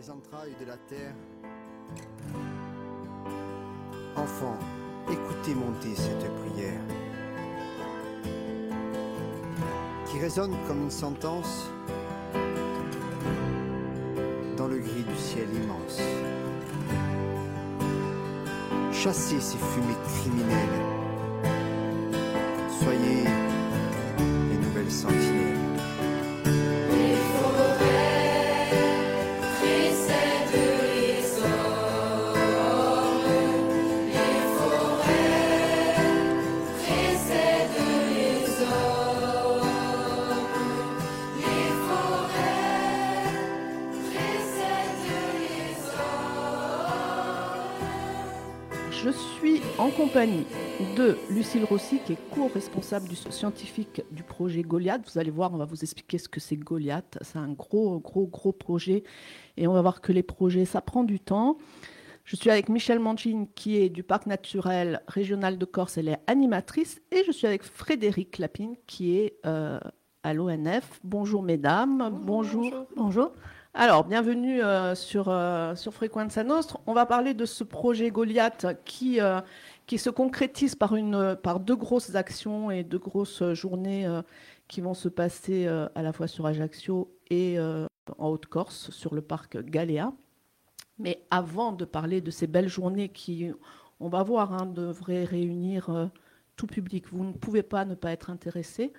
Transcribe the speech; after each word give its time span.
des 0.00 0.10
entrailles 0.10 0.54
de 0.58 0.64
la 0.64 0.76
terre. 0.76 1.14
Enfants, 4.16 4.58
écoutez 5.10 5.54
monter 5.54 5.94
cette 5.94 6.26
prière 6.42 6.80
qui 10.06 10.18
résonne 10.18 10.56
comme 10.66 10.84
une 10.84 10.90
sentence 10.90 11.70
dans 14.56 14.68
le 14.68 14.78
gris 14.78 15.04
du 15.04 15.16
ciel 15.16 15.48
immense. 15.54 16.00
Chassez 18.92 19.40
ces 19.40 19.58
fumées 19.58 20.00
criminelles. 20.06 20.80
Soyez 22.82 23.19
compagnie 50.00 50.46
de 50.96 51.18
Lucille 51.28 51.62
Rossi, 51.62 51.98
qui 51.98 52.14
est 52.14 52.30
co-responsable 52.30 53.06
du 53.06 53.16
scientifique 53.16 54.00
du 54.10 54.22
projet 54.22 54.62
Goliath. 54.62 55.02
Vous 55.04 55.18
allez 55.18 55.30
voir, 55.30 55.52
on 55.52 55.58
va 55.58 55.66
vous 55.66 55.82
expliquer 55.82 56.16
ce 56.16 56.26
que 56.26 56.40
c'est 56.40 56.56
Goliath. 56.56 57.18
C'est 57.20 57.36
un 57.36 57.52
gros, 57.52 57.98
gros, 57.98 58.26
gros 58.26 58.52
projet. 58.52 59.04
Et 59.58 59.66
on 59.66 59.74
va 59.74 59.82
voir 59.82 60.00
que 60.00 60.12
les 60.12 60.22
projets, 60.22 60.64
ça 60.64 60.80
prend 60.80 61.04
du 61.04 61.20
temps. 61.20 61.58
Je 62.24 62.34
suis 62.34 62.48
avec 62.48 62.70
Michel 62.70 62.98
Manchin, 62.98 63.44
qui 63.54 63.76
est 63.76 63.90
du 63.90 64.02
Parc 64.02 64.24
naturel 64.24 65.02
régional 65.06 65.58
de 65.58 65.66
Corse. 65.66 65.98
Elle 65.98 66.08
est 66.08 66.20
animatrice. 66.26 67.02
Et 67.12 67.22
je 67.26 67.32
suis 67.32 67.46
avec 67.46 67.62
Frédéric 67.62 68.38
Lapine, 68.38 68.76
qui 68.86 69.18
est 69.18 69.34
euh, 69.44 69.78
à 70.22 70.32
l'ONF. 70.32 70.98
Bonjour, 71.04 71.42
mesdames. 71.42 72.08
Bonjour. 72.24 72.86
Bonjour. 72.96 73.32
Alors, 73.72 74.02
bienvenue 74.02 74.60
euh, 74.60 74.96
sur, 74.96 75.26
euh, 75.28 75.76
sur 75.76 75.94
Frequenza 75.94 76.42
Nostre. 76.42 76.80
On 76.88 76.92
va 76.92 77.06
parler 77.06 77.34
de 77.34 77.44
ce 77.44 77.62
projet 77.62 78.10
Goliath 78.10 78.66
qui, 78.84 79.20
euh, 79.20 79.40
qui 79.90 79.98
se 79.98 80.08
concrétise 80.08 80.76
par, 80.76 80.94
une, 80.94 81.36
par 81.42 81.58
deux 81.58 81.74
grosses 81.74 82.14
actions 82.14 82.70
et 82.70 82.84
deux 82.84 83.00
grosses 83.00 83.42
journées 83.54 84.06
euh, 84.06 84.22
qui 84.68 84.80
vont 84.80 84.94
se 84.94 85.08
passer 85.08 85.66
euh, 85.66 85.88
à 85.96 86.02
la 86.02 86.12
fois 86.12 86.28
sur 86.28 86.46
Ajaccio 86.46 87.12
et 87.28 87.58
euh, 87.58 87.86
en 88.16 88.28
Haute-Corse, 88.28 88.92
sur 88.92 89.16
le 89.16 89.20
parc 89.20 89.60
Galéa. 89.60 90.12
Mais 91.00 91.24
avant 91.32 91.72
de 91.72 91.84
parler 91.84 92.20
de 92.20 92.30
ces 92.30 92.46
belles 92.46 92.68
journées 92.68 93.08
qui, 93.08 93.50
on 93.98 94.08
va 94.08 94.22
voir, 94.22 94.52
hein, 94.52 94.66
devraient 94.66 95.24
réunir 95.24 95.90
euh, 95.90 96.06
tout 96.54 96.68
public, 96.68 97.06
vous 97.10 97.24
ne 97.24 97.32
pouvez 97.32 97.64
pas 97.64 97.84
ne 97.84 97.96
pas 97.96 98.12
être 98.12 98.30
intéressé. 98.30 98.92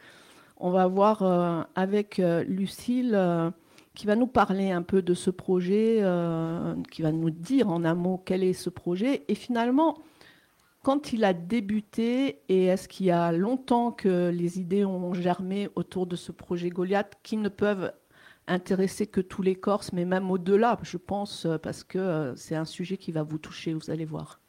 On 0.58 0.72
va 0.72 0.88
voir 0.88 1.24
euh, 1.24 1.62
avec 1.74 2.20
euh, 2.20 2.44
Lucille 2.44 3.14
euh, 3.14 3.50
qui 3.96 4.08
va 4.08 4.18
nous 4.18 4.28
parler 4.28 4.72
un 4.72 4.82
peu 4.82 5.02
de 5.02 5.14
ce 5.14 5.30
projet, 5.30 6.00
euh, 6.02 6.76
qui 6.92 7.02
va 7.02 7.14
nous 7.14 7.30
dire 7.30 7.70
en 7.70 7.86
un 7.86 7.96
mot 7.96 8.22
quel 8.26 8.44
est 8.44 8.52
ce 8.52 8.70
projet. 8.70 9.24
Et 9.30 9.36
finalement, 9.36 9.98
quand 10.84 11.14
il 11.14 11.24
a 11.24 11.34
débuté, 11.34 12.42
et 12.50 12.66
est-ce 12.66 12.88
qu'il 12.88 13.06
y 13.06 13.12
a 13.12 13.32
longtemps 13.32 13.92
que 13.92 14.30
les 14.30 14.60
idées 14.60 14.86
ont 14.86 15.14
germé 15.14 15.70
autour 15.76 16.08
de 16.08 16.16
ce 16.16 16.32
projet 16.32 16.70
Goliath, 16.70 17.16
qui 17.24 17.38
ne 17.38 17.50
peuvent 17.50 17.92
intéresser 18.48 19.08
que 19.08 19.22
tous 19.22 19.42
les 19.42 19.56
Corses, 19.56 19.94
mais 19.94 20.06
même 20.06 20.32
au-delà, 20.32 20.78
je 20.82 20.98
pense, 20.98 21.46
euh, 21.46 21.58
parce 21.58 21.84
que 21.84 22.00
euh, 22.00 22.36
c'est 22.36 22.56
un 22.56 22.66
sujet 22.66 22.98
qui 22.98 23.12
va 23.12 23.24
vous 23.24 23.38
toucher, 23.38 23.74
vous 23.74 23.92
allez 23.92 24.06
voir. 24.06 24.40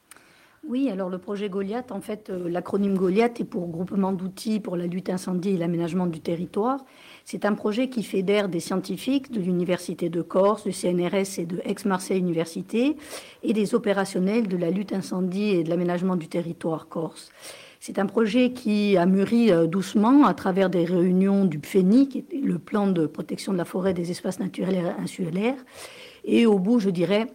Oui, 0.66 0.88
alors 0.90 1.08
le 1.08 1.18
projet 1.18 1.48
Goliath, 1.48 1.90
en 1.90 2.00
fait, 2.00 2.30
euh, 2.30 2.48
l'acronyme 2.48 2.96
Goliath 2.96 3.40
est 3.40 3.44
pour 3.44 3.68
groupement 3.68 4.12
d'outils 4.12 4.60
pour 4.60 4.76
la 4.76 4.86
lutte 4.86 5.10
incendie 5.10 5.50
et 5.50 5.56
l'aménagement 5.56 6.06
du 6.06 6.20
territoire. 6.20 6.84
C'est 7.24 7.44
un 7.44 7.54
projet 7.54 7.88
qui 7.88 8.02
fédère 8.02 8.48
des 8.48 8.60
scientifiques 8.60 9.30
de 9.30 9.40
l'Université 9.40 10.08
de 10.08 10.22
Corse, 10.22 10.64
du 10.64 10.72
CNRS 10.72 11.38
et 11.38 11.46
de 11.46 11.60
Aix-Marseille 11.64 12.18
Université 12.18 12.96
et 13.42 13.52
des 13.52 13.74
opérationnels 13.74 14.48
de 14.48 14.56
la 14.56 14.70
lutte 14.70 14.92
incendie 14.92 15.50
et 15.50 15.64
de 15.64 15.70
l'aménagement 15.70 16.16
du 16.16 16.28
territoire 16.28 16.88
corse. 16.88 17.30
C'est 17.80 17.98
un 17.98 18.06
projet 18.06 18.52
qui 18.52 18.96
a 18.96 19.06
mûri 19.06 19.50
euh, 19.50 19.66
doucement 19.66 20.24
à 20.26 20.34
travers 20.34 20.70
des 20.70 20.84
réunions 20.84 21.44
du 21.44 21.58
PFENI, 21.58 22.24
le 22.44 22.58
plan 22.60 22.86
de 22.86 23.06
protection 23.06 23.52
de 23.52 23.58
la 23.58 23.64
forêt 23.64 23.92
des 23.92 24.12
espaces 24.12 24.38
naturels 24.38 24.94
insulaires. 25.00 25.56
Et 26.24 26.46
au 26.46 26.60
bout, 26.60 26.78
je 26.78 26.90
dirais, 26.90 27.26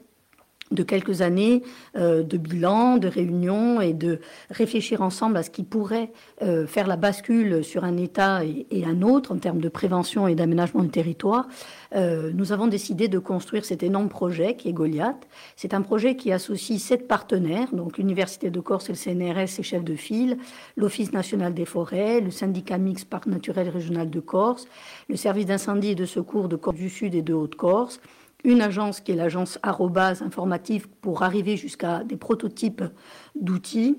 de 0.71 0.83
quelques 0.83 1.21
années 1.21 1.63
euh, 1.95 2.23
de 2.23 2.37
bilan, 2.37 2.97
de 2.97 3.07
réunions 3.07 3.79
et 3.81 3.93
de 3.93 4.19
réfléchir 4.49 5.01
ensemble 5.01 5.37
à 5.37 5.43
ce 5.43 5.49
qui 5.49 5.63
pourrait 5.63 6.11
euh, 6.41 6.67
faire 6.67 6.87
la 6.87 6.97
bascule 6.97 7.63
sur 7.63 7.83
un 7.83 7.97
État 7.97 8.43
et, 8.43 8.65
un 8.85 9.01
autre 9.01 9.33
en 9.33 9.37
termes 9.37 9.59
de 9.59 9.69
prévention 9.69 10.27
et 10.27 10.35
d'aménagement 10.35 10.83
du 10.83 10.89
territoire, 10.89 11.47
euh, 11.95 12.31
nous 12.33 12.51
avons 12.51 12.67
décidé 12.67 13.07
de 13.07 13.19
construire 13.19 13.65
cet 13.65 13.83
énorme 13.83 14.09
projet 14.09 14.55
qui 14.55 14.69
est 14.69 14.73
Goliath. 14.73 15.27
C'est 15.55 15.73
un 15.73 15.81
projet 15.81 16.15
qui 16.15 16.31
associe 16.31 16.79
sept 16.81 17.07
partenaires, 17.07 17.73
donc 17.73 17.97
l'Université 17.97 18.49
de 18.49 18.59
Corse 18.59 18.89
et 18.89 18.93
le 18.93 18.97
CNRS 18.97 19.59
et 19.59 19.63
chef 19.63 19.83
de 19.83 19.95
file, 19.95 20.37
l'Office 20.75 21.11
national 21.11 21.53
des 21.53 21.65
forêts, 21.65 22.21
le 22.21 22.31
syndicat 22.31 22.77
mixte 22.77 23.09
Parc 23.09 23.25
naturel 23.25 23.69
régional 23.69 24.09
de 24.09 24.19
Corse, 24.19 24.67
le 25.09 25.15
service 25.15 25.45
d'incendie 25.45 25.89
et 25.89 25.95
de 25.95 26.05
secours 26.05 26.47
de 26.47 26.55
Corse 26.55 26.77
du 26.77 26.89
Sud 26.89 27.15
et 27.15 27.21
de 27.21 27.33
Haute-Corse, 27.33 27.99
une 28.43 28.61
agence 28.61 28.99
qui 29.01 29.11
est 29.11 29.15
l'agence 29.15 29.59
Arrobase 29.63 30.21
informative 30.21 30.87
pour 31.01 31.23
arriver 31.23 31.57
jusqu'à 31.57 32.03
des 32.03 32.17
prototypes 32.17 32.83
d'outils. 33.35 33.97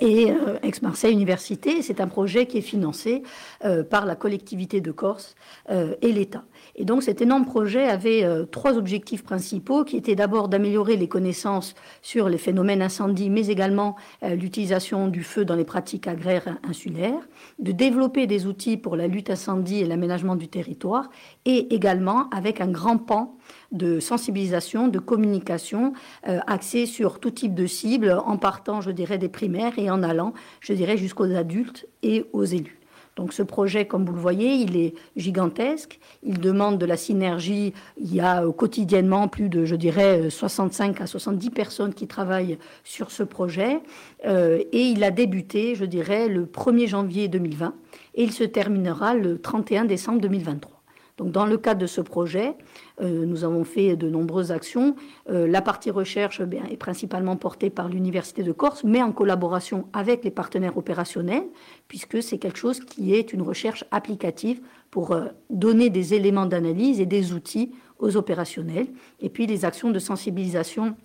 Et 0.00 0.30
euh, 0.30 0.58
Aix-Marseille 0.62 1.12
Université, 1.12 1.82
c'est 1.82 2.00
un 2.00 2.06
projet 2.06 2.46
qui 2.46 2.58
est 2.58 2.62
financé 2.62 3.22
euh, 3.64 3.82
par 3.82 4.06
la 4.06 4.14
collectivité 4.14 4.80
de 4.80 4.92
Corse 4.92 5.34
euh, 5.70 5.96
et 6.02 6.12
l'État. 6.12 6.44
Et 6.80 6.84
donc 6.84 7.02
cet 7.02 7.20
énorme 7.20 7.44
projet 7.44 7.88
avait 7.88 8.22
euh, 8.22 8.44
trois 8.44 8.78
objectifs 8.78 9.24
principaux 9.24 9.82
qui 9.82 9.96
étaient 9.96 10.14
d'abord 10.14 10.48
d'améliorer 10.48 10.96
les 10.96 11.08
connaissances 11.08 11.74
sur 12.02 12.28
les 12.28 12.38
phénomènes 12.38 12.82
incendies, 12.82 13.30
mais 13.30 13.48
également 13.48 13.96
euh, 14.22 14.36
l'utilisation 14.36 15.08
du 15.08 15.24
feu 15.24 15.44
dans 15.44 15.56
les 15.56 15.64
pratiques 15.64 16.06
agraires 16.06 16.56
insulaires, 16.62 17.28
de 17.58 17.72
développer 17.72 18.28
des 18.28 18.46
outils 18.46 18.76
pour 18.76 18.94
la 18.94 19.08
lutte 19.08 19.28
incendie 19.28 19.80
et 19.80 19.86
l'aménagement 19.86 20.36
du 20.36 20.46
territoire, 20.46 21.10
et 21.44 21.74
également 21.74 22.30
avec 22.30 22.60
un 22.60 22.68
grand 22.68 22.96
pan 22.96 23.36
de 23.72 23.98
sensibilisation, 23.98 24.86
de 24.86 25.00
communication 25.00 25.94
euh, 26.28 26.38
axé 26.46 26.86
sur 26.86 27.18
tout 27.18 27.32
type 27.32 27.54
de 27.56 27.66
cibles, 27.66 28.22
en 28.24 28.36
partant, 28.36 28.80
je 28.82 28.92
dirais, 28.92 29.18
des 29.18 29.28
primaires 29.28 29.76
et 29.80 29.90
en 29.90 30.04
allant, 30.04 30.32
je 30.60 30.74
dirais, 30.74 30.96
jusqu'aux 30.96 31.34
adultes 31.34 31.88
et 32.04 32.24
aux 32.32 32.44
élus. 32.44 32.77
Donc 33.18 33.32
ce 33.32 33.42
projet, 33.42 33.84
comme 33.84 34.04
vous 34.04 34.12
le 34.12 34.20
voyez, 34.20 34.52
il 34.52 34.76
est 34.76 34.94
gigantesque. 35.16 35.98
Il 36.22 36.38
demande 36.38 36.78
de 36.78 36.86
la 36.86 36.96
synergie. 36.96 37.74
Il 37.96 38.14
y 38.14 38.20
a 38.20 38.44
euh, 38.44 38.52
quotidiennement 38.52 39.26
plus 39.26 39.48
de, 39.48 39.64
je 39.64 39.74
dirais, 39.74 40.26
euh, 40.26 40.30
65 40.30 41.00
à 41.00 41.06
70 41.08 41.50
personnes 41.50 41.94
qui 41.94 42.06
travaillent 42.06 42.58
sur 42.84 43.10
ce 43.10 43.24
projet. 43.24 43.80
Euh, 44.24 44.62
et 44.70 44.82
il 44.82 45.02
a 45.02 45.10
débuté, 45.10 45.74
je 45.74 45.84
dirais, 45.84 46.28
le 46.28 46.46
1er 46.46 46.86
janvier 46.86 47.26
2020 47.26 47.74
et 48.14 48.22
il 48.22 48.30
se 48.30 48.44
terminera 48.44 49.14
le 49.14 49.40
31 49.40 49.84
décembre 49.84 50.20
2023. 50.20 50.78
Donc, 51.16 51.32
dans 51.32 51.44
le 51.46 51.58
cadre 51.58 51.80
de 51.80 51.88
ce 51.88 52.00
projet, 52.00 52.50
euh, 52.50 52.52
nous 53.00 53.44
avons 53.44 53.64
fait 53.64 53.96
de 53.96 54.08
nombreuses 54.08 54.52
actions. 54.52 54.96
Euh, 55.30 55.46
la 55.46 55.62
partie 55.62 55.90
recherche 55.90 56.40
eh 56.40 56.72
est 56.72 56.76
principalement 56.76 57.36
portée 57.36 57.70
par 57.70 57.88
l'Université 57.88 58.42
de 58.42 58.52
Corse, 58.52 58.84
mais 58.84 59.02
en 59.02 59.12
collaboration 59.12 59.88
avec 59.92 60.24
les 60.24 60.30
partenaires 60.30 60.76
opérationnels, 60.76 61.44
puisque 61.86 62.22
c'est 62.22 62.38
quelque 62.38 62.58
chose 62.58 62.80
qui 62.80 63.14
est 63.14 63.32
une 63.32 63.42
recherche 63.42 63.84
applicative 63.90 64.60
pour 64.90 65.12
euh, 65.12 65.26
donner 65.50 65.90
des 65.90 66.14
éléments 66.14 66.46
d'analyse 66.46 67.00
et 67.00 67.06
des 67.06 67.32
outils 67.32 67.72
aux 67.98 68.16
opérationnels. 68.16 68.88
Et 69.20 69.28
puis, 69.28 69.46
les 69.46 69.64
actions 69.64 69.90
de 69.90 69.98
sensibilisation 69.98 70.96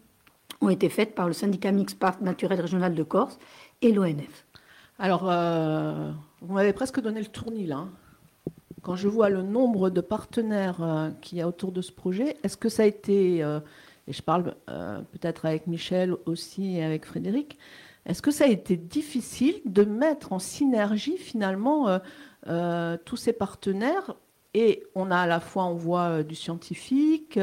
ont 0.62 0.70
été 0.70 0.90
faites 0.90 1.16
par 1.16 1.28
le 1.28 1.34
syndicat 1.34 1.72
mixte 1.72 2.00
Parc 2.00 2.22
naturel 2.22 2.62
régional 2.62 2.96
de 2.96 3.04
Corse 3.04 3.38
et 3.82 3.92
l'ONF. 3.92 4.46
Alors, 5.00 5.30
euh, 5.30 6.12
vous 6.42 6.54
m'avez 6.54 6.74
presque 6.74 7.02
donné 7.02 7.20
le 7.20 7.28
tournis 7.28 7.66
là. 7.66 7.88
Quand 8.84 8.98
je 8.98 9.08
vois 9.08 9.30
le 9.30 9.42
nombre 9.42 9.90
de 9.90 10.02
partenaires 10.02 10.84
euh, 10.84 11.10
qu'il 11.22 11.38
y 11.38 11.42
a 11.42 11.48
autour 11.48 11.72
de 11.72 11.82
ce 11.82 11.94
projet, 11.94 12.36
est-ce 12.44 12.58
que 12.58 12.68
ça 12.68 12.84
a 12.84 12.86
été, 12.86 13.42
euh, 13.42 13.62
et 14.08 14.14
je 14.14 14.22
parle 14.22 14.56
euh, 14.70 15.00
peut-être 15.14 15.46
avec 15.46 15.68
Michel 15.68 16.14
aussi 16.26 16.76
et 16.76 16.84
avec 16.84 17.06
Frédéric, 17.06 17.58
est-ce 18.06 18.22
que 18.22 18.32
ça 18.32 18.44
a 18.44 18.48
été 18.48 18.76
difficile 18.76 19.62
de 19.66 19.86
mettre 19.86 20.34
en 20.34 20.40
synergie 20.40 21.16
finalement 21.16 22.00
tous 23.06 23.16
ces 23.16 23.32
partenaires? 23.32 24.16
Et 24.54 24.84
on 24.94 25.10
a 25.10 25.20
à 25.20 25.26
la 25.26 25.40
fois, 25.40 25.64
on 25.64 25.76
voit 25.76 26.22
du 26.22 26.36
scientifique, 26.36 27.40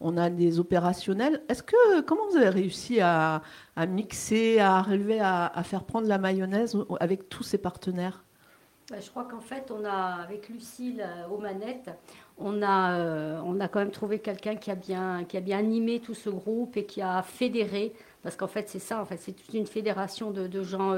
on 0.00 0.16
a 0.16 0.30
des 0.30 0.58
opérationnels. 0.60 1.42
Est-ce 1.50 1.62
que 1.62 2.00
comment 2.00 2.26
vous 2.30 2.38
avez 2.38 2.48
réussi 2.48 3.00
à, 3.02 3.42
mixer, 3.86 4.60
à 4.60 4.76
arriver 4.76 5.20
à, 5.20 5.62
faire 5.62 5.84
prendre 5.84 6.08
la 6.08 6.16
mayonnaise 6.16 6.74
avec 7.00 7.28
tous 7.28 7.42
ces 7.42 7.58
partenaires? 7.58 8.24
Je 8.90 9.10
crois 9.10 9.24
qu'en 9.24 9.40
fait, 9.40 9.70
on 9.70 9.84
a, 9.84 10.22
avec 10.22 10.48
Lucille 10.48 11.06
aux 11.30 11.36
manettes, 11.36 11.90
on 12.38 12.62
a, 12.62 13.42
on 13.42 13.60
a 13.60 13.68
quand 13.68 13.80
même 13.80 13.90
trouvé 13.90 14.18
quelqu'un 14.18 14.56
qui, 14.56 14.70
a 14.70 14.74
bien, 14.74 15.24
qui 15.24 15.36
a 15.36 15.40
bien 15.40 15.58
animé 15.58 16.00
tout 16.00 16.14
ce 16.14 16.30
groupe 16.30 16.76
et 16.78 16.86
qui 16.86 17.02
a 17.02 17.22
fédéré 17.22 17.92
parce 18.22 18.34
qu'en 18.36 18.46
fait 18.46 18.68
c'est 18.68 18.78
ça, 18.78 19.00
en 19.00 19.04
fait 19.04 19.18
c'est 19.18 19.32
toute 19.32 19.52
une 19.52 19.66
fédération 19.66 20.30
de, 20.30 20.62
gens, 20.62 20.92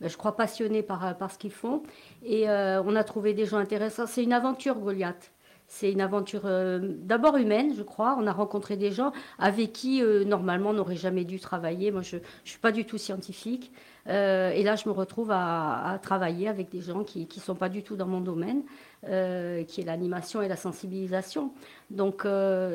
bah, 0.00 0.08
je 0.08 0.16
crois 0.16 0.34
passionnés 0.36 0.82
par, 0.82 1.16
par 1.16 1.30
ce 1.30 1.38
qu'ils 1.38 1.52
font, 1.52 1.82
et 2.24 2.48
on 2.48 2.96
a 2.96 3.04
trouvé 3.04 3.32
des 3.32 3.46
gens 3.46 3.58
intéressants. 3.58 4.06
C'est 4.06 4.24
une 4.24 4.32
aventure 4.32 4.74
Goliath. 4.76 5.32
C'est 5.68 5.90
une 5.90 6.00
aventure 6.00 6.42
euh, 6.44 6.78
d'abord 6.82 7.36
humaine, 7.36 7.74
je 7.76 7.82
crois. 7.82 8.16
On 8.18 8.26
a 8.26 8.32
rencontré 8.32 8.76
des 8.76 8.92
gens 8.92 9.12
avec 9.38 9.72
qui, 9.72 10.02
euh, 10.02 10.24
normalement, 10.24 10.70
on 10.70 10.74
n'aurait 10.74 10.96
jamais 10.96 11.24
dû 11.24 11.40
travailler. 11.40 11.90
Moi, 11.90 12.02
je 12.02 12.16
ne 12.16 12.22
suis 12.44 12.58
pas 12.58 12.72
du 12.72 12.84
tout 12.84 12.98
scientifique. 12.98 13.72
Euh, 14.08 14.50
et 14.50 14.62
là, 14.62 14.76
je 14.76 14.88
me 14.88 14.94
retrouve 14.94 15.30
à, 15.32 15.98
travailler 16.02 16.48
avec 16.48 16.70
des 16.70 16.80
gens 16.80 17.04
qui 17.04 17.28
ne 17.34 17.40
sont 17.40 17.54
pas 17.54 17.68
du 17.68 17.82
tout 17.82 17.96
dans 17.96 18.06
mon 18.06 18.20
domaine, 18.20 18.62
qui 19.02 19.80
est 19.80 19.84
l'animation 19.84 20.42
et 20.42 20.48
la 20.48 20.56
sensibilisation. 20.56 21.52
Donc, 21.90 22.26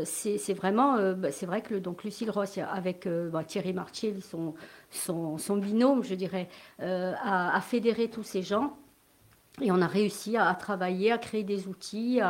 c'est 0.06 0.54
vraiment, 0.54 1.14
bah, 1.14 1.32
c'est 1.32 1.46
vrai 1.46 1.62
que 1.62 1.76
donc, 1.76 2.04
Lucille 2.04 2.32
Ross, 2.32 2.58
avec 2.58 3.08
bah, 3.08 3.44
Thierry 3.44 3.74
Martier, 3.74 4.16
son, 4.22 4.56
son, 4.90 5.58
binôme, 5.58 6.04
je 6.04 6.16
dirais, 6.16 6.48
a, 6.80 7.56
a 7.56 7.62
fédéré 7.62 8.10
tous 8.10 8.24
ces 8.24 8.42
gens 8.42 8.78
et 9.60 9.72
on 9.72 9.82
a 9.82 9.88
réussi 9.88 10.38
à, 10.38 10.54
travailler, 10.56 11.12
à 11.12 11.18
créer 11.18 11.44
des 11.44 11.68
outils, 11.68 12.22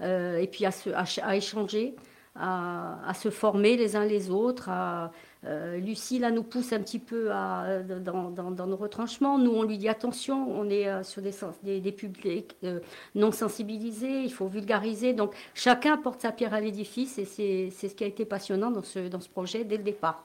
euh, 0.00 0.38
et 0.38 0.46
puis 0.48 0.64
à, 0.66 0.70
à, 1.22 1.36
échanger, 1.36 1.94
à, 2.34 3.12
se 3.14 3.30
former 3.30 3.76
les 3.76 3.94
uns 3.96 4.04
les 4.04 4.30
autres. 4.30 4.68
Euh, 5.46 5.78
Lucie, 5.78 6.20
nous 6.20 6.42
pousse 6.42 6.72
un 6.72 6.80
petit 6.80 6.98
peu 6.98 7.28
dans, 7.28 8.66
nos 8.66 8.76
retranchements. 8.76 9.38
Nous, 9.38 9.50
on 9.50 9.62
lui 9.62 9.78
dit 9.78 9.88
attention, 9.88 10.50
on 10.58 10.68
est 10.70 10.88
euh, 10.88 11.02
sur 11.02 11.22
des, 11.22 11.80
des, 11.80 11.92
publics 11.92 12.56
non 13.14 13.30
sensibilisés, 13.32 14.22
il 14.22 14.32
faut 14.32 14.46
vulgariser. 14.46 15.12
Donc, 15.12 15.34
chacun 15.54 15.96
porte 15.96 16.20
sa 16.22 16.32
pierre 16.32 16.54
à 16.54 16.60
l'édifice, 16.60 17.18
et 17.18 17.24
c'est 17.24 17.88
ce 17.88 17.94
qui 17.94 18.04
a 18.04 18.06
été 18.06 18.24
passionnant 18.24 18.70
dans 18.70 18.82
ce 18.82 19.28
projet 19.28 19.64
dès 19.64 19.76
le 19.76 19.82
départ. 19.82 20.24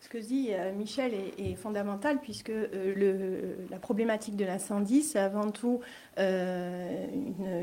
Ce 0.00 0.08
que 0.08 0.16
dit 0.16 0.48
euh, 0.52 0.72
Michel 0.72 1.12
est, 1.38 1.54
fondamental 1.56 2.20
puisque 2.20 2.48
euh, 2.48 3.54
la 3.70 3.78
problématique 3.78 4.34
de 4.34 4.46
l'incendie, 4.46 5.02
c'est 5.02 5.18
avant 5.18 5.50
tout 5.50 5.80
euh, 6.18 7.06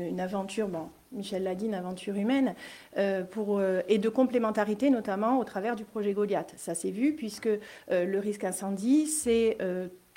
une, 0.08 0.20
aventure, 0.20 0.68
bon, 0.68 0.88
Michel 1.10 1.42
l'a 1.42 1.56
dit, 1.56 1.66
une 1.66 1.74
aventure 1.74 2.14
humaine, 2.14 2.54
et 2.96 3.98
de 3.98 4.08
complémentarité 4.08 4.90
notamment 4.90 5.38
au 5.38 5.44
travers 5.44 5.74
du 5.74 5.84
projet 5.84 6.12
Goliath. 6.12 6.54
Ça 6.56 6.74
s'est 6.74 6.90
vu 6.90 7.14
puisque 7.14 7.48
le 7.90 8.18
risque 8.18 8.44
incendie, 8.44 9.06
c'est 9.06 9.58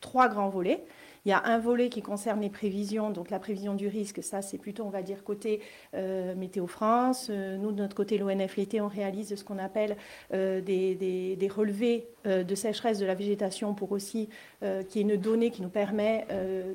trois 0.02 0.28
grands 0.28 0.50
volets. 0.50 0.84
Il 1.26 1.30
y 1.30 1.34
a 1.34 1.44
un 1.46 1.60
volet 1.60 1.90
qui 1.90 2.02
concerne 2.02 2.42
les 2.42 2.50
prévisions, 2.50 3.12
donc 3.12 3.30
la 3.30 3.38
prévision 3.38 3.76
du 3.76 3.88
risque, 3.88 4.24
ça 4.24 4.42
c'est 4.42 4.58
plutôt, 4.58 4.86
on 4.86 4.90
va 4.90 5.04
dire, 5.04 5.24
côté 5.24 5.62
euh, 5.94 6.34
Météo 6.34 6.66
France. 6.66 7.28
Euh, 7.30 7.58
nous, 7.58 7.72
de 7.72 7.78
notre 7.78 7.96
côté, 7.96 8.18
l'ONF 8.18 8.58
l'été, 8.58 8.82
on 8.82 8.88
réalise 8.88 9.36
ce 9.36 9.44
qu'on 9.44 9.60
appelle 9.60 9.98
euh, 10.34 10.62
des, 10.62 11.48
relevés 11.52 12.08
de 12.26 12.56
sécheresse 12.56 12.98
de 12.98 13.06
la 13.06 13.14
végétation 13.16 13.74
pour 13.74 13.92
aussi 13.92 14.30
qui 14.62 15.00
est 15.00 15.02
une 15.02 15.18
donnée 15.18 15.52
qui 15.52 15.62
nous 15.62 15.70
permet 15.70 16.26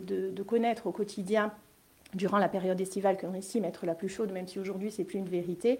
de, 0.06 0.42
connaître 0.42 0.86
au 0.86 0.92
quotidien 0.92 1.52
durant 2.16 2.38
la 2.38 2.48
période 2.48 2.80
estivale 2.80 3.16
qu'on 3.16 3.34
estime 3.34 3.64
être 3.64 3.86
la 3.86 3.94
plus 3.94 4.08
chaude, 4.08 4.32
même 4.32 4.48
si 4.48 4.58
aujourd'hui 4.58 4.90
c'est 4.90 5.04
plus 5.04 5.18
une 5.18 5.28
vérité, 5.28 5.78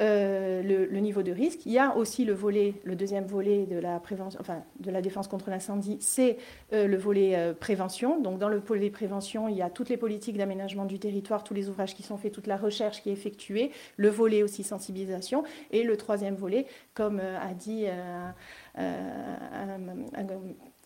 euh, 0.00 0.62
le, 0.62 1.00
niveau 1.00 1.22
de 1.22 1.32
risque. 1.32 1.66
Il 1.66 1.72
y 1.72 1.78
a 1.78 1.96
aussi 1.96 2.24
le 2.24 2.32
volet, 2.32 2.74
le 2.84 2.94
deuxième 2.94 3.24
volet 3.24 3.66
de 3.66 3.78
la 3.78 3.98
prévention, 3.98 4.38
enfin 4.40 4.62
de 4.78 4.90
la 4.90 5.00
défense 5.00 5.26
contre 5.26 5.50
l'incendie, 5.50 5.96
c'est 6.00 6.38
euh, 6.72 6.86
le 6.86 6.96
volet 6.96 7.34
euh, 7.36 7.52
prévention. 7.52 8.20
Donc 8.20 8.38
dans 8.38 8.48
le 8.48 8.58
volet 8.58 8.90
prévention, 8.90 9.48
il 9.48 9.56
y 9.56 9.62
a 9.62 9.70
toutes 9.70 9.88
les 9.88 9.96
politiques 9.96 10.36
d'aménagement 10.36 10.84
du 10.84 10.98
territoire, 10.98 11.42
tous 11.42 11.54
les 11.54 11.68
ouvrages 11.68 11.94
qui 11.94 12.02
sont 12.04 12.16
faits, 12.16 12.32
toute 12.32 12.46
la 12.46 12.56
recherche 12.56 13.02
qui 13.02 13.10
est 13.10 13.12
effectuée, 13.12 13.72
le 13.96 14.08
volet 14.08 14.42
aussi 14.42 14.62
sensibilisation, 14.62 15.42
et 15.72 15.82
le 15.82 15.96
troisième 15.96 16.34
volet, 16.34 16.66
comme 16.94 17.20
a 17.20 17.54
dit 17.54 17.86
un, 17.88 18.34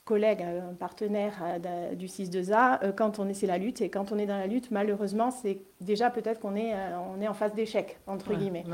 collègue, 0.05 0.43
un 0.43 0.75
partenaire 0.75 1.35
euh, 1.43 1.95
du 1.95 2.07
6-2A, 2.07 2.83
euh, 2.83 2.93
quand 2.93 3.19
on 3.19 3.29
est, 3.29 3.35
c'est 3.35 3.47
la 3.47 3.59
lutte, 3.59 3.81
et 3.81 3.89
quand 3.89 4.11
on 4.11 4.19
est 4.19 4.27
dans 4.27 4.37
la 4.37 4.49
lutte, 4.49 4.71
malheureusement, 4.71 5.31
c'est 5.31 5.61
déjà 5.81 6.11
peut-être 6.11 6.41
qu'on 6.41 6.57
est, 6.57 6.75
euh, 6.75 6.99
on 7.15 7.21
est 7.21 7.29
en 7.29 7.35
phase 7.35 7.55
d'échec, 7.55 7.99
entre 8.07 8.35
guillemets. 8.35 8.65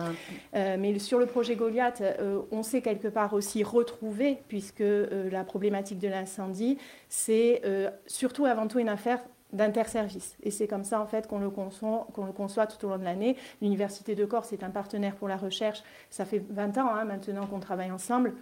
mais 0.55 0.99
sur 0.99 1.19
le 1.19 1.27
projet 1.27 1.55
Goliath, 1.57 2.03
on 2.51 2.63
s'est 2.63 2.81
quelque 2.81 3.09
part 3.09 3.35
aussi 3.35 3.63
retrouvé, 3.63 4.39
puisque 4.49 4.83
la 4.83 5.45
problématique 5.45 5.99
de 5.99 6.09
l'incendie, 6.09 6.79
c'est 7.09 7.63
surtout 8.07 8.47
avant 8.47 8.67
tout 8.67 8.79
une 8.79 8.89
affaire 8.89 9.21
d'interservice. 9.53 10.37
Et 10.43 10.51
c'est 10.51 10.67
comme 10.67 10.85
ça, 10.85 11.01
en 11.01 11.07
fait, 11.07 11.27
qu'on 11.27 11.39
le, 11.39 11.51
conçoit, 11.51 12.07
qu'on 12.13 12.27
le 12.27 12.33
conçoit 12.33 12.67
tout 12.67 12.85
au 12.87 12.91
long 12.91 12.99
de 12.99 13.05
l'année. 13.05 13.37
L'Université 13.63 14.15
de 14.15 14.25
Corse 14.25 14.53
est 14.53 14.63
un 14.63 14.71
partenaire 14.71 15.17
pour 15.17 15.29
la 15.29 15.37
recherche. 15.37 15.83
Ça 16.11 16.25
fait 16.25 16.43
20 16.51 16.77
ans 16.79 16.91
hein, 16.95 17.05
maintenant 17.05 17.47
qu'on 17.47 17.61
travaille 17.61 17.91
ensemble 17.91 18.35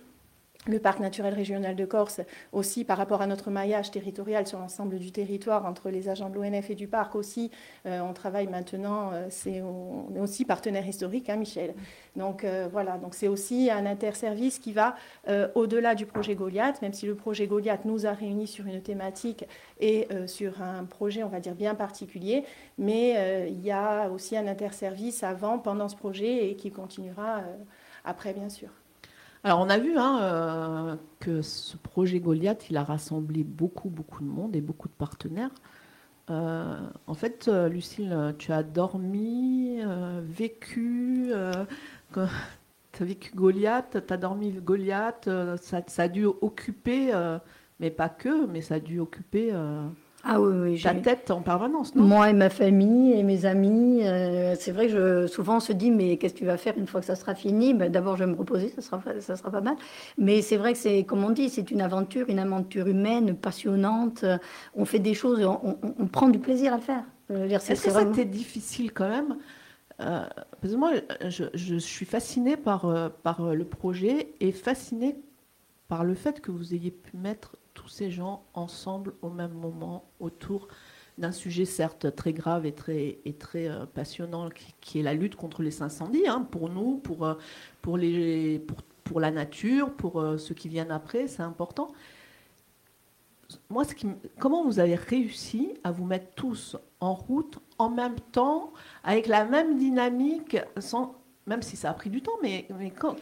le 0.67 0.79
parc 0.79 1.01
naturel 1.01 1.35
régional 1.35 1.77
de 1.77 1.85
Corse 1.85 2.21
aussi 2.53 2.85
par 2.85 2.99
rapport 2.99 3.23
à 3.23 3.27
notre 3.27 3.51
maillage 3.51 3.91
territorial 3.91 4.47
sur 4.47 4.59
l'ensemble 4.59 4.99
du 4.99 5.13
territoire 5.13 5.67
entre 5.67 5.91
les 5.91 6.09
agents 6.09 6.29
de 6.29 6.35
l'ONF 6.35 6.71
et 6.71 6.75
du 6.75 6.89
parc 6.89 7.15
aussi. 7.15 7.51
Euh, 7.87 8.01
on 8.01 8.13
travaille 8.13 8.47
maintenant, 8.47 9.11
euh, 9.13 9.27
c'est, 9.31 9.63
on 9.63 10.15
est 10.15 10.21
aussi 10.21 10.45
partenaire 10.45 10.87
historique, 10.87 11.29
hein, 11.29 11.37
Michel. 11.37 11.75
Donc 12.17 12.45
euh, 12.45 12.69
voilà, 12.71 12.99
donc 12.99 13.15
c'est 13.15 13.29
aussi 13.29 13.71
un 13.71 13.87
interservice 13.87 14.59
qui 14.59 14.73
va 14.73 14.97
au-delà 15.55 15.95
du 15.95 16.07
projet 16.07 16.35
Goliath, 16.35 16.81
même 16.83 16.93
si 16.93 17.07
le 17.07 17.15
projet 17.15 17.47
Goliath 17.47 17.85
nous 17.85 18.07
a 18.07 18.13
réunis 18.13 18.47
sur 18.47 18.67
une 18.67 18.81
thématique 18.81 19.45
et 19.81 20.09
sur 20.27 20.63
un 20.63 20.85
projet, 20.85 21.23
on 21.23 21.29
va 21.29 21.41
dire, 21.41 21.55
bien 21.55 21.75
particulier, 21.75 22.45
mais 22.79 23.49
il 23.49 23.61
y 23.61 23.71
a 23.71 24.09
aussi 24.09 24.37
un 24.37 24.47
interservice 24.47 25.23
avant, 25.23 25.59
pendant 25.59 25.89
ce 25.89 25.97
projet 25.97 26.49
et 26.49 26.57
qui 26.57 26.71
continuera 26.71 27.43
après, 28.05 28.33
bien 28.33 28.49
sûr. 28.49 28.71
Alors 29.47 29.61
on 29.61 29.69
a 29.69 29.79
vu 29.79 29.97
hein, 29.97 30.19
euh, 30.23 30.97
que 31.21 31.41
ce 31.41 31.77
projet 31.77 32.19
Goliath, 32.19 32.69
il 32.69 32.77
a 32.77 32.83
rassemblé 32.83 33.45
beaucoup, 33.45 33.89
beaucoup 33.89 34.25
de 34.25 34.29
monde 34.29 34.57
et 34.57 34.61
beaucoup 34.61 34.89
de 34.89 34.93
partenaires. 34.95 35.55
Euh, 36.31 36.77
en 37.07 37.15
fait, 37.15 37.47
euh, 37.47 37.69
Lucille, 37.69 38.35
tu 38.39 38.51
as 38.51 38.65
dormi, 38.65 39.79
vécu, 40.25 41.31
tu 42.13 43.03
as 43.03 43.07
vécu 43.07 43.37
Goliath, 43.37 44.05
tu 44.05 44.13
as 44.13 44.17
dormi 44.17 44.51
Goliath, 44.51 45.31
ça, 45.63 45.81
ça, 45.87 46.03
a 46.03 46.09
dû 46.09 46.25
occuper, 46.25 47.13
mais 47.79 47.91
pas 47.93 48.09
que, 48.09 48.47
mais 48.47 48.63
ça 48.63 48.75
a 48.75 48.81
dû 48.81 48.99
occuper 48.99 49.53
ah 50.29 50.41
oui, 50.41 50.73
oui 50.73 50.81
Ta 50.83 50.93
tête 50.93 51.31
en 51.31 51.41
permanence, 51.41 51.95
non? 51.95 52.03
Moi 52.03 52.31
et 52.31 52.33
ma 52.33 52.51
famille 52.51 53.13
et 53.13 53.23
mes 53.23 53.47
amis. 53.47 54.01
Euh, 54.03 54.57
c'est 54.59 54.73
vrai 54.73 54.89
que 54.89 54.93
je, 54.93 55.27
souvent 55.29 55.59
on 55.59 55.61
se 55.61 55.73
dit, 55.73 55.93
mais 55.93 56.17
qu'est-ce 56.17 56.35
que 56.35 56.41
tu 56.41 56.47
vas 56.47 56.57
faire 56.57 56.77
une 56.77 56.89
fois 56.89 57.01
que 57.01 57.07
ça 57.07 57.15
sera 57.15 57.37
fini? 57.37 57.75
Ben, 57.75 57.93
D'abord, 57.93 58.17
je 58.17 58.25
vais 58.25 58.31
me 58.31 58.37
reposer, 58.37 58.71
ça 58.71 58.83
sera, 58.83 59.01
ça 59.21 59.37
sera 59.37 59.51
pas 59.53 59.61
mal. 59.61 59.77
Mais 60.19 60.43
c'est 60.43 60.57
vrai 60.57 60.73
que 60.73 60.79
c'est, 60.79 61.05
comme 61.05 61.23
on 61.23 61.31
dit, 61.31 61.49
c'est 61.49 61.71
une 61.71 61.81
aventure, 61.81 62.29
une 62.29 62.41
aventure 62.41 62.89
humaine, 62.89 63.37
passionnante. 63.37 64.25
On 64.75 64.85
fait 64.85 64.99
des 64.99 65.15
choses, 65.15 65.45
on, 65.45 65.79
on, 65.83 66.07
prend 66.07 66.29
du 66.29 66.41
plaisir 66.41 66.73
à 66.73 66.77
le 66.77 66.83
faire. 66.83 67.05
Est-ce 67.31 67.69
que 67.69 67.91
ça 67.91 68.01
c'était 68.01 68.25
difficile 68.25 68.93
quand 68.93 69.09
même? 69.09 69.37
Euh, 70.01 70.27
parce 70.61 70.75
que 70.75 70.79
moi, 70.79 70.93
je, 71.29 71.45
je, 71.55 71.77
suis 71.77 72.05
fascinée 72.05 72.57
par, 72.57 72.85
euh, 72.85 73.09
par 73.23 73.55
le 73.55 73.65
projet 73.65 74.35
et 74.41 74.53
fascinée 74.53 75.17
par 75.89 76.05
le 76.05 76.15
fait 76.15 76.41
que 76.41 76.51
vous 76.51 76.75
ayez 76.75 76.91
pu 76.91 77.17
mettre 77.17 77.57
tous 77.87 77.93
ces 77.93 78.11
gens 78.11 78.43
ensemble 78.55 79.15
au 79.23 79.31
même 79.31 79.53
moment 79.53 80.11
autour 80.19 80.67
d'un 81.19 81.31
sujet 81.31 81.65
certes 81.65 82.17
très 82.17 82.33
grave 82.33 82.67
et 82.67 82.73
très, 82.73 83.21
et 83.25 83.33
très 83.33 83.69
euh, 83.69 83.87
passionnant 83.87 84.51
qui, 84.81 84.99
est 84.99 85.03
la 85.05 85.15
lutte 85.15 85.37
contre 85.37 85.63
les 85.63 85.83
incendies, 85.83 86.27
hein, 86.27 86.47
pour 86.51 86.69
nous, 86.69 86.97
pour, 86.97 87.25
euh, 87.25 87.35
pour, 87.83 87.97
les, 87.97 88.59
pour, 88.59 88.79
pour, 89.05 89.21
la 89.21 89.31
nature, 89.31 89.93
pour 89.93 90.21
euh, 90.21 90.37
ceux 90.37 90.55
qui 90.57 90.69
viennent 90.69 90.91
après, 90.91 91.29
c'est 91.29 91.45
important. 91.45 91.93
Moi, 93.71 93.85
ce 93.85 93.95
qui, 93.95 94.09
comment 94.41 94.65
vous 94.65 94.81
avez 94.81 94.97
réussi 94.97 95.75
à 95.85 95.93
vous 95.93 96.05
mettre 96.05 96.35
tous 96.35 96.77
en 96.99 97.15
route 97.15 97.61
en 97.79 97.89
même 97.89 98.19
temps, 98.33 98.73
avec 99.05 99.29
la 99.29 99.45
même 99.45 99.79
dynamique, 99.79 100.57
sans, 100.81 101.15
même 101.47 101.63
si 101.63 101.77
ça 101.77 101.91
a 101.91 101.95
pris 101.95 102.11
du 102.11 102.23
temps, 102.23 102.33
mais, 102.43 102.67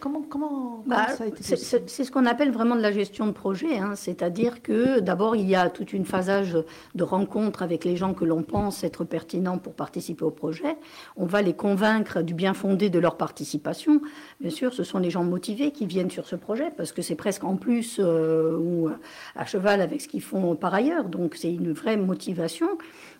comment, 0.00 0.23
comment, 0.23 0.83
bah, 0.87 1.09
ça 1.09 1.25
a 1.25 1.26
été 1.26 1.43
C'est 1.43 2.04
ce 2.04 2.11
qu'on 2.11 2.25
appelle 2.25 2.50
vraiment 2.50 2.75
de 2.75 2.81
la 2.81 2.90
gestion 2.90 3.26
de 3.26 3.33
projet, 3.33 3.76
hein. 3.76 3.97
c'est-à-dire 3.97 4.62
que 4.62 5.00
d'abord 5.00 5.37
il 5.37 5.47
y 5.47 5.54
a 5.54 5.69
toute 5.69 5.93
une 5.93 6.07
phasage 6.07 6.57
de 6.95 7.04
rencontre 7.04 7.62
avec 7.62 7.85
les 7.85 7.97
gens 7.97 8.14
que 8.14 8.25
l'on 8.25 8.43
pense 8.43 8.83
être 8.83 9.04
pertinents 9.04 9.59
pour 9.59 9.75
participer 9.75 10.25
au 10.25 10.31
projet. 10.31 10.78
On 11.16 11.26
va 11.26 11.43
les 11.43 11.52
convaincre 11.52 12.23
du 12.23 12.33
bien 12.33 12.54
fondé 12.54 12.88
de 12.88 12.99
leur 12.99 13.19
participation. 13.19 14.00
Bien 14.40 14.50
sûr, 14.50 14.73
ce 14.73 14.85
sont 14.85 14.99
les 14.99 15.11
gens 15.11 15.25
motivés 15.25 15.71
qui 15.71 15.85
viennent 15.85 16.11
sur 16.11 16.26
ce 16.26 16.37
projet 16.37 16.71
parce 16.75 16.93
que 16.93 17.02
c'est 17.02 17.16
presque 17.16 17.45
en 17.45 17.57
plus 17.57 18.00
euh, 18.00 18.57
ou 18.57 18.88
à 19.37 19.45
cheval 19.45 19.83
avec 19.83 20.00
ce 20.00 20.09
qu'ils 20.09 20.23
font 20.23 20.57
par 20.57 20.73
ailleurs, 20.73 21.04
donc 21.11 21.35
c'est 21.35 21.52
une 21.52 21.73
vraie 21.73 21.99
motivation. 21.99 22.69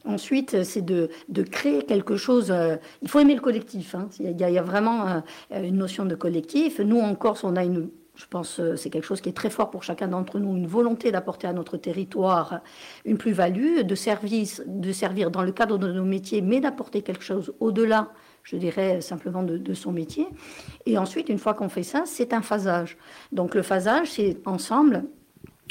Ensuite, 0.05 0.63
c'est 0.65 0.85
de, 0.85 1.09
créer 1.51 1.83
quelque 1.85 2.17
chose. 2.17 2.51
Euh, 2.51 2.77
il 3.03 3.09
faut 3.09 3.21
aimer 3.21 3.35
le 3.35 3.41
collectif. 3.41 3.95
Hein. 3.95 4.09
Il, 4.21 4.39
y 4.39 4.59
a, 4.59 4.63
vraiment 4.63 5.07
euh, 5.09 5.63
une 5.63 5.77
notion 5.77 6.05
de 6.05 6.15
collectif. 6.15 6.81
Nous, 6.81 7.01
en 7.01 7.15
Corse, 7.15 7.45
on 7.45 7.57
a 7.57 7.65
une 7.65 7.89
Je 8.17 8.27
pense 8.29 8.57
que 8.57 8.77
c'est 8.77 8.91
quelque 8.91 9.07
chose 9.07 9.21
qui 9.21 9.29
est 9.29 9.37
très 9.37 9.51
fort 9.51 9.71
pour 9.71 9.83
chacun 9.83 10.09
d'entre 10.09 10.39
nous, 10.39 10.57
une 10.57 10.67
volonté 10.67 11.11
d'apporter 11.11 11.47
à 11.47 11.53
notre 11.53 11.77
territoire 11.77 12.61
une 13.05 13.19
plus-value, 13.19 13.81
de, 13.81 13.95
de 14.67 14.93
servir 14.93 15.31
dans 15.31 15.43
le 15.43 15.53
cadre 15.53 15.79
de 15.79 15.91
nos 15.91 16.05
métiers, 16.05 16.41
mais 16.41 16.61
d'apporter 16.61 17.03
quelque 17.03 17.25
chose 17.25 17.53
au-delà 17.61 18.11
je 18.45 18.57
dirais 18.57 19.01
simplement 19.01 19.43
de, 19.43 19.75
son 19.75 19.91
métier. 19.91 20.29
Et 20.87 20.99
ensuite, 20.99 21.29
une 21.29 21.39
fois 21.39 21.55
qu'on 21.55 21.71
fait 21.71 21.83
ça, 21.83 22.05
c'est 22.07 22.33
un 22.33 22.43
phasage. 22.43 22.97
Donc 23.33 23.55
le 23.55 23.63
phasage, 23.63 24.13
c'est 24.13 24.37
ensemble 24.47 25.05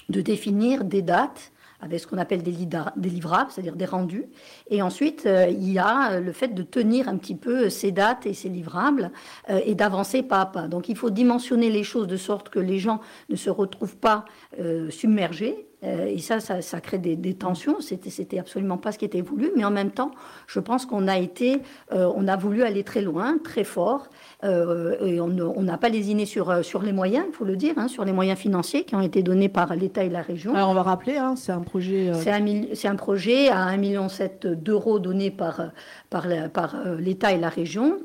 de 0.10 0.22
définir 0.22 0.84
des 0.84 1.02
dates 1.02 1.53
avec 1.84 2.00
ce 2.00 2.08
qu'on 2.08 2.18
appelle 2.18 2.42
des, 2.44 2.52
livrables, 2.52 3.52
c'est-à-dire 3.52 3.76
des 3.76 3.86
rendus. 3.86 4.26
Et 4.70 4.82
ensuite, 4.82 5.26
euh, 5.26 5.48
il 5.50 5.72
y 5.72 5.80
a 5.80 6.20
le 6.20 6.32
fait 6.32 6.50
de 6.50 6.64
tenir 6.64 7.10
un 7.10 7.18
petit 7.18 7.36
peu 7.36 7.70
ces 7.70 7.92
dates 7.92 8.26
et 8.26 8.34
ces 8.34 8.50
livrables 8.50 9.12
euh, 9.50 9.60
et 9.66 9.76
d'avancer 9.76 10.24
pas 10.24 10.42
à 10.42 10.46
pas. 10.46 10.68
Donc 10.68 10.90
il 10.90 10.96
faut 10.96 11.10
dimensionner 11.10 11.70
les 11.70 11.84
choses 11.84 12.08
de 12.08 12.18
sorte 12.18 12.50
que 12.50 12.60
les 12.60 12.80
gens 12.80 13.02
ne 13.30 13.36
se 13.36 13.50
retrouvent 13.50 13.98
pas 13.98 14.26
euh, 14.60 14.90
submergés 14.90 15.68
euh, 15.84 16.06
et 16.06 16.20
ça, 16.20 16.40
ça, 16.40 16.82
crée 16.82 16.98
des, 16.98 17.34
tensions. 17.34 17.82
C'était, 17.82 18.10
c'était 18.10 18.40
absolument 18.40 18.78
pas 18.78 18.92
ce 18.92 18.98
qui 18.98 19.06
était 19.06 19.22
voulu. 19.22 19.52
Mais 19.56 19.66
en 19.66 19.72
même 19.72 19.92
temps, 19.92 20.12
je 20.48 20.60
pense 20.60 20.86
qu'on 20.86 21.08
a 21.08 21.18
été, 21.18 21.62
euh, 21.92 22.12
on 22.16 22.28
a 22.28 22.36
voulu 22.36 22.64
aller 22.64 22.84
très 22.84 23.02
loin, 23.02 23.38
très 23.44 23.64
fort. 23.64 24.08
Euh, 24.44 24.96
et 25.06 25.20
on 25.22 25.62
n'a 25.62 25.78
pas 25.78 25.90
lésiné 25.90 26.26
sur, 26.26 26.64
sur 26.64 26.82
les 26.82 26.94
moyens, 26.94 27.26
il 27.30 27.34
faut 27.34 27.46
le 27.46 27.56
dire, 27.56 27.74
hein, 27.78 27.88
sur 27.88 28.06
les 28.06 28.12
moyens 28.12 28.38
financiers 28.38 28.84
qui 28.84 28.96
ont 28.96 29.02
été 29.02 29.24
donnés 29.24 29.50
par 29.50 29.76
l'État 29.76 30.04
et 30.04 30.10
la 30.10 30.22
région. 30.22 30.54
Alors 30.56 30.70
on 30.70 30.74
va 30.74 30.84
rappeler, 30.84 31.18
hein, 31.18 31.36
c'est 31.36 31.52
un 31.52 31.62
projet. 31.62 32.12
C'est, 32.14 32.32
un, 32.32 32.46
c'est 32.74 32.88
un 32.88 32.96
projet 32.96 33.50
à 33.50 33.68
1,7 33.68 33.78
million 33.78 34.08
d'euros 34.44 35.00
donné 35.00 35.32
par, 35.32 35.72
par, 36.10 36.28
par 36.54 36.76
l'État 37.00 37.32
et 37.32 37.38
la 37.38 37.50
région 37.50 38.00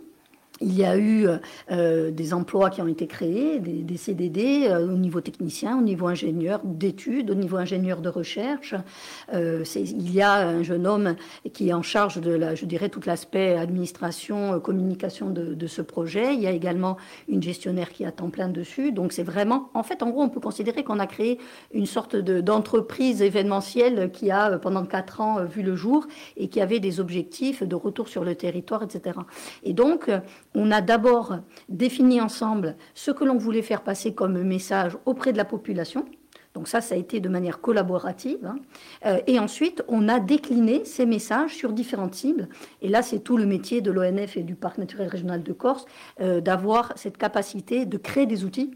il 0.61 0.77
y 0.77 0.85
a 0.85 0.97
eu 0.97 1.27
euh, 1.71 2.11
des 2.11 2.35
emplois 2.35 2.71
qui 2.71 2.83
ont 2.83 2.89
été 2.89 3.07
créés, 3.07 3.61
des, 3.61 3.97
CDD 3.97 4.67
euh, 4.69 4.93
au 4.93 4.97
niveau 4.97 5.21
technicien, 5.21 5.79
au 5.79 5.83
niveau 5.83 6.07
ingénieur 6.07 6.61
d'études, 6.65 7.31
au 7.31 7.35
niveau 7.35 7.57
ingénieur 7.57 8.01
de 8.01 8.09
recherche. 8.09 8.75
Euh, 9.35 9.65
il 9.77 10.13
y 10.13 10.23
a 10.23 10.49
un 10.49 10.63
jeune 10.63 10.87
homme 10.87 11.17
qui 11.53 11.69
est 11.69 11.73
en 11.73 11.83
charge 11.83 12.21
de, 12.21 12.31
la, 12.31 12.55
je 12.55 12.65
dirais, 12.65 12.89
tout 12.89 13.01
l'aspect 13.07 13.57
administration, 13.57 14.61
communication 14.61 15.31
de, 15.31 15.67
ce 15.67 15.83
projet. 15.83 16.35
Il 16.35 16.41
y 16.41 16.47
a 16.47 16.51
également 16.51 16.97
une 17.29 17.43
gestionnaire 17.43 17.91
qui 17.91 18.05
a 18.05 18.13
temps 18.13 18.31
plein 18.31 18.49
dessus. 18.49 18.93
Donc 18.93 19.13
c'est 19.13 19.23
vraiment, 19.23 19.71
en 19.75 19.83
fait, 19.83 20.03
en 20.03 20.11
gros, 20.11 20.23
on 20.23 20.29
peut 20.29 20.41
considérer 20.41 20.83
qu'on 20.83 20.99
a 20.99 21.07
créé 21.07 21.39
une 21.75 21.87
sorte 21.87 22.17
d'entreprise 22.17 23.21
événementielle 23.21 24.11
qui 24.11 24.31
a 24.31 24.59
pendant 24.59 24.85
quatre 24.87 25.21
ans 25.21 25.45
vu 25.45 25.63
le 25.63 25.77
jour 25.77 26.07
et 26.37 26.49
qui 26.49 26.61
avait 26.61 26.81
des 26.81 27.01
objectifs 27.01 27.63
de 27.63 27.75
retour 27.75 28.09
sur 28.09 28.25
le 28.25 28.35
territoire, 28.35 28.83
etc. 28.83 29.19
Et 29.63 29.75
donc 29.75 30.11
on 30.59 30.73
a 30.73 30.81
d'abord 30.81 31.39
défini 31.69 32.21
ensemble 32.21 32.77
ce 32.95 33.13
que 33.13 33.25
l'on 33.25 33.39
voulait 33.39 33.63
faire 33.63 33.83
passer 33.83 34.13
comme 34.13 34.43
message 34.43 34.99
auprès 35.07 35.33
de 35.33 35.37
la 35.37 35.45
population. 35.45 36.05
Donc 36.55 36.67
ça, 36.67 36.81
ça 36.81 36.97
a 36.97 36.99
été 36.99 37.21
de 37.21 37.29
manière 37.29 37.61
collaborative. 37.61 38.45
Hein. 38.45 38.57
Euh, 39.07 39.21
et 39.29 39.39
ensuite, 39.39 39.85
on 39.87 40.09
a 40.09 40.19
décliné 40.19 40.85
ces 40.85 41.07
messages 41.07 41.55
sur 41.55 41.73
différentes 41.73 42.17
cibles. 42.17 42.49
Et 42.83 42.89
là, 42.89 43.03
c'est 43.03 43.21
tout 43.21 43.37
le 43.37 43.47
métier 43.47 43.81
de 43.81 43.93
l'ONF 43.93 44.37
et 44.37 44.43
du 44.43 44.57
Parc 44.57 44.79
naturel 44.79 45.07
régional 45.07 45.45
de 45.45 45.53
Corse, 45.53 45.85
euh, 46.21 46.41
d'avoir 46.41 46.93
cette 46.97 47.17
capacité 47.17 47.87
de 47.87 47.97
créer 47.97 48.27
des 48.27 48.45
outils 48.45 48.73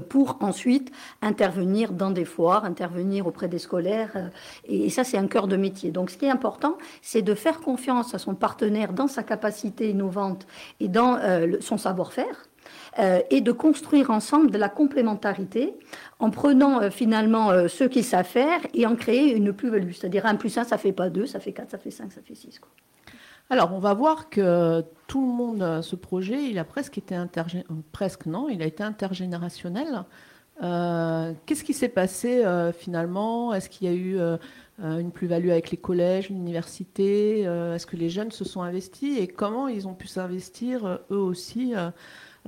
pour 0.00 0.38
ensuite 0.40 0.92
intervenir 1.22 1.92
dans 1.92 2.10
des 2.10 2.24
foires, 2.24 2.64
intervenir 2.64 3.26
auprès 3.26 3.48
des 3.48 3.58
scolaires. 3.58 4.12
Euh, 4.16 4.28
et 4.64 4.90
ça, 4.90 5.04
c'est 5.04 5.18
un 5.18 5.26
cœur 5.26 5.46
de 5.48 5.56
métier. 5.56 5.90
Donc, 5.90 6.10
ce 6.10 6.16
qui 6.16 6.26
est 6.26 6.30
important, 6.30 6.76
c'est 7.02 7.22
de 7.22 7.34
faire 7.34 7.60
confiance 7.60 8.14
à 8.14 8.18
son 8.18 8.34
partenaire 8.34 8.92
dans 8.92 9.08
sa 9.08 9.22
capacité 9.22 9.90
innovante 9.90 10.46
et 10.80 10.88
dans 10.88 11.16
euh, 11.16 11.56
son 11.60 11.78
savoir-faire. 11.78 12.48
et 13.30 13.40
de 13.42 13.52
construire 13.52 14.10
ensemble 14.10 14.50
de 14.50 14.58
la 14.58 14.68
complémentarité 14.68 15.74
en 16.18 16.30
prenant 16.30 16.90
finalement 16.90 17.68
ce 17.68 17.84
qu'il 17.84 18.02
sait 18.04 18.24
faire 18.24 18.60
et 18.72 18.86
en 18.86 18.96
créer 18.96 19.36
une 19.36 19.52
plus-value. 19.52 19.92
C'est-à-dire 19.92 20.24
1 20.26 20.34
plus 20.36 20.56
1, 20.56 20.64
ça 20.64 20.78
fait 20.78 20.92
pas 20.92 21.10
2, 21.10 21.26
ça 21.26 21.38
fait 21.38 21.52
4, 21.52 21.70
ça 21.70 21.78
fait 21.78 21.90
5, 21.90 22.10
ça 22.10 22.22
fait 22.22 22.34
6. 22.34 22.58
Quoi. 22.58 22.70
Alors, 23.48 23.72
on 23.72 23.78
va 23.78 23.94
voir 23.94 24.28
que 24.28 24.84
tout 25.06 25.20
le 25.20 25.32
monde, 25.32 25.62
euh, 25.62 25.82
ce 25.82 25.94
projet, 25.94 26.50
il 26.50 26.58
a 26.58 26.64
presque 26.64 26.98
été 26.98 27.14
intergénérationnel. 27.14 28.60
Euh, 28.60 28.84
intergénérationnel. 28.84 30.04
Euh, 30.62 31.32
qu'est-ce 31.44 31.62
qui 31.62 31.74
s'est 31.74 31.88
passé 31.88 32.42
finalement? 32.76 33.52
Est-ce 33.54 33.68
qu'il 33.68 33.86
y 33.86 33.90
a 33.90 33.94
eu 33.94 34.18
une 34.82 35.12
plus-value 35.12 35.50
avec 35.50 35.70
les 35.70 35.76
collèges, 35.76 36.30
l'université? 36.30 37.40
Est-ce 37.40 37.86
que 37.86 37.96
les 37.96 38.08
jeunes 38.08 38.32
se 38.32 38.44
sont 38.44 38.62
investis? 38.62 39.20
Et 39.20 39.28
comment 39.28 39.68
ils 39.68 39.86
ont 39.86 39.94
pu 39.94 40.08
s'investir 40.08 41.00
eux 41.10 41.18
aussi 41.18 41.74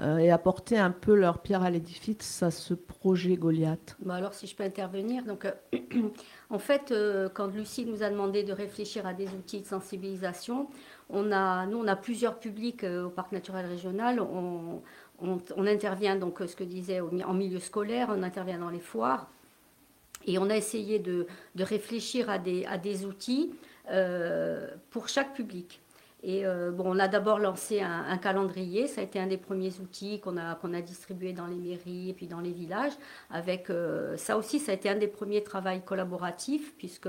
et 0.00 0.30
apporter 0.30 0.78
un 0.78 0.90
peu 0.92 1.14
leur 1.14 1.40
pierre 1.40 1.62
à 1.62 1.70
l'édifice 1.70 2.42
à 2.42 2.50
ce 2.50 2.74
projet 2.74 3.36
Goliath 3.36 3.96
bah 4.00 4.14
Alors, 4.14 4.32
si 4.32 4.46
je 4.46 4.54
peux 4.54 4.62
intervenir, 4.62 5.24
donc 5.24 5.46
En 6.50 6.58
fait, 6.58 6.92
euh, 6.92 7.28
quand 7.28 7.48
Lucie 7.48 7.84
nous 7.84 8.02
a 8.02 8.08
demandé 8.08 8.42
de 8.42 8.52
réfléchir 8.52 9.06
à 9.06 9.12
des 9.12 9.28
outils 9.28 9.60
de 9.60 9.66
sensibilisation, 9.66 10.68
on 11.10 11.30
a, 11.30 11.66
nous, 11.66 11.78
on 11.78 11.86
a 11.86 11.96
plusieurs 11.96 12.38
publics 12.38 12.84
euh, 12.84 13.04
au 13.04 13.10
parc 13.10 13.32
naturel 13.32 13.66
régional. 13.66 14.20
On, 14.20 14.82
intervient, 15.58 16.16
donc, 16.16 16.40
ce 16.46 16.56
que 16.56 16.64
disait, 16.64 17.00
en 17.00 17.34
milieu 17.34 17.58
scolaire, 17.58 18.08
on 18.10 18.22
intervient 18.22 18.58
dans 18.58 18.70
les 18.70 18.80
foires. 18.80 19.28
Et 20.26 20.38
on 20.38 20.48
a 20.48 20.56
essayé 20.56 20.98
de, 20.98 21.26
réfléchir 21.58 22.30
à 22.30 22.38
des, 22.38 22.64
à 22.66 22.78
des 22.78 23.04
outils 23.04 23.52
euh, 23.90 24.68
pour 24.90 25.08
chaque 25.08 25.34
public. 25.34 25.80
Et 26.22 26.44
euh, 26.44 26.72
bon, 26.72 26.84
on 26.86 26.98
a 26.98 27.06
d'abord 27.06 27.38
lancé 27.38 27.80
un, 27.80 28.18
calendrier, 28.18 28.88
ça 28.88 29.00
a 29.00 29.04
été 29.04 29.20
un 29.20 29.28
des 29.28 29.36
premiers 29.36 29.78
outils 29.80 30.18
qu'on 30.18 30.36
a, 30.36 30.56
qu'on 30.56 30.74
a 30.74 30.80
distribué 30.80 31.32
dans 31.32 31.46
les 31.46 31.54
mairies 31.56 32.10
et 32.10 32.12
puis 32.12 32.26
dans 32.26 32.40
les 32.40 32.50
villages. 32.50 32.92
Avec 33.30 33.70
euh, 33.70 34.16
ça 34.16 34.36
aussi, 34.36 34.58
ça 34.58 34.72
a 34.72 34.74
été 34.74 34.88
un 34.88 34.96
des 34.96 35.06
premiers 35.06 35.44
travaux 35.44 35.68
collaboratifs, 35.84 36.74
puisque 36.76 37.08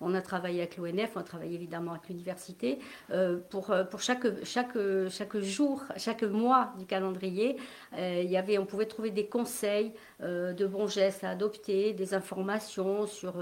on 0.00 0.14
a 0.14 0.20
travaillé 0.22 0.60
avec 0.60 0.76
l'ONF, 0.76 1.12
on 1.14 1.20
a 1.20 1.22
travaillé 1.22 1.54
évidemment 1.54 1.92
avec 1.92 2.08
l'université. 2.08 2.80
Euh, 3.10 3.38
pour, 3.48 3.72
pour 3.90 4.00
chaque, 4.00 4.26
chaque, 4.44 4.76
chaque 5.08 5.36
jour, 5.38 5.84
chaque 5.96 6.24
mois 6.24 6.72
du 6.78 6.86
calendrier, 6.86 7.56
il 7.96 8.30
y 8.30 8.36
avait, 8.36 8.58
on 8.58 8.66
pouvait 8.66 8.86
trouver 8.86 9.10
des 9.10 9.26
conseils 9.26 9.92
de 10.20 10.66
bons 10.66 10.86
gestes 10.86 11.22
à 11.22 11.30
adopter, 11.30 11.92
des 11.92 12.14
informations 12.14 13.06
sur 13.06 13.34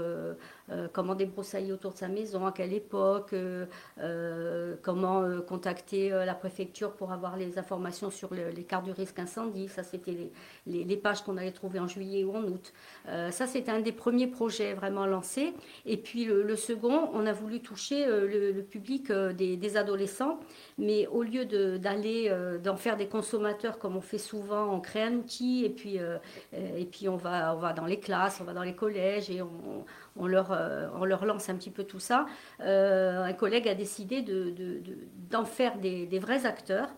euh, 0.69 0.87
comment 0.91 1.15
débroussailler 1.15 1.71
autour 1.71 1.93
de 1.93 1.97
sa 1.97 2.09
maison, 2.09 2.45
à 2.45 2.51
quelle 2.51 2.73
époque, 2.73 3.31
euh, 3.31 3.65
euh, 3.99 4.75
comment 4.81 5.23
contacter 5.47 6.09
la 6.09 6.33
préfecture 6.33 6.91
pour 6.91 7.11
avoir 7.11 7.37
les 7.37 7.57
informations 7.57 8.09
sur 8.09 8.33
les 8.33 8.63
cartes 8.63 8.85
du 8.85 8.91
risque 8.91 9.17
incendie. 9.19 9.69
Ça, 9.69 9.83
c'était 9.83 10.29
les, 10.65 10.97
pages 10.97 11.21
qu'on 11.21 11.37
allait 11.37 11.51
trouver 11.51 11.79
en 11.79 11.87
juillet 11.87 12.23
ou 12.23 12.35
en 12.35 12.43
août. 12.43 12.73
ça, 13.05 13.47
c'était 13.47 13.71
un 13.71 13.79
des 13.79 13.91
premiers 13.91 14.27
projets 14.27 14.73
vraiment 14.73 15.05
lancés. 15.05 15.53
Et 15.85 15.97
puis 15.97 16.25
le, 16.25 16.55
second, 16.55 17.09
on 17.13 17.25
a 17.25 17.33
voulu 17.33 17.61
toucher 17.61 18.05
le, 18.05 18.61
public 18.61 19.11
des, 19.11 19.77
adolescents, 19.77 20.39
mais 20.77 21.07
au 21.07 21.23
lieu 21.23 21.45
d'aller 21.77 22.31
d'en 22.63 22.75
faire 22.75 22.97
des 22.97 23.07
consommateurs 23.07 23.77
comme 23.77 23.95
on 23.95 24.01
fait 24.01 24.17
souvent, 24.17 24.73
on 24.73 24.79
crée 24.79 25.03
un 25.03 25.13
outil 25.13 25.65
et 25.65 25.69
puis, 25.69 25.97
et 26.53 26.85
puis 26.85 27.07
on, 27.07 27.17
va, 27.17 27.55
on 27.55 27.59
va 27.59 27.73
dans 27.73 27.85
les 27.85 27.99
classes, 27.99 28.39
on 28.41 28.43
va 28.43 28.53
dans 28.53 28.63
les 28.63 28.75
collèges 28.75 29.29
et 29.29 29.41
on 29.41 29.85
on 30.19 30.27
leur, 30.27 30.51
euh, 30.51 30.87
on 30.95 31.05
leur 31.05 31.25
lance 31.25 31.49
un 31.49 31.55
petit 31.55 31.69
peu 31.69 31.83
tout 31.83 31.99
ça. 31.99 32.25
Euh, 32.61 33.23
un 33.23 33.33
collègue 33.33 33.67
a 33.67 33.75
décidé 33.75 34.23
d'en 35.29 35.45
faire 35.45 35.77
des, 35.77 36.19
vrais 36.19 36.45
acteurs. 36.45 36.89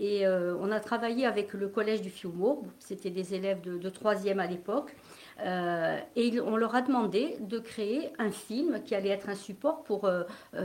Et 0.00 0.26
euh, 0.26 0.54
on 0.60 0.70
a 0.70 0.78
travaillé 0.78 1.26
avec 1.26 1.52
le 1.54 1.68
collège 1.68 2.02
du 2.02 2.10
Fiumo, 2.10 2.64
c'était 2.78 3.10
des 3.10 3.34
élèves 3.34 3.60
de, 3.62 3.88
troisième 3.88 4.38
à 4.38 4.46
l'époque. 4.46 4.94
et 5.44 6.40
on 6.40 6.56
leur 6.56 6.74
a 6.76 6.82
demandé 6.82 7.36
de 7.40 7.58
créer 7.58 8.12
un 8.18 8.30
film 8.30 8.80
qui 8.84 8.94
allait 8.94 9.08
être 9.08 9.28
un 9.28 9.34
support 9.34 9.82
pour, 9.82 10.08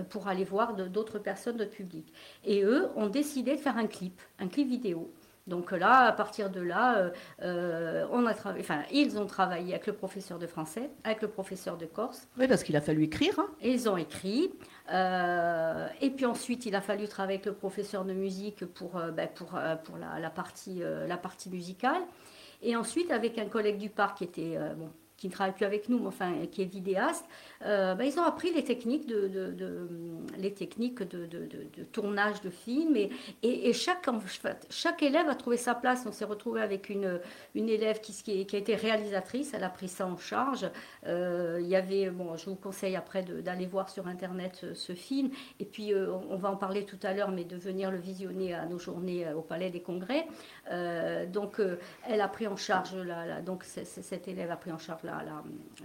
pour 0.09 0.27
aller 0.27 0.43
voir 0.43 0.75
d'autres 0.75 1.17
personnes, 1.17 1.57
d'autres 1.57 1.71
publics. 1.71 2.13
Et 2.45 2.63
eux 2.63 2.89
ont 2.95 3.07
décidé 3.07 3.55
de 3.55 3.59
faire 3.59 3.77
un 3.77 3.87
clip, 3.87 4.21
un 4.39 4.47
clip 4.47 4.67
vidéo. 4.67 5.11
Donc 5.45 5.71
là, 5.71 6.05
à 6.05 6.11
partir 6.13 6.49
de 6.49 6.61
là, 6.61 6.97
euh, 6.97 7.09
euh, 7.41 8.07
on 8.11 8.25
a 8.25 8.31
enfin, 8.31 8.83
ils 8.91 9.17
ont 9.19 9.25
travaillé 9.25 9.73
avec 9.73 9.87
le 9.87 9.93
professeur 9.93 10.39
de 10.39 10.47
français, 10.47 10.89
avec 11.03 11.21
le 11.21 11.27
professeur 11.27 11.77
de 11.77 11.85
corse. 11.85 12.27
Oui, 12.37 12.47
parce 12.47 12.63
qu'il 12.63 12.77
a 12.77 12.81
fallu 12.81 13.03
écrire. 13.03 13.37
Hein. 13.39 13.47
Ils 13.61 13.89
ont 13.89 13.97
écrit. 13.97 14.51
Euh, 14.93 15.87
et 15.99 16.11
puis 16.11 16.25
ensuite, 16.25 16.65
il 16.65 16.75
a 16.75 16.81
fallu 16.81 17.07
travailler 17.09 17.35
avec 17.35 17.45
le 17.45 17.53
professeur 17.53 18.05
de 18.05 18.13
musique 18.13 18.65
pour, 18.65 18.91
ben, 19.13 19.27
pour, 19.35 19.59
pour 19.83 19.97
la, 19.97 20.29
partie, 20.29 20.81
la 21.07 21.17
partie 21.17 21.49
musicale. 21.49 22.01
Et 22.61 22.77
ensuite, 22.77 23.11
avec 23.11 23.37
un 23.37 23.45
collègue 23.45 23.77
du 23.77 23.89
parc 23.89 24.19
qui 24.19 24.23
était 24.23 24.57
bon, 24.77 24.89
qui 25.23 25.29
ne 25.29 25.33
travaille 25.33 25.53
plus 25.53 25.63
avec 25.63 25.87
nous, 25.87 25.99
mais 25.99 26.07
enfin 26.07 26.33
qui 26.51 26.63
est 26.63 26.65
vidéaste, 26.65 27.23
euh, 27.65 27.95
ben, 27.95 28.03
ils 28.03 28.19
ont 28.19 28.23
appris 28.23 28.51
les 28.53 28.65
techniques 28.65 29.07
de, 29.07 29.29
de, 29.29 29.87
les 30.37 30.53
techniques 30.53 31.01
de, 31.01 31.25
de, 31.25 31.83
tournage 31.93 32.41
de 32.41 32.49
films 32.49 32.97
et, 32.97 33.09
et, 33.41 33.71
chaque, 33.71 34.05
chaque 34.69 35.01
élève 35.01 35.29
a 35.29 35.35
trouvé 35.35 35.55
sa 35.55 35.75
place. 35.75 36.03
On 36.05 36.11
s'est 36.11 36.25
retrouvé 36.25 36.61
avec 36.61 36.89
une, 36.89 37.21
une 37.55 37.69
élève 37.69 38.01
qui, 38.01 38.11
qui, 38.45 38.53
a 38.53 38.59
été 38.59 38.75
réalisatrice, 38.75 39.53
elle 39.53 39.63
a 39.63 39.69
pris 39.69 39.87
ça 39.87 40.05
en 40.05 40.17
charge. 40.17 40.69
Euh, 41.07 41.59
il 41.61 41.67
y 41.67 41.77
avait, 41.77 42.09
bon, 42.09 42.35
je 42.35 42.49
vous 42.49 42.57
conseille 42.57 42.97
après 42.97 43.23
d'aller 43.23 43.65
voir 43.65 43.89
sur 43.89 44.07
internet 44.07 44.57
ce, 44.59 44.73
ce 44.73 44.91
film 44.91 45.29
et 45.61 45.65
puis 45.65 45.93
on 45.95 46.35
va 46.35 46.51
en 46.51 46.57
parler 46.57 46.83
tout 46.83 46.99
à 47.01 47.13
l'heure, 47.13 47.31
mais 47.31 47.45
de 47.45 47.55
venir 47.55 47.91
le 47.91 47.97
visionner 47.97 48.53
à 48.53 48.65
nos 48.65 48.77
journées 48.77 49.31
au 49.33 49.41
Palais 49.41 49.69
des 49.69 49.81
Congrès. 49.81 50.27
donc 51.31 51.61
elle 52.09 52.19
a 52.19 52.27
pris 52.27 52.47
en 52.47 52.57
charge, 52.57 52.93
la, 52.95 53.41
donc 53.41 53.63
cette 53.63 54.27
élève 54.27 54.51
a 54.51 54.57
pris 54.57 54.73
en 54.73 54.77
charge 54.77 55.03
la, 55.03 55.12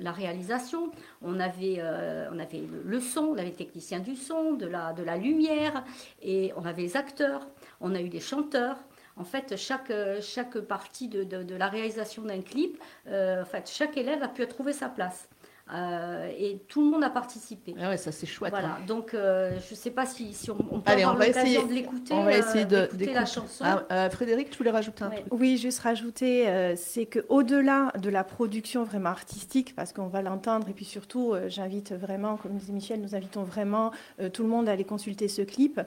la, 0.01 0.13
réalisation. 0.13 0.91
On 1.23 1.39
avait, 1.41 1.77
euh, 1.79 2.29
on 2.33 2.39
avait 2.39 2.63
le, 2.85 3.01
son, 3.01 3.21
on 3.21 3.33
avait 3.35 3.51
le 3.51 3.55
technicien 3.55 4.01
du 4.01 4.17
son, 4.17 4.55
de 4.55 4.67
la, 4.67 4.93
de 4.93 5.03
la 5.03 5.17
lumière, 5.17 5.85
et 6.23 6.53
on 6.57 6.65
avait 6.65 6.83
les 6.83 6.97
acteurs, 6.97 7.47
on 7.81 7.95
a 7.95 8.01
eu 8.01 8.09
des 8.09 8.21
chanteurs. 8.21 8.79
En 9.17 9.25
fait, 9.25 9.57
chaque, 9.57 9.93
chaque 10.21 10.59
partie 10.61 11.09
de, 11.09 11.25
de, 11.25 11.55
la 11.57 11.69
réalisation 11.69 12.23
d'un 12.23 12.41
clip, 12.41 12.81
euh, 13.09 13.43
en 13.43 13.45
fait, 13.45 13.69
chaque 13.69 13.97
élève 13.97 14.23
a 14.23 14.29
pu 14.29 14.47
trouver 14.47 14.73
sa 14.73 14.89
place. 14.89 15.29
Euh, 15.73 16.31
et 16.39 16.63
tout 16.69 16.83
le 16.83 16.91
monde 16.91 17.05
a 17.05 17.11
participé. 17.11 17.75
Ah 17.79 17.91
ouais, 17.91 17.97
ça 17.97 18.11
c'est 18.11 18.27
chouette. 18.27 18.53
Voilà, 18.53 18.77
hein. 18.77 18.87
donc 18.87 19.13
euh, 19.13 19.51
je 19.67 19.73
ne 19.73 19.77
sais 19.77 19.91
pas 19.91 20.07
si, 20.07 20.33
si 20.33 20.51
on, 20.51 20.57
on, 20.71 20.81
peut 20.81 20.91
Allez, 20.91 21.03
avoir 21.03 21.19
l'occasion 21.19 21.67
de 21.67 21.73
l'écouter. 21.73 22.15
On 22.15 22.25
va 22.25 22.39
essayer 22.39 22.65
euh, 22.73 22.87
d'écouter 22.87 23.13
la 23.13 23.27
chanson. 23.27 23.65
Ah, 23.91 24.09
Frédéric, 24.11 24.51
tu 24.51 24.59
voulais 24.59 24.71
rajouter 24.71 25.05
un 25.05 25.11
truc? 25.11 25.25
Oui, 25.31 25.59
juste 25.59 25.81
rajouter, 25.81 26.75
c'est 26.77 27.07
qu'au-delà 27.07 27.93
de 28.01 28.09
la 28.09 28.25
production 28.25 28.85
vraiment 28.85 29.11
artistique, 29.11 29.75
parce 29.75 29.93
qu'on 29.93 30.07
va 30.09 30.23
l'entendre, 30.23 30.69
et 30.69 30.73
puis 30.73 30.85
surtout, 30.85 31.35
j'invite 31.49 31.93
vraiment, 31.93 32.37
comme 32.37 32.57
disait 32.57 32.73
Michel, 32.73 33.01
nous 33.01 33.15
invitons 33.15 33.43
vraiment 33.43 33.93
tout 34.33 34.43
le 34.43 34.49
monde 34.49 34.69
à 34.69 34.73
aller 34.73 34.85
consulter 34.85 35.29
ce 35.29 35.43
clip. 35.43 35.81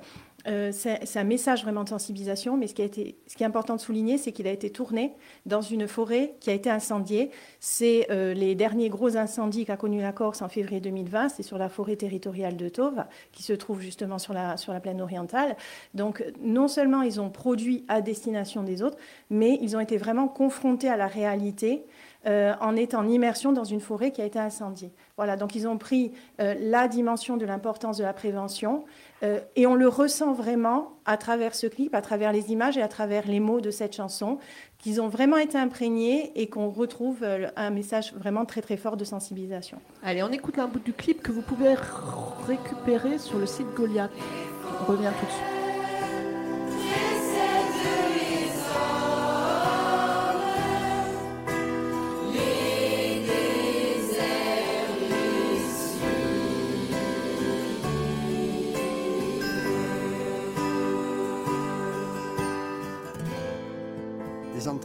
Euh, 0.48 0.71
c'est 0.71 1.17
un 1.17 1.24
message 1.24 1.63
vraiment 1.63 1.83
de 1.83 1.89
sensibilisation, 1.89 2.57
mais 2.57 2.67
ce 2.67 2.74
qui, 2.74 2.81
a 2.81 2.86
été, 2.86 3.17
ce 3.27 3.36
qui 3.36 3.43
est 3.43 3.45
important 3.45 3.75
de 3.75 3.81
souligner, 3.81 4.17
c'est 4.17 4.31
qu'il 4.31 4.48
a 4.48 4.51
été 4.51 4.69
tourné 4.69 5.13
dans 5.45 5.62
une 5.62 5.88
forêt 5.88 6.36
qui 6.39 6.50
a 6.50 6.53
été 6.53 6.69
incendiée. 6.69 7.31
C'est 7.60 8.07
euh, 8.10 8.33
les 8.33 8.55
derniers 8.55 8.89
gros 8.89 9.17
incendies 9.17 9.65
qu'a 9.65 9.77
connu 9.77 10.01
la 10.01 10.12
Corse 10.12 10.41
en 10.41 10.50
février 10.50 10.81
2020, 10.81 11.29
c'est 11.29 11.43
sur 11.43 11.57
la 11.57 11.69
forêt 11.69 11.95
territoriale 11.95 12.57
de 12.57 12.69
Tauve, 12.69 13.03
qui 13.31 13.43
se 13.43 13.53
trouve 13.53 13.81
justement 13.81 14.17
sur 14.17 14.33
la, 14.33 14.57
sur 14.57 14.74
la 14.74 14.79
plaine 14.79 15.01
orientale. 15.01 15.55
Donc 15.93 16.24
non 16.41 16.67
seulement 16.67 17.01
ils 17.01 17.21
ont 17.21 17.29
produit 17.29 17.86
à 17.88 18.01
destination 18.01 18.63
des 18.63 18.81
autres, 18.81 18.98
mais 19.29 19.60
ils 19.62 19.75
ont 19.75 19.79
été 19.79 19.98
vraiment 19.98 20.27
confrontés 20.27 20.89
à 20.89 20.98
la 20.98 21.07
réalité 21.07 21.86
euh, 22.27 22.53
en 22.62 22.75
étant 22.75 23.00
en 23.00 23.07
immersion 23.07 23.51
dans 23.51 23.63
une 23.63 23.79
forêt 23.79 24.12
qui 24.12 24.21
a 24.21 24.25
été 24.25 24.38
incendiée. 24.38 24.91
Voilà, 25.17 25.36
donc 25.36 25.55
ils 25.55 25.67
ont 25.67 25.77
pris 25.77 26.12
la 26.38 26.88
dimension 26.88 27.38
de 27.38 27.45
l'importance 27.45 27.98
de 27.98 28.03
la 28.03 28.13
prévention, 28.13 28.86
euh, 29.23 29.39
et 29.55 29.67
on 29.67 29.75
le 29.75 29.87
ressent 29.87 30.33
vraiment 30.33 30.93
à 31.05 31.17
travers 31.17 31.55
ce 31.55 31.67
clip, 31.67 31.93
à 31.93 32.01
travers 32.01 32.31
les 32.31 32.51
images 32.51 32.77
et 32.77 32.81
à 32.81 32.87
travers 32.87 33.27
les 33.27 33.39
mots 33.39 33.61
de 33.61 33.71
cette 33.71 33.95
chanson, 33.95 34.39
qu'ils 34.79 35.01
ont 35.01 35.07
vraiment 35.07 35.37
été 35.37 35.57
imprégnés 35.57 36.31
et 36.35 36.47
qu'on 36.47 36.69
retrouve 36.69 37.19
euh, 37.23 37.47
un 37.55 37.69
message 37.69 38.13
vraiment 38.13 38.45
très 38.45 38.61
très 38.61 38.77
fort 38.77 38.97
de 38.97 39.05
sensibilisation. 39.05 39.79
Allez, 40.03 40.23
on 40.23 40.31
écoute 40.31 40.57
un 40.59 40.67
bout 40.67 40.79
du 40.79 40.93
clip 40.93 41.21
que 41.21 41.31
vous 41.31 41.41
pouvez 41.41 41.75
récupérer 42.47 43.17
sur 43.17 43.37
le 43.37 43.45
site 43.45 43.67
Goliath. 43.75 44.11
On 44.81 44.91
revient 44.91 45.11
tout 45.19 45.25
de 45.25 45.31
suite. 45.31 45.61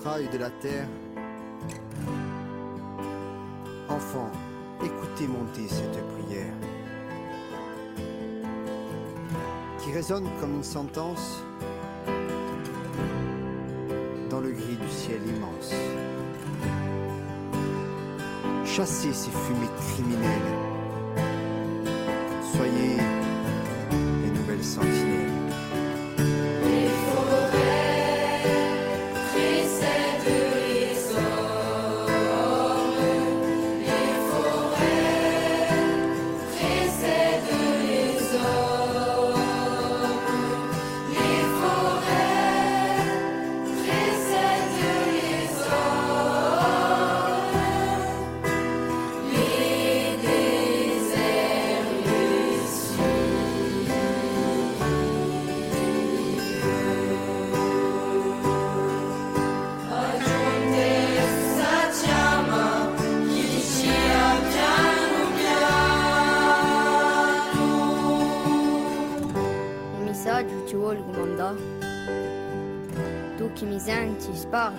Entrailles 0.06 0.28
de 0.32 0.38
la 0.38 0.50
terre. 0.50 0.86
Enfants, 3.88 4.30
écoutez 4.84 5.26
monter 5.26 5.66
cette 5.68 6.00
prière 6.14 6.52
qui 9.80 9.92
résonne 9.92 10.28
comme 10.40 10.56
une 10.56 10.62
sentence 10.62 11.42
dans 14.30 14.40
le 14.40 14.50
gris 14.50 14.76
du 14.76 14.88
ciel 14.88 15.20
immense. 15.26 15.74
Chassez 18.64 19.12
ces 19.12 19.30
fumées 19.30 19.70
criminelles. 19.88 20.52
Soyez 22.54 23.05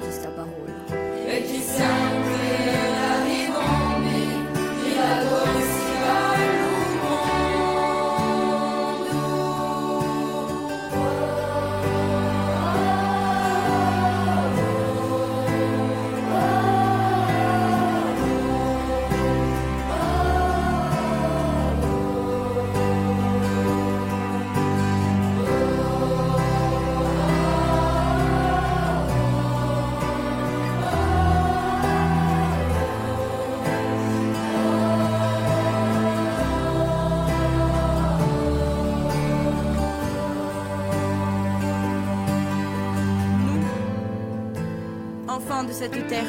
just 0.02 0.26
a 0.26 0.37
de 45.68 45.74
cette 45.74 46.08
terre. 46.08 46.24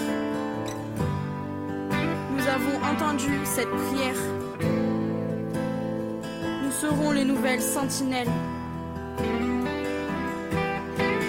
Nous 2.36 2.46
avons 2.46 2.76
entendu 2.92 3.30
cette 3.44 3.70
prière. 3.70 4.20
Nous 6.64 6.72
serons 6.72 7.12
les 7.12 7.24
nouvelles 7.24 7.62
sentinelles 7.62 8.28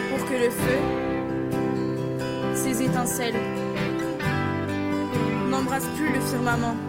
pour 0.09 0.25
que 0.25 0.33
le 0.33 0.49
feu, 0.49 0.79
ses 2.55 2.83
étincelles, 2.83 3.39
n'embrasse 5.49 5.85
plus 5.97 6.11
le 6.13 6.19
firmament. 6.21 6.88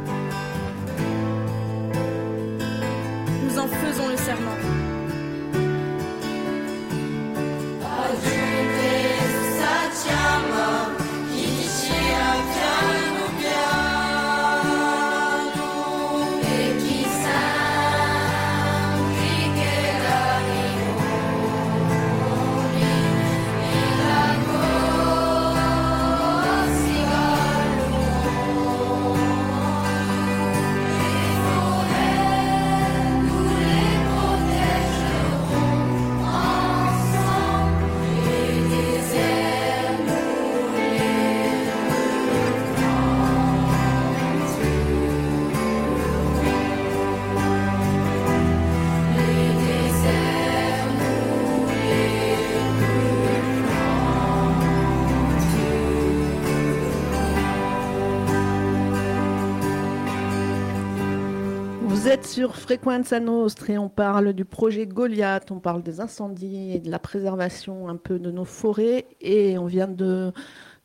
Sur 62.40 62.56
Frequenza 62.56 63.20
Nostre 63.20 63.68
et 63.68 63.76
on 63.76 63.90
parle 63.90 64.32
du 64.32 64.46
projet 64.46 64.86
Goliath, 64.86 65.50
on 65.50 65.58
parle 65.58 65.82
des 65.82 66.00
incendies 66.00 66.72
et 66.72 66.78
de 66.78 66.90
la 66.90 66.98
préservation 66.98 67.86
un 67.90 67.96
peu 67.96 68.18
de 68.18 68.30
nos 68.30 68.46
forêts 68.46 69.04
et 69.20 69.58
on 69.58 69.66
vient 69.66 69.86
de, 69.86 70.32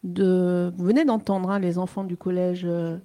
de 0.04 0.74
vous 0.76 0.84
venez 0.84 1.06
d'entendre 1.06 1.50
hein, 1.50 1.60
les 1.60 1.78
enfants 1.78 2.04
du 2.04 2.18
collège 2.18 2.66
euh, 2.66 2.98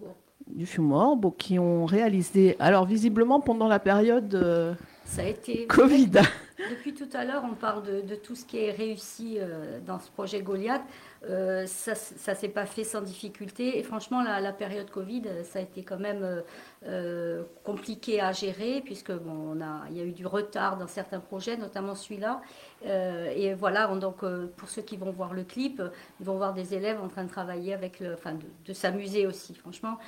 du 0.48 0.66
Fumor 0.66 1.16
qui 1.38 1.60
ont 1.60 1.86
réalisé, 1.86 2.56
alors 2.58 2.86
visiblement 2.86 3.40
pendant 3.40 3.68
la 3.68 3.78
période 3.78 4.34
euh, 4.34 4.74
Ça 5.04 5.22
a 5.22 5.26
été. 5.26 5.68
Covid. 5.68 6.10
Depuis 6.68 6.94
tout 6.94 7.08
à 7.14 7.24
l'heure, 7.24 7.42
on 7.50 7.54
parle 7.54 7.82
de, 7.84 8.00
de 8.02 8.14
tout 8.14 8.34
ce 8.34 8.44
qui 8.44 8.58
est 8.58 8.70
réussi 8.72 9.36
euh, 9.38 9.80
dans 9.86 9.98
ce 9.98 10.10
projet 10.10 10.42
Goliath. 10.42 10.82
Euh, 11.28 11.66
ça 11.66 11.92
ne 12.32 12.36
s'est 12.36 12.48
pas 12.48 12.64
fait 12.66 12.82
sans 12.84 13.02
difficulté. 13.02 13.78
Et 13.78 13.82
franchement, 13.82 14.22
la, 14.22 14.40
la 14.40 14.52
période 14.52 14.90
Covid, 14.90 15.22
euh, 15.26 15.42
ça 15.44 15.58
a 15.58 15.62
été 15.62 15.82
quand 15.82 15.98
même 15.98 16.42
euh, 16.86 17.42
compliqué 17.62 18.20
à 18.20 18.32
gérer, 18.32 18.80
puisque 18.84 19.12
bon, 19.12 19.54
on 19.56 19.60
a, 19.60 19.82
il 19.90 19.96
y 19.96 20.00
a 20.00 20.04
eu 20.04 20.12
du 20.12 20.26
retard 20.26 20.78
dans 20.78 20.86
certains 20.86 21.20
projets, 21.20 21.56
notamment 21.56 21.94
celui-là. 21.94 22.40
Et 22.82 23.52
voilà, 23.52 23.90
on- 23.92 23.96
donc 23.96 24.20
pour 24.56 24.68
ceux 24.70 24.80
qui 24.80 24.96
vont 24.96 25.10
voir 25.10 25.34
le 25.34 25.44
clip, 25.44 25.82
ils 26.20 26.24
vont 26.26 26.36
voir 26.36 26.54
des 26.54 26.72
élèves 26.74 26.98
en 27.02 27.08
train 27.08 27.24
de 27.24 27.28
travailler 27.30 27.74
avec 27.74 28.00
le, 28.00 28.14
enfin 28.14 28.32
de, 28.32 28.46
de 28.64 28.72
s'amuser 28.72 29.26
aussi, 29.26 29.54
franchement, 29.54 29.98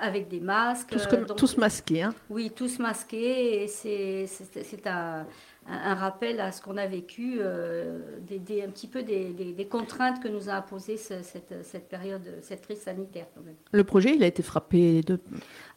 avec 0.00 0.28
des 0.28 0.40
masques. 0.40 0.90
Tous, 0.90 1.06
que- 1.06 1.16
donc- 1.24 1.38
tous 1.38 1.56
masqués. 1.56 2.02
hein. 2.02 2.14
oui, 2.28 2.50
tous 2.54 2.78
masqués, 2.78 3.62
et 3.64 3.66
c'est 3.68 4.86
un, 4.86 5.26
un- 5.68 5.90
un 5.92 5.94
rappel 5.94 6.40
à 6.40 6.52
ce 6.52 6.60
qu'on 6.62 6.76
a 6.76 6.86
vécu, 6.86 7.36
euh, 7.40 7.98
des, 8.26 8.38
des- 8.38 8.62
un 8.62 8.68
petit 8.68 8.86
peu 8.86 9.02
des, 9.02 9.66
contraintes 9.70 10.22
que 10.22 10.28
nous 10.28 10.48
a 10.50 10.54
imposées 10.54 10.96
ce- 10.96 11.22
cette, 11.22 11.54
cette 11.64 11.88
période, 11.88 12.22
cette 12.42 12.62
crise 12.62 12.80
sanitaire. 12.80 13.26
Quand 13.34 13.42
même. 13.44 13.54
Le 13.72 13.84
projet, 13.84 14.14
il 14.14 14.22
a 14.22 14.26
été 14.26 14.42
frappé 14.42 15.00
de 15.02 15.18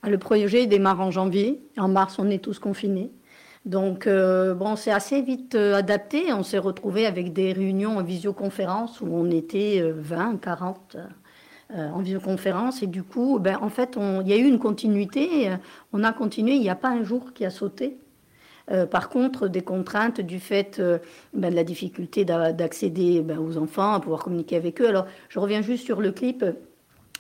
Ah, 0.04 0.10
Le 0.10 0.18
projet 0.18 0.66
démarre 0.68 1.00
en 1.02 1.12
janvier. 1.12 1.62
En 1.78 1.88
mars, 1.88 2.20
on 2.20 2.30
est 2.30 2.44
tous 2.44 2.60
confinés. 2.60 3.12
Donc, 3.66 4.08
euh, 4.08 4.54
bon, 4.54 4.76
c'est 4.78 4.92
assez 4.92 5.22
vite 5.22 5.56
euh, 5.56 5.76
adapté. 5.76 6.32
On 6.32 6.44
s'est 6.44 6.58
retrouvé 6.58 7.06
avec 7.06 7.34
des 7.34 7.52
réunions 7.52 7.98
en 7.98 8.04
visioconférence 8.04 9.02
où 9.02 9.08
on 9.10 9.30
était 9.32 9.80
euh, 9.82 9.94
20, 9.98 10.38
40 10.42 10.96
euh, 11.76 11.90
en 11.90 12.00
visioconférence. 12.00 12.82
Et 12.84 12.88
du 12.88 13.04
coup, 13.04 13.40
ben, 13.40 13.58
en 13.62 13.70
fait, 13.70 13.98
on- 13.98 14.22
il 14.22 14.28
y 14.30 14.34
a 14.34 14.38
eu 14.38 14.46
une 14.48 14.60
continuité. 14.60 15.50
On 15.92 16.04
a 16.06 16.14
continué. 16.14 16.54
Il 16.54 16.62
n'y 16.62 16.70
a 16.70 16.76
pas 16.76 16.90
un 16.90 17.04
jour 17.04 17.34
qui 17.34 17.44
a 17.46 17.50
sauté. 17.50 17.98
Euh, 18.72 18.86
par 18.86 19.10
contre, 19.10 19.48
des 19.48 19.62
contraintes 19.62 20.20
du 20.20 20.40
fait 20.40 20.80
euh, 20.80 21.00
ben, 21.34 21.50
de 21.50 21.56
la 21.56 21.64
difficulté 21.64 22.26
d'a- 22.26 22.52
d'accéder 22.52 23.22
ben, 23.22 23.40
aux 23.40 23.58
enfants, 23.58 23.94
à 23.94 24.00
pouvoir 24.00 24.24
communiquer 24.24 24.58
avec 24.58 24.82
eux. 24.82 24.88
Alors, 24.88 25.06
je 25.30 25.40
reviens 25.40 25.62
juste 25.62 25.86
sur 25.86 26.02
le 26.02 26.12
clip. 26.12 26.44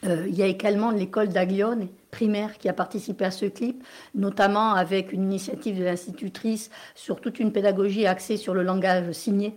Euh, 0.04 0.26
il 0.28 0.36
y 0.36 0.44
a 0.44 0.48
également 0.48 0.92
l'école 0.92 1.30
d'Aglione 1.30 1.88
primaire 2.12 2.58
qui 2.58 2.70
a 2.70 2.74
participé 2.74 3.26
à 3.26 3.32
ce 3.32 3.46
clip, 3.46 3.84
notamment 4.14 4.74
avec 4.74 5.12
une 5.14 5.24
initiative 5.24 5.80
de 5.80 5.84
l'institutrice 5.84 6.70
sur 6.96 7.20
toute 7.22 7.40
une 7.40 7.52
pédagogie 7.52 8.06
axée 8.06 8.38
sur 8.38 8.54
le 8.54 8.64
langage 8.64 9.12
signé. 9.12 9.56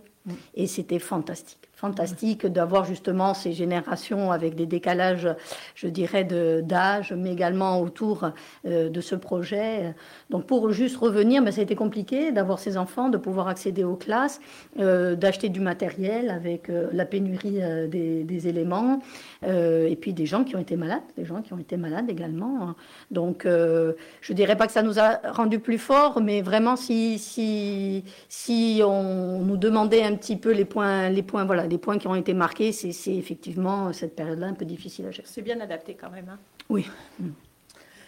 Et 0.55 0.67
c'était 0.67 0.99
fantastique. 0.99 1.70
Fantastique 1.81 2.45
d'avoir 2.45 2.85
justement 2.85 3.33
ces 3.33 3.53
générations 3.53 4.31
avec 4.31 4.53
des 4.53 4.67
décalages, 4.67 5.27
je 5.73 5.87
dirais, 5.87 6.23
d'âge, 6.23 7.11
mais 7.11 7.31
également 7.31 7.81
autour 7.81 8.29
euh, 8.67 8.89
de 8.89 9.01
ce 9.01 9.15
projet. 9.15 9.95
Donc 10.29 10.45
pour 10.45 10.71
juste 10.71 10.97
revenir, 10.97 11.41
mais 11.41 11.51
ça 11.51 11.61
a 11.61 11.63
été 11.63 11.73
compliqué 11.73 12.31
d'avoir 12.31 12.59
ces 12.59 12.77
enfants, 12.77 13.09
de 13.09 13.17
pouvoir 13.17 13.47
accéder 13.47 13.83
aux 13.83 13.95
classes, 13.95 14.39
euh, 14.79 15.15
d'acheter 15.15 15.49
du 15.49 15.59
matériel 15.59 16.29
avec 16.29 16.69
euh, 16.69 16.87
la 16.93 17.05
pénurie 17.05 17.61
des, 17.89 18.23
des 18.25 18.47
éléments, 18.47 18.99
et 19.43 19.97
puis 19.99 20.13
des 20.13 20.27
gens 20.27 20.43
qui 20.43 20.55
ont 20.55 20.59
été 20.59 20.75
malades, 20.75 21.01
des 21.17 21.25
gens 21.25 21.41
qui 21.41 21.51
ont 21.51 21.57
été 21.57 21.77
malades 21.77 22.11
également. 22.11 22.75
Donc 23.09 23.43
je 23.47 24.33
dirais 24.33 24.55
pas 24.55 24.67
que 24.67 24.73
ça 24.73 24.83
nous 24.83 24.99
a 24.99 25.19
rendu 25.31 25.57
plus 25.57 25.79
forts, 25.79 26.21
mais 26.21 26.43
vraiment 26.43 26.75
si 26.75 27.17
si 27.17 28.03
si 28.29 28.81
on 28.85 29.39
nous 29.39 29.57
demandait 29.57 30.03
un 30.03 30.15
petit 30.15 30.35
peu 30.35 30.51
les 30.51 30.65
points 30.65 31.09
les 31.09 31.23
points 31.23 31.45
voilà 31.45 31.70
les 31.71 31.77
points 31.79 31.97
qui 31.97 32.07
ont 32.07 32.15
été 32.15 32.33
marqués, 32.33 32.71
c'est 32.71 32.91
c'est 32.91 33.15
effectivement 33.15 33.91
cette 33.93 34.15
période-là 34.15 34.47
un 34.47 34.53
peu 34.53 34.65
difficile 34.65 35.05
à 35.07 35.11
gérer. 35.11 35.27
C'est 35.27 35.41
bien 35.41 35.59
adapté 35.59 35.95
quand 35.99 36.11
même. 36.11 36.29
hein. 36.29 36.37
Oui. 36.69 36.85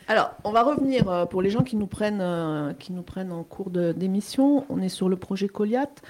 Alors, 0.07 0.31
on 0.43 0.51
va 0.51 0.63
revenir 0.63 1.09
euh, 1.09 1.25
pour 1.25 1.41
les 1.41 1.49
gens 1.49 1.63
qui 1.63 1.77
nous 1.77 1.87
prennent, 1.87 2.19
euh, 2.21 2.73
qui 2.73 2.91
nous 2.91 3.03
prennent 3.03 3.31
en 3.31 3.43
cours 3.43 3.69
de- 3.69 3.93
d'émission. 3.93 4.65
On 4.69 4.81
est 4.81 4.89
sur 4.89 5.07
le 5.07 5.15
projet 5.15 5.47
Goliath. 5.47 6.01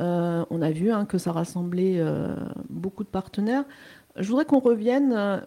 Euh, 0.00 0.44
on 0.50 0.62
a 0.62 0.70
vu 0.72 0.90
hein, 0.90 1.04
que 1.04 1.16
ça 1.16 1.30
rassemblait 1.30 1.98
euh, 1.98 2.34
beaucoup 2.68 3.04
de 3.04 3.08
partenaires. 3.08 3.64
Je 4.16 4.26
voudrais 4.28 4.46
qu'on 4.46 4.58
revienne, 4.58 5.12
euh, 5.14 5.38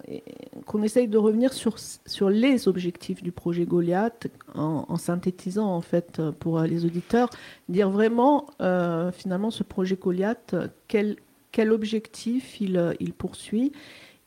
qu'on 0.66 0.82
essaye 0.84 1.08
de 1.10 1.18
revenir 1.18 1.52
sur, 1.52 1.78
sur 1.80 2.30
les 2.30 2.68
objectifs 2.70 3.22
du 3.22 3.32
projet 3.34 3.66
Goliath, 3.66 4.28
en, 4.56 4.86
en 4.88 4.96
synthétisant 4.96 5.68
en 5.68 5.82
fait 5.82 6.20
euh, 6.20 6.32
pour 6.32 6.60
euh, 6.60 6.68
les 6.68 6.86
auditeurs, 6.86 7.30
dire 7.68 7.90
vraiment 7.90 8.46
euh, 8.62 9.12
finalement 9.12 9.50
ce 9.52 9.64
projet 9.64 9.96
Goliath, 9.98 10.54
euh, 10.54 10.68
quel, 10.88 11.18
quel 11.52 11.72
objectif 11.72 12.62
il, 12.62 12.78
euh, 12.78 12.94
poursuit, 13.18 13.72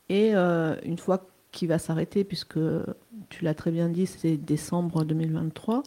et 0.09 0.35
euh, 0.35 0.75
une 0.85 0.99
fois 0.99 1.27
qu'il 1.53 1.69
va 1.69 1.79
s'arrêter, 1.79 2.25
puisque 2.25 2.59
tu 3.29 3.45
l'as 3.45 3.55
très 3.55 3.71
bien 3.71 3.89
dit, 3.89 4.07
c'est 4.07 4.37
décembre 4.37 5.05
2023. 5.05 5.83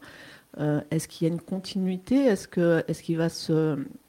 Euh, 0.59 0.81
est-ce 0.91 1.07
qu'il 1.07 1.27
y 1.27 1.29
a 1.29 1.33
une 1.33 1.41
continuité? 1.41 2.15
Est-ce 2.25 2.47
qu'il 2.47 3.17
va 3.17 3.27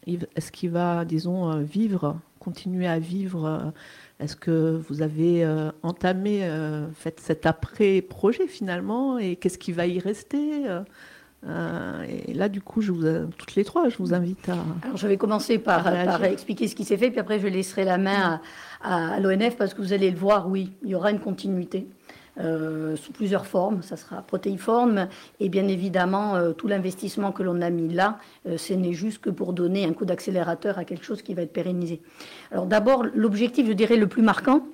il- 0.06 0.26
est-ce 0.36 0.52
qu'il 0.52 0.70
va 0.70 1.04
disons 1.04 1.58
vivre 1.62 2.18
continuer 2.38 2.86
à 2.86 2.98
vivre 3.00 3.72
Est-ce 4.20 4.36
que 4.36 4.80
vous 4.88 5.02
avez 5.02 5.44
entamé 5.82 6.48
fait 6.94 7.18
cet 7.20 7.46
après 7.46 8.00
projet 8.02 8.46
finalement? 8.46 9.18
Et 9.18 9.34
qu'est-ce 9.36 9.58
qui 9.58 9.72
va 9.72 9.86
y 9.86 9.98
rester 9.98 10.62
Euh, 11.46 12.02
Et 12.26 12.32
là 12.32 12.48
du 12.48 12.60
coup 12.62 12.80
je 12.80 12.90
vous 12.92 13.04
euh, 13.04 13.26
toutes 13.36 13.54
les 13.56 13.64
trois 13.64 13.88
je 13.88 13.98
vous 13.98 14.14
invite 14.14 14.48
à 14.48 14.54
Alors, 14.82 14.96
je 14.96 15.06
vais 15.06 15.16
commencer 15.18 15.58
par, 15.58 15.86
expliquer 16.24 16.66
ce 16.66 16.74
qui 16.74 16.84
s'est 16.84 16.96
fait, 16.96 17.10
puis 17.10 17.20
après, 17.20 17.38
je 17.38 17.46
laisserai 17.46 17.84
la 17.84 17.98
main 17.98 18.40
à, 18.82 18.94
à- 18.94 19.14
à 19.14 19.20
l'ONF 19.20 19.56
parce 19.56 19.74
que 19.74 19.82
vous 19.82 19.92
allez 19.92 20.10
le 20.10 20.16
voir, 20.16 20.48
oui, 20.48 20.72
il 20.82 20.88
y 20.90 20.94
aura 20.94 21.10
une 21.10 21.20
continuité. 21.20 21.86
euh, 22.38 22.96
sous 22.96 23.12
plusieurs 23.12 23.46
formes, 23.46 23.80
ça 23.82 23.96
sera 23.96 24.20
protéiforme 24.22 25.08
et 25.40 25.48
bien 25.48 25.68
évidemment 25.68 26.36
euh, 26.36 26.52
tout 26.52 26.68
l'investissement 26.68 27.32
que 27.32 27.42
l'on 27.42 27.62
a 27.62 27.70
mis 27.70 27.92
là, 27.94 28.18
euh, 28.46 28.58
ce 28.58 28.74
n'est 28.74 28.92
juste 28.92 29.20
que 29.22 29.30
pour 29.30 29.52
donner 29.54 29.84
un 29.86 29.92
coup 29.94 30.04
d'accélérateur 30.04 30.78
à 30.78 30.84
quelque 30.84 31.04
chose 31.04 31.22
qui 31.22 31.32
va 31.34 31.42
être 31.42 31.52
pérennisé. 31.54 32.02
Alors 32.50 32.66
d'abord, 32.66 33.04
l'objectif, 33.14 33.66
je 33.66 33.72
dirais, 33.72 33.96
le 33.96 34.06
plus 34.06 34.22
marquant, 34.22 34.66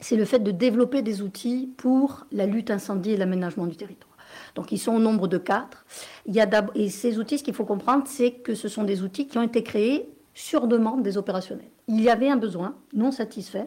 c'est 0.00 0.16
le 0.16 0.24
fait 0.24 0.40
de 0.40 0.50
développer 0.50 1.02
des 1.02 1.22
outils 1.22 1.70
pour 1.76 2.26
la 2.32 2.46
lutte 2.46 2.70
incendie 2.72 3.12
et 3.12 3.16
l'aménagement 3.16 3.66
du 3.66 3.76
territoire. 3.76 4.11
Donc 4.54 4.72
ils 4.72 4.78
sont 4.78 4.92
au 4.92 4.98
nombre 4.98 5.28
de 5.28 5.38
quatre. 5.38 5.84
Il 6.26 6.34
y 6.34 6.40
a 6.40 6.48
et 6.74 6.90
ces 6.90 7.18
outils, 7.18 7.38
ce 7.38 7.44
qu'il 7.44 7.54
faut 7.54 7.64
comprendre, 7.64 8.04
c'est 8.06 8.32
que 8.32 8.54
ce 8.54 8.68
sont 8.68 8.84
des 8.84 9.02
outils 9.02 9.26
qui 9.26 9.38
ont 9.38 9.42
été 9.42 9.62
créés 9.62 10.08
sur 10.34 10.66
demande 10.66 11.02
des 11.02 11.16
opérationnels. 11.18 11.68
Il 11.88 12.00
y 12.00 12.08
avait 12.08 12.30
un 12.30 12.36
besoin 12.36 12.76
non 12.94 13.10
satisfait, 13.10 13.66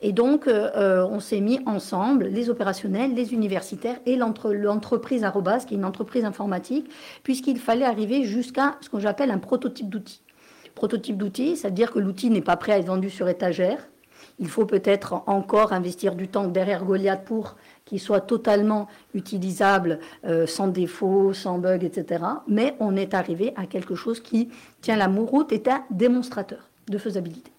et 0.00 0.12
donc 0.12 0.46
euh, 0.46 0.70
euh, 0.76 1.04
on 1.10 1.18
s'est 1.18 1.40
mis 1.40 1.58
ensemble, 1.66 2.26
les 2.26 2.50
opérationnels, 2.50 3.14
les 3.14 3.34
universitaires 3.34 3.98
et 4.06 4.16
l'entre- 4.16 4.52
l'entreprise 4.52 5.24
Arobase, 5.24 5.64
qui 5.64 5.74
est 5.74 5.76
une 5.76 5.84
entreprise 5.84 6.24
informatique, 6.24 6.88
puisqu'il 7.24 7.58
fallait 7.58 7.84
arriver 7.84 8.22
jusqu'à 8.22 8.76
ce 8.80 8.88
que 8.88 9.00
j'appelle 9.00 9.32
un 9.32 9.38
prototype 9.38 9.88
d'outil. 9.88 10.22
Prototype 10.76 11.16
d'outil, 11.16 11.56
c'est-à-dire 11.56 11.90
que 11.90 11.98
l'outil 11.98 12.30
n'est 12.30 12.40
pas 12.40 12.56
prêt 12.56 12.72
à 12.72 12.78
être 12.78 12.86
vendu 12.86 13.10
sur 13.10 13.28
étagère, 13.28 13.88
il 14.38 14.48
faut 14.48 14.64
peut-être 14.64 15.24
encore 15.26 15.72
investir 15.72 16.14
du 16.14 16.28
temps 16.28 16.46
derrière 16.46 16.84
Goliath 16.84 17.24
pour 17.24 17.56
qu'il 17.88 17.98
soit 18.00 18.20
totalement 18.20 18.86
utilisable, 19.14 19.98
euh, 20.26 20.46
sans 20.46 20.68
défaut, 20.68 21.32
sans 21.32 21.58
bug, 21.58 21.84
etc. 21.84 22.22
Mais 22.46 22.76
on 22.80 22.96
est 22.96 23.14
arrivé 23.14 23.54
à 23.56 23.66
quelque 23.66 23.94
chose 23.94 24.20
qui 24.20 24.50
tient 24.82 24.96
la 24.96 25.06
route, 25.08 25.52
est 25.52 25.68
un 25.68 25.82
démonstrateur 25.90 26.68
de 26.88 26.98
faisabilité. 26.98 27.50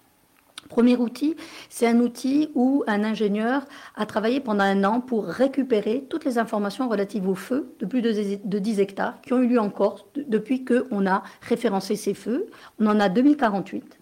Premier 0.68 0.96
outil, 0.96 1.34
c'est 1.68 1.88
un 1.88 1.98
outil 1.98 2.50
où 2.54 2.84
un 2.86 3.02
ingénieur 3.02 3.62
a 3.96 4.06
travaillé 4.06 4.38
pendant 4.38 4.62
un 4.62 4.84
an 4.84 5.00
pour 5.00 5.24
récupérer 5.26 6.06
toutes 6.08 6.24
les 6.24 6.38
informations 6.38 6.88
relatives 6.88 7.28
aux 7.28 7.34
feux 7.34 7.74
de 7.80 7.86
plus 7.86 8.02
de 8.02 8.12
de 8.44 8.58
10 8.60 8.78
hectares 8.78 9.20
qui 9.20 9.32
ont 9.32 9.42
eu 9.42 9.48
lieu 9.48 9.58
en 9.58 9.68
Corse 9.68 10.04
de- 10.14 10.24
depuis 10.28 10.64
qu'on 10.64 11.06
a 11.08 11.24
référencé 11.40 11.96
ces 11.96 12.14
feux. 12.14 12.46
On 12.78 12.86
en 12.86 13.00
a 13.00 13.08
2048 13.08 13.98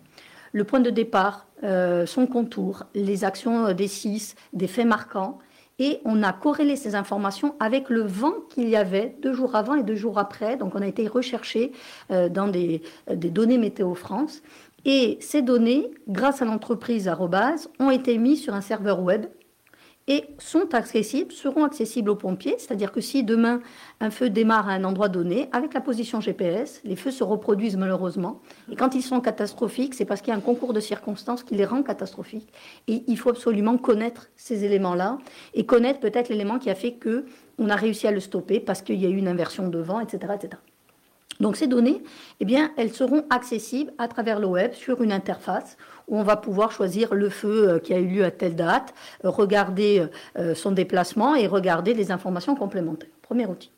le 0.52 0.64
point 0.64 0.80
de 0.80 0.90
départ, 0.90 1.46
euh, 1.62 2.06
son 2.06 2.26
contour, 2.26 2.84
les 2.94 3.24
actions 3.24 3.66
euh, 3.66 3.72
des 3.74 3.88
six, 3.88 4.34
des 4.52 4.66
faits 4.66 4.86
marquants. 4.86 5.38
Et 5.78 6.00
on 6.04 6.22
a 6.22 6.32
corrélé 6.32 6.74
ces 6.76 6.94
informations 6.94 7.54
avec 7.60 7.88
le 7.88 8.02
vent 8.02 8.34
qu'il 8.50 8.68
y 8.68 8.76
avait 8.76 9.16
deux 9.22 9.32
jours 9.32 9.54
avant 9.54 9.74
et 9.74 9.82
deux 9.82 9.94
jours 9.94 10.18
après. 10.18 10.56
Donc 10.56 10.74
on 10.74 10.82
a 10.82 10.86
été 10.86 11.06
recherché 11.06 11.72
euh, 12.10 12.28
dans 12.28 12.48
des, 12.48 12.82
euh, 13.10 13.16
des 13.16 13.30
données 13.30 13.58
Météo 13.58 13.94
France. 13.94 14.42
Et 14.84 15.18
ces 15.20 15.42
données, 15.42 15.90
grâce 16.08 16.40
à 16.42 16.44
l'entreprise 16.44 17.08
Arobase, 17.08 17.68
ont 17.78 17.90
été 17.90 18.16
mises 18.18 18.42
sur 18.42 18.54
un 18.54 18.60
serveur 18.60 19.02
web 19.02 19.26
et 20.08 20.24
sont 20.38 20.74
accessibles, 20.74 21.32
seront 21.32 21.64
accessibles 21.64 22.10
aux 22.10 22.16
pompiers. 22.16 22.56
C'est-à-dire 22.58 22.90
que 22.90 23.00
si 23.00 23.22
demain 23.22 23.60
un 24.00 24.10
feu 24.10 24.30
démarre 24.30 24.68
à 24.68 24.72
un 24.72 24.84
endroit 24.84 25.08
donné, 25.08 25.48
avec 25.52 25.74
la 25.74 25.82
position 25.82 26.20
GPS, 26.20 26.80
les 26.84 26.96
feux 26.96 27.10
se 27.10 27.22
reproduisent 27.22 27.76
malheureusement. 27.76 28.40
Et 28.72 28.76
quand 28.76 28.94
ils 28.94 29.02
sont 29.02 29.20
catastrophiques, 29.20 29.94
c'est 29.94 30.06
parce 30.06 30.22
qu'il 30.22 30.30
y 30.30 30.34
a 30.34 30.36
un 30.36 30.40
concours 30.40 30.72
de 30.72 30.80
circonstances 30.80 31.42
qui 31.44 31.54
les 31.54 31.66
rend 31.66 31.82
catastrophiques. 31.82 32.52
Et 32.88 33.04
il 33.06 33.18
faut 33.18 33.30
absolument 33.30 33.76
connaître 33.76 34.30
ces 34.34 34.64
éléments-là 34.64 35.18
et 35.52 35.66
connaître 35.66 36.00
peut-être 36.00 36.30
l'élément 36.30 36.58
qui 36.58 36.70
a 36.70 36.74
fait 36.74 36.92
que 36.92 37.26
on 37.58 37.68
a 37.68 37.76
réussi 37.76 38.06
à 38.06 38.10
le 38.10 38.20
stopper 38.20 38.60
parce 38.60 38.82
qu'il 38.82 39.00
y 39.00 39.06
a 39.06 39.08
eu 39.08 39.16
une 39.16 39.28
inversion 39.28 39.68
de 39.68 39.78
vent, 39.78 40.00
etc., 40.00 40.32
etc. 40.36 40.58
Donc 41.40 41.56
ces 41.56 41.66
données, 41.66 42.02
eh 42.40 42.44
bien, 42.44 42.72
elles 42.76 42.92
seront 42.92 43.24
accessibles 43.30 43.92
à 43.98 44.08
travers 44.08 44.40
le 44.40 44.46
web 44.46 44.72
sur 44.72 45.02
une 45.02 45.12
interface 45.12 45.76
où 46.08 46.18
on 46.18 46.22
va 46.22 46.36
pouvoir 46.36 46.72
choisir 46.72 47.14
le 47.14 47.28
feu 47.28 47.68
euh, 47.68 47.78
qui 47.78 47.94
a 47.94 47.98
eu 47.98 48.06
lieu 48.06 48.24
à 48.24 48.30
telle 48.30 48.56
date, 48.56 48.94
euh, 49.24 49.30
regarder 49.30 50.06
euh, 50.38 50.54
son 50.54 50.72
déplacement 50.72 51.34
et 51.34 51.46
regarder 51.46 51.94
les 51.94 52.10
informations 52.10 52.54
complémentaires. 52.54 53.10
Premier 53.22 53.46
outil. 53.46 53.70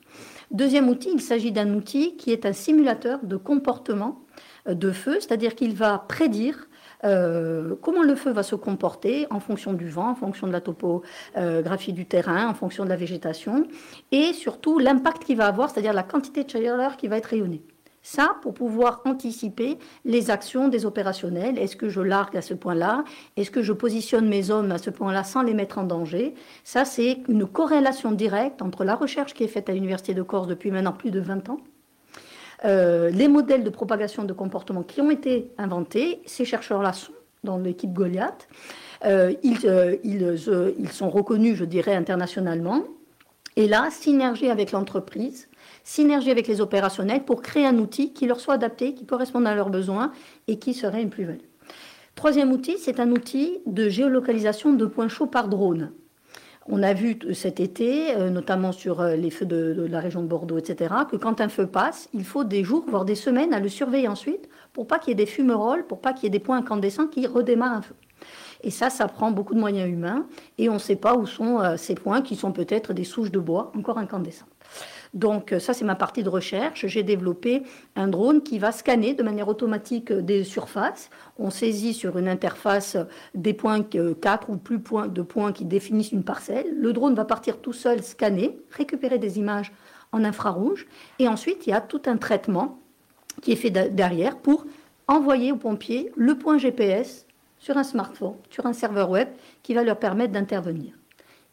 Deuxième 0.49 0.89
outil, 0.89 1.09
il 1.13 1.21
s'agit 1.21 1.51
d'un 1.51 1.73
outil 1.73 2.17
qui 2.17 2.31
est 2.31 2.45
un 2.45 2.53
simulateur 2.53 3.19
de 3.23 3.37
comportement 3.37 4.21
de 4.67 4.91
feu, 4.91 5.17
c'est-à-dire 5.19 5.55
qu'il 5.55 5.73
va 5.73 5.97
prédire 5.97 6.67
comment 7.01 8.03
le 8.03 8.13
feu 8.15 8.31
va 8.31 8.43
se 8.43 8.53
comporter 8.53 9.25
en 9.31 9.39
fonction 9.39 9.73
du 9.73 9.89
vent, 9.89 10.09
en 10.09 10.15
fonction 10.15 10.45
de 10.45 10.51
la 10.51 10.61
topographie 10.61 11.93
du 11.93 12.05
terrain, 12.05 12.47
en 12.47 12.53
fonction 12.53 12.83
de 12.83 12.89
la 12.89 12.95
végétation, 12.95 13.65
et 14.11 14.33
surtout 14.33 14.77
l'impact 14.77 15.23
qu'il 15.23 15.37
va 15.37 15.47
avoir, 15.47 15.71
c'est-à-dire 15.71 15.93
la 15.93 16.03
quantité 16.03 16.43
de 16.43 16.49
chaleur 16.49 16.97
qui 16.97 17.07
va 17.07 17.17
être 17.17 17.25
rayonnée. 17.25 17.63
Ça, 18.03 18.35
pour 18.41 18.53
pouvoir 18.53 19.01
anticiper 19.05 19.77
les 20.05 20.31
actions 20.31 20.67
des 20.67 20.85
opérationnels. 20.85 21.59
Est-ce 21.59 21.75
que 21.75 21.87
je 21.87 22.01
largue 22.01 22.35
à 22.35 22.41
ce 22.41 22.55
point-là? 22.55 23.03
Est-ce 23.37 23.51
que 23.51 23.61
je 23.61 23.73
positionne 23.73 24.27
mes 24.27 24.49
hommes 24.49 24.71
à 24.71 24.79
ce 24.79 24.89
point-là 24.89 25.23
sans 25.23 25.43
les 25.43 25.53
mettre 25.53 25.77
en 25.77 25.83
danger? 25.83 26.33
Ça, 26.63 26.83
c'est 26.83 27.19
une 27.27 27.45
corrélation 27.45 28.11
directe 28.11 28.61
entre 28.63 28.83
la 28.83 28.95
recherche 28.95 29.35
qui 29.35 29.43
est 29.43 29.47
faite 29.47 29.69
à 29.69 29.73
l'Université 29.73 30.15
de 30.15 30.23
Corse 30.23 30.47
depuis 30.47 30.71
maintenant 30.71 30.93
plus 30.93 31.11
de 31.11 31.19
20 31.19 31.49
ans, 31.49 31.59
euh, 32.65 33.09
les 33.09 33.27
modèles 33.27 33.63
de 33.63 33.69
propagation 33.69 34.23
de 34.23 34.33
comportement 34.33 34.83
qui 34.83 35.01
ont 35.01 35.11
été 35.11 35.51
inventés. 35.57 36.21
Ces 36.25 36.45
chercheurs-là 36.45 36.93
sont 36.93 37.13
dans 37.43 37.57
l'équipe 37.57 37.93
Goliath. 37.93 38.47
Euh, 39.05 39.33
ils, 39.43 39.59
euh, 39.65 39.97
ils 40.03 40.91
sont 40.91 41.09
reconnus, 41.09 41.55
je 41.55 41.65
dirais, 41.65 41.95
internationalement. 41.95 42.83
Et 43.55 43.67
là, 43.67 43.89
synergie 43.91 44.49
avec 44.49 44.71
l'entreprise, 44.71 45.49
synergie 45.83 46.31
avec 46.31 46.47
les 46.47 46.61
opérationnels 46.61 47.23
pour 47.23 47.41
créer 47.41 47.65
un 47.65 47.77
outil 47.77 48.13
qui 48.13 48.27
leur 48.27 48.39
soit 48.39 48.55
adapté, 48.55 48.93
qui 48.93 49.05
corresponde 49.05 49.47
à 49.47 49.55
leurs 49.55 49.69
besoins 49.69 50.11
et 50.47 50.59
qui 50.59 50.73
serait 50.73 51.01
une 51.01 51.09
plus-value. 51.09 51.39
Troisième 52.15 52.51
outil, 52.51 52.77
c'est 52.77 52.99
un 52.99 53.11
outil 53.11 53.59
de 53.65 53.89
géolocalisation 53.89 54.73
de 54.73 54.85
points 54.85 55.07
chauds 55.07 55.27
par 55.27 55.47
drone. 55.47 55.91
On 56.67 56.83
a 56.83 56.93
vu 56.93 57.17
cet 57.33 57.59
été, 57.59 58.15
euh, 58.15 58.29
notamment 58.29 58.71
sur 58.71 59.01
euh, 59.01 59.15
les 59.15 59.31
feux 59.31 59.47
de, 59.47 59.87
la 59.89 59.99
région 59.99 60.21
de 60.21 60.27
Bordeaux, 60.27 60.59
etc., 60.59 60.93
que 61.09 61.15
quand 61.15 61.41
un 61.41 61.49
feu 61.49 61.65
passe, 61.65 62.07
il 62.13 62.23
faut 62.23 62.43
des 62.43 62.63
jours, 62.63 62.85
voire 62.87 63.05
des 63.05 63.15
semaines 63.15 63.53
à 63.53 63.59
le 63.59 63.67
surveiller 63.67 64.07
ensuite 64.07 64.47
pour 64.71 64.85
pas 64.85 64.99
qu'il 64.99 65.09
y 65.09 65.11
ait 65.13 65.15
des 65.15 65.25
fumerolles, 65.25 65.85
pour 65.87 65.99
pas 65.99 66.13
qu'il 66.13 66.25
y 66.25 66.27
ait 66.27 66.29
des 66.29 66.39
points 66.39 66.57
incandescents 66.57 67.07
qui 67.07 67.25
redémarrent 67.25 67.77
un 67.77 67.81
feu. 67.81 67.95
Et 68.63 68.71
ça, 68.71 68.89
ça 68.89 69.07
prend 69.07 69.31
beaucoup 69.31 69.53
de 69.53 69.59
moyens 69.59 69.89
humains 69.89 70.25
et 70.57 70.69
on 70.69 70.75
ne 70.75 70.79
sait 70.79 70.95
pas 70.95 71.15
où 71.15 71.25
sont 71.25 71.59
euh, 71.59 71.77
ces 71.77 71.95
points 71.95 72.21
qui 72.21 72.35
sont 72.35 72.51
peut-être 72.51 72.93
des 72.93 73.03
souches 73.03 73.31
de 73.31 73.39
bois 73.39 73.71
encore 73.75 73.97
incandescentes. 73.97 74.47
Donc 75.13 75.51
euh, 75.51 75.59
ça, 75.59 75.73
c'est 75.73 75.83
ma 75.83 75.95
partie 75.95 76.23
de 76.23 76.29
recherche. 76.29 76.85
J'ai 76.85 77.03
développé 77.03 77.63
un 77.95 78.07
drone 78.07 78.43
qui 78.43 78.59
va 78.59 78.71
scanner 78.71 79.13
de 79.13 79.23
manière 79.23 79.47
automatique 79.47 80.11
euh, 80.11 80.21
des 80.21 80.43
surfaces. 80.43 81.09
On 81.37 81.49
saisit 81.49 81.93
sur 81.93 82.17
une 82.17 82.27
interface 82.27 82.97
des 83.33 83.53
points, 83.53 83.81
4 83.81 84.49
ou 84.49 84.57
plus 84.57 84.79
de 84.79 85.21
points 85.21 85.51
qui 85.51 85.65
définissent 85.65 86.11
une 86.11 86.23
parcelle. 86.23 86.67
Le 86.77 86.93
drone 86.93 87.15
va 87.15 87.25
partir 87.25 87.57
tout 87.57 87.73
seul 87.73 88.03
scanner, 88.03 88.57
récupérer 88.71 89.17
des 89.17 89.39
images 89.39 89.71
en 90.11 90.23
infrarouge. 90.23 90.87
Et 91.19 91.27
ensuite, 91.27 91.65
il 91.67 91.71
y 91.71 91.73
a 91.73 91.81
tout 91.81 92.01
un 92.05 92.17
traitement 92.17 92.79
qui 93.41 93.53
est 93.53 93.55
fait 93.55 93.71
derrière 93.71 94.37
pour 94.37 94.65
envoyer 95.07 95.51
aux 95.51 95.57
pompiers 95.57 96.11
le 96.15 96.37
point 96.37 96.57
GPS 96.57 97.25
sur 97.61 97.77
un 97.77 97.83
smartphone, 97.83 98.35
sur 98.49 98.65
un 98.65 98.73
serveur 98.73 99.09
web 99.09 99.29
qui 99.63 99.73
va 99.73 99.83
leur 99.83 99.97
permettre 99.97 100.33
d'intervenir. 100.33 100.93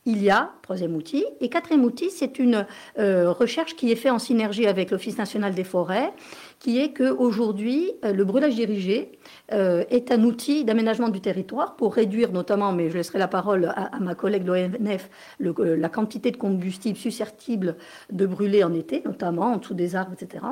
Il 0.07 0.23
y 0.23 0.31
a, 0.31 0.53
troisième 0.63 0.97
outil, 0.97 1.27
et 1.43 1.51
quatrième 1.51 1.85
outil, 1.85 2.11
c'est 2.11 2.39
une 2.39 2.67
euh, 2.99 3.31
recherche 3.31 3.77
qui 3.77 3.93
est 3.93 3.97
faite 3.97 4.13
en 4.13 4.19
synergie 4.19 4.67
avec 4.67 4.91
l'Office 4.91 5.19
national 5.19 5.55
des 5.55 5.65
forêts, 5.65 6.15
qui 6.61 6.81
est 6.81 6.95
qu'aujourd'hui, 6.95 7.93
euh, 8.07 8.15
le 8.15 8.25
brûlage 8.25 8.55
dirigé 8.55 9.19
euh, 9.53 9.85
est 9.91 10.11
un 10.11 10.23
outil 10.23 10.65
d'aménagement 10.65 11.11
du 11.11 11.21
territoire 11.21 11.77
pour 11.77 11.95
réduire 11.95 12.33
notamment, 12.33 12.73
mais 12.73 12.89
je 12.89 12.97
laisserai 12.97 13.19
la 13.19 13.29
parole 13.29 13.67
à, 13.67 13.99
ma 14.01 14.15
collègue 14.15 14.45
de 14.45 14.53
l'ONF, 14.53 15.11
la 15.41 15.89
quantité 15.91 16.31
de 16.31 16.39
combustible 16.39 16.97
susceptible 16.97 17.77
de 18.11 18.25
brûler 18.25 18.65
en 18.65 18.73
été, 18.73 19.03
notamment 19.05 19.53
en 19.53 19.57
dessous 19.59 19.75
des 19.75 19.95
arbres, 19.95 20.15
etc 20.15 20.43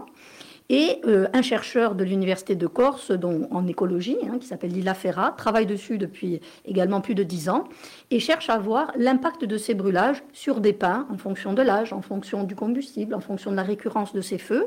et 0.68 1.00
euh, 1.06 1.28
un 1.32 1.42
chercheur 1.42 1.94
de 1.94 2.04
l'Université 2.04 2.56
de 2.56 2.66
Corse 2.66 3.10
dont, 3.10 3.48
en 3.50 3.66
écologie, 3.66 4.16
hein, 4.28 4.38
qui 4.38 4.46
s'appelle 4.46 4.72
Lila 4.72 4.94
Ferra, 4.94 5.32
travaille 5.36 5.66
dessus 5.66 5.98
depuis 5.98 6.40
également 6.64 7.00
plus 7.00 7.14
de 7.14 7.22
dix 7.22 7.48
ans, 7.48 7.64
et 8.10 8.20
cherche 8.20 8.50
à 8.50 8.58
voir 8.58 8.92
l'impact 8.96 9.44
de 9.44 9.58
ces 9.58 9.74
brûlages 9.74 10.22
sur 10.32 10.60
des 10.60 10.72
pins 10.72 11.06
en 11.10 11.18
fonction 11.18 11.52
de 11.52 11.62
l'âge, 11.62 11.92
en 11.92 12.02
fonction 12.02 12.44
du 12.44 12.56
combustible, 12.56 13.14
en 13.14 13.20
fonction 13.20 13.50
de 13.50 13.56
la 13.56 13.62
récurrence 13.62 14.12
de 14.12 14.20
ces 14.20 14.38
feux. 14.38 14.66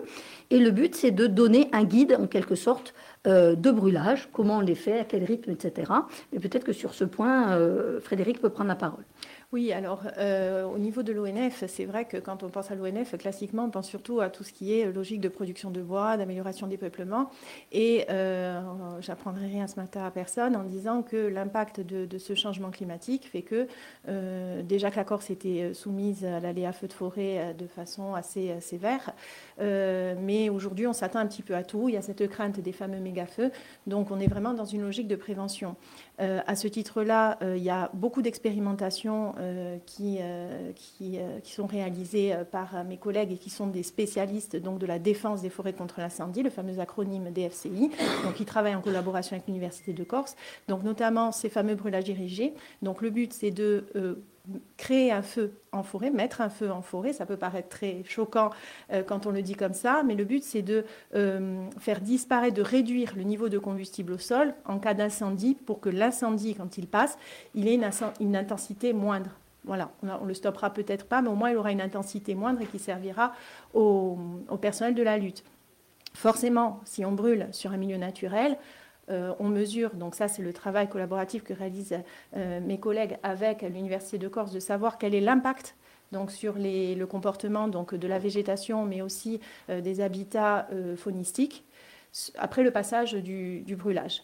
Et 0.49 0.59
le 0.59 0.71
but, 0.71 0.95
c'est 0.95 1.11
de 1.11 1.27
donner 1.27 1.69
un 1.73 1.83
guide, 1.83 2.17
en 2.19 2.27
quelque 2.27 2.55
sorte, 2.55 2.93
euh, 3.27 3.55
de 3.55 3.69
brûlage, 3.69 4.29
comment 4.31 4.57
on 4.57 4.61
les 4.61 4.75
fait, 4.75 4.99
à 4.99 5.03
quel 5.03 5.25
rythme, 5.25 5.51
etc. 5.51 5.91
Mais 6.31 6.39
peut-être 6.39 6.63
que 6.63 6.73
sur 6.73 6.93
ce 6.93 7.03
point, 7.03 7.51
euh, 7.51 7.99
Frédéric 7.99 8.39
peut 8.39 8.49
prendre 8.49 8.69
la 8.69 8.75
parole. 8.75 9.03
Oui, 9.51 9.73
alors 9.73 10.03
euh, 10.19 10.63
au 10.65 10.77
niveau 10.77 11.01
de 11.01 11.11
l'ONF, 11.11 11.63
c'est 11.65 11.85
vrai 11.85 12.05
que 12.05 12.17
quand 12.17 12.43
on 12.43 12.49
pense 12.49 12.69
à 12.69 12.75
l'ONF, 12.75 13.17
classiquement, 13.17 13.63
on 13.63 13.71
pense 13.71 13.87
surtout 13.87 14.19
à 14.19 14.29
tout 14.29 14.43
ce 14.43 14.53
qui 14.53 14.79
est 14.79 14.91
logique 14.91 15.21
de 15.21 15.27
production 15.27 15.71
de 15.71 15.81
bois, 15.81 16.17
d'amélioration 16.17 16.67
des 16.67 16.77
peuplements. 16.77 17.31
Et 17.71 18.05
euh, 18.11 18.61
j'apprendrai 19.01 19.47
rien 19.47 19.65
ce 19.65 19.77
matin 19.77 20.05
à 20.05 20.11
personne 20.11 20.55
en 20.55 20.63
disant 20.65 21.01
que 21.01 21.17
l'impact 21.17 21.79
de, 21.79 22.17
ce 22.19 22.35
changement 22.35 22.69
climatique 22.69 23.27
fait 23.27 23.41
que 23.41 23.67
euh, 24.07 24.61
déjà 24.61 24.91
que 24.91 24.97
la 24.97 25.03
Corse 25.03 25.31
était 25.31 25.73
soumise 25.73 26.25
à 26.25 26.39
l'aléa 26.39 26.71
feu 26.71 26.87
de 26.87 26.93
forêt 26.93 27.55
de 27.57 27.65
façon 27.65 28.13
assez 28.13 28.53
sévère, 28.61 29.15
mais 29.57 30.49
aujourd'hui 30.49 30.85
on 30.85 30.93
s'attend 30.93 31.19
un 31.19 31.25
petit 31.25 31.41
peu 31.41 31.55
à 31.55 31.63
tout. 31.63 31.89
Il 31.89 31.95
y 31.95 31.97
a 31.97 32.03
cette 32.03 32.27
crainte 32.27 32.59
des 32.59 32.71
fameux 32.71 32.99
méga-feux, 32.99 33.49
donc 33.87 34.11
on 34.11 34.19
est 34.19 34.27
vraiment 34.27 34.53
dans 34.53 34.65
une 34.65 34.81
logique 34.81 35.07
de 35.07 35.15
prévention. 35.15 35.75
Euh, 36.19 36.41
à 36.47 36.55
ce 36.55 36.67
titre-là, 36.67 37.37
euh, 37.41 37.55
il 37.55 37.63
y 37.63 37.69
a 37.69 37.89
beaucoup 37.93 38.21
d'expérimentations 38.21 39.35
euh, 39.39 39.77
qui, 39.85 40.19
qui, 40.75 41.19
sont 41.43 41.65
réalisées 41.65 42.35
par 42.51 42.83
mes 42.83 42.97
collègues 42.97 43.31
et 43.31 43.37
qui 43.37 43.49
sont 43.49 43.67
des 43.67 43.83
spécialistes 43.83 44.55
donc, 44.55 44.79
de 44.79 44.85
la 44.85 44.99
défense 44.99 45.41
des 45.41 45.49
forêts 45.49 45.73
contre 45.73 45.99
l'incendie, 45.99 46.43
le 46.43 46.49
fameux 46.49 46.79
acronyme 46.79 47.31
DFCI, 47.31 47.91
donc 48.23 48.35
qui 48.35 48.45
travaillent 48.45 48.75
en 48.75 48.81
collaboration 48.81 49.35
avec 49.35 49.47
l'Université 49.47 49.93
de 49.93 50.03
Corse, 50.03 50.35
donc 50.67 50.83
notamment 50.83 51.31
ces 51.31 51.49
fameux 51.49 51.75
brûlages 51.75 52.03
dirigés. 52.03 52.53
Donc 52.81 53.01
le 53.01 53.09
but, 53.09 53.33
c'est 53.33 53.51
de 53.51 53.85
créer 54.77 55.11
un 55.11 55.21
feu 55.21 55.53
en 55.71 55.83
forêt, 55.83 56.09
mettre 56.09 56.41
un 56.41 56.49
feu 56.49 56.71
en 56.71 56.81
forêt, 56.81 57.13
ça 57.13 57.25
peut 57.25 57.37
paraître 57.37 57.69
très 57.69 58.03
choquant 58.05 58.49
euh, 58.91 59.03
quand 59.03 59.25
on 59.25 59.31
le 59.31 59.41
dit 59.41 59.55
comme 59.55 59.73
ça, 59.73 60.03
mais 60.05 60.15
le 60.15 60.25
but 60.25 60.43
c'est 60.43 60.61
de 60.61 60.85
euh, 61.15 61.65
faire 61.79 62.01
disparaître, 62.01 62.55
de 62.55 62.61
réduire 62.61 63.13
le 63.15 63.23
niveau 63.23 63.49
de 63.49 63.57
combustible 63.57 64.13
au 64.13 64.17
sol 64.17 64.53
en 64.65 64.79
cas 64.79 64.93
d'incendie 64.93 65.55
pour 65.55 65.79
que 65.79 65.89
l'incendie, 65.89 66.55
quand 66.55 66.77
il 66.77 66.87
passe, 66.87 67.17
il 67.55 67.67
ait 67.67 67.79
une, 68.19 68.35
intensité 68.35 68.93
moindre. 68.93 69.31
Voilà, 69.65 69.91
on, 70.01 70.23
ne 70.23 70.27
le 70.27 70.33
stoppera 70.33 70.71
peut-être 70.71 71.05
pas, 71.05 71.21
mais 71.21 71.29
au 71.29 71.35
moins 71.35 71.51
il 71.51 71.57
aura 71.57 71.71
une 71.71 71.81
intensité 71.81 72.33
moindre 72.33 72.61
et 72.61 72.65
qui 72.65 72.79
servira 72.79 73.33
au 73.73 74.17
personnel 74.61 74.95
de 74.95 75.03
la 75.03 75.17
lutte. 75.17 75.43
Forcément, 76.13 76.81
si 76.85 77.05
on 77.05 77.11
brûle 77.11 77.47
sur 77.51 77.71
un 77.71 77.77
milieu 77.77 77.97
naturel, 77.97 78.57
on 79.39 79.49
mesure, 79.49 79.95
donc 79.95 80.15
ça 80.15 80.27
c'est 80.27 80.41
le 80.41 80.53
travail 80.53 80.87
collaboratif 80.87 81.43
que 81.43 81.53
réalisent 81.53 81.97
euh, 82.35 82.59
mes 82.61 82.79
collègues 82.79 83.17
avec 83.23 83.61
l'Université 83.61 84.17
de 84.17 84.27
Corse, 84.27 84.51
de 84.51 84.59
savoir 84.59 84.97
quel 84.97 85.15
est 85.15 85.21
l'impact 85.21 85.75
donc 86.11 86.31
sur 86.31 86.55
le 86.57 87.05
comportement 87.05 87.67
donc, 87.67 87.93
de 87.93 88.07
la 88.07 88.17
végétation, 88.17 88.83
mais 88.83 89.03
aussi 89.03 89.39
euh, 89.69 89.79
des 89.79 90.01
habitats 90.01 90.67
faunistiques, 90.97 91.63
après 92.35 92.63
le 92.63 92.71
passage 92.71 93.13
du, 93.13 93.75
brûlage. 93.77 94.23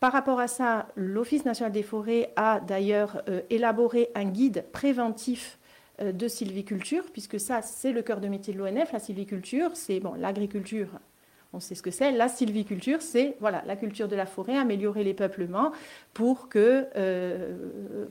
par 0.00 0.12
rapport 0.12 0.38
à 0.38 0.48
ça, 0.48 0.88
l'Office 0.94 1.46
national 1.46 1.72
des 1.72 1.82
forêts 1.82 2.30
a 2.36 2.60
d'ailleurs 2.60 3.22
élaboré 3.48 4.10
un 4.14 4.26
guide 4.26 4.64
préventif 4.72 5.58
de 6.02 6.28
sylviculture, 6.28 7.04
puisque 7.10 7.40
ça, 7.40 7.62
c'est 7.62 7.92
le 7.92 8.02
cœur 8.02 8.20
de 8.20 8.28
métier 8.28 8.52
de 8.52 8.58
l'ONF. 8.58 8.92
La 8.92 8.98
sylviculture, 8.98 9.70
c'est 9.72 10.00
bon, 10.00 10.12
l'agriculture 10.12 10.88
on 11.56 11.60
sait 11.60 11.74
ce 11.74 11.82
que 11.82 11.90
c'est. 11.90 12.12
La 12.12 12.28
sylviculture, 12.28 13.00
c'est 13.00 13.36
voilà, 13.40 13.62
la 13.66 13.76
culture 13.76 14.08
de 14.08 14.14
la 14.14 14.26
forêt, 14.26 14.56
améliorer 14.56 15.02
les 15.04 15.14
peuplements 15.14 15.72
pour 16.12 16.48
que, 16.48 16.86
euh, 16.96 17.54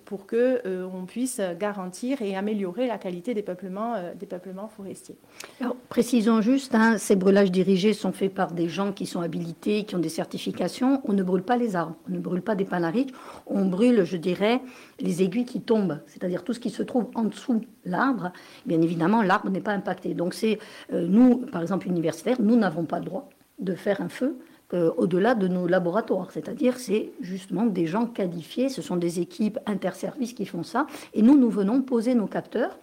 pour 0.05 0.25
que 0.25 0.61
euh, 0.65 0.87
on 0.91 1.05
puisse 1.05 1.39
garantir 1.59 2.23
et 2.23 2.35
améliorer 2.35 2.87
la 2.87 2.97
qualité 2.97 3.35
des 3.35 3.43
peuplements, 3.43 3.93
euh, 3.95 4.13
des 4.15 4.25
peuplements 4.25 4.67
forestiers. 4.67 5.17
Alors, 5.61 5.75
précisons 5.89 6.41
juste, 6.41 6.73
hein, 6.73 6.97
ces 6.97 7.15
brûlages 7.15 7.51
dirigés 7.51 7.93
sont 7.93 8.11
faits 8.11 8.33
par 8.33 8.51
des 8.51 8.67
gens 8.67 8.91
qui 8.91 9.05
sont 9.05 9.21
habilités, 9.21 9.83
qui 9.83 9.95
ont 9.95 9.99
des 9.99 10.09
certifications. 10.09 11.01
On 11.05 11.13
ne 11.13 11.21
brûle 11.21 11.43
pas 11.43 11.57
les 11.57 11.75
arbres, 11.75 11.95
on 12.09 12.13
ne 12.13 12.19
brûle 12.19 12.41
pas 12.41 12.55
des 12.55 12.65
panariques, 12.65 13.13
on 13.45 13.65
brûle, 13.65 14.03
je 14.05 14.17
dirais, 14.17 14.59
les 14.99 15.21
aiguilles 15.21 15.45
qui 15.45 15.61
tombent, 15.61 15.99
c'est-à-dire 16.07 16.43
tout 16.43 16.53
ce 16.53 16.59
qui 16.59 16.71
se 16.71 16.81
trouve 16.81 17.09
en 17.13 17.25
dessous 17.25 17.61
l'arbre. 17.85 18.31
Bien 18.65 18.81
évidemment, 18.81 19.21
l'arbre 19.21 19.51
n'est 19.51 19.61
pas 19.61 19.73
impacté. 19.73 20.15
Donc 20.15 20.33
c'est 20.33 20.57
nous, 20.91 21.37
par 21.37 21.61
exemple 21.61 21.87
universitaires, 21.87 22.37
nous 22.39 22.55
n'avons 22.55 22.85
pas 22.85 22.99
le 22.99 23.05
droit 23.05 23.29
de 23.59 23.73
faire 23.75 24.01
un 24.01 24.09
feu 24.09 24.37
euh, 24.73 24.91
au-delà 24.97 25.35
de 25.35 25.47
nos 25.47 25.67
laboratoires. 25.67 26.31
C'est-à-dire, 26.31 26.77
c'est 26.77 27.11
justement 27.21 27.65
des 27.65 27.85
gens 27.85 28.07
qualifiés, 28.07 28.69
ce 28.69 28.81
sont 28.81 28.97
des 28.97 29.19
équipes 29.19 29.59
interservices 29.67 30.33
qui 30.33 30.45
font 30.45 30.63
ça. 30.63 30.87
Et 31.13 31.21
nous, 31.21 31.37
nous 31.37 31.49
venons 31.49 31.81
poser 31.83 32.15
nos 32.15 32.27
capteurs 32.27 32.77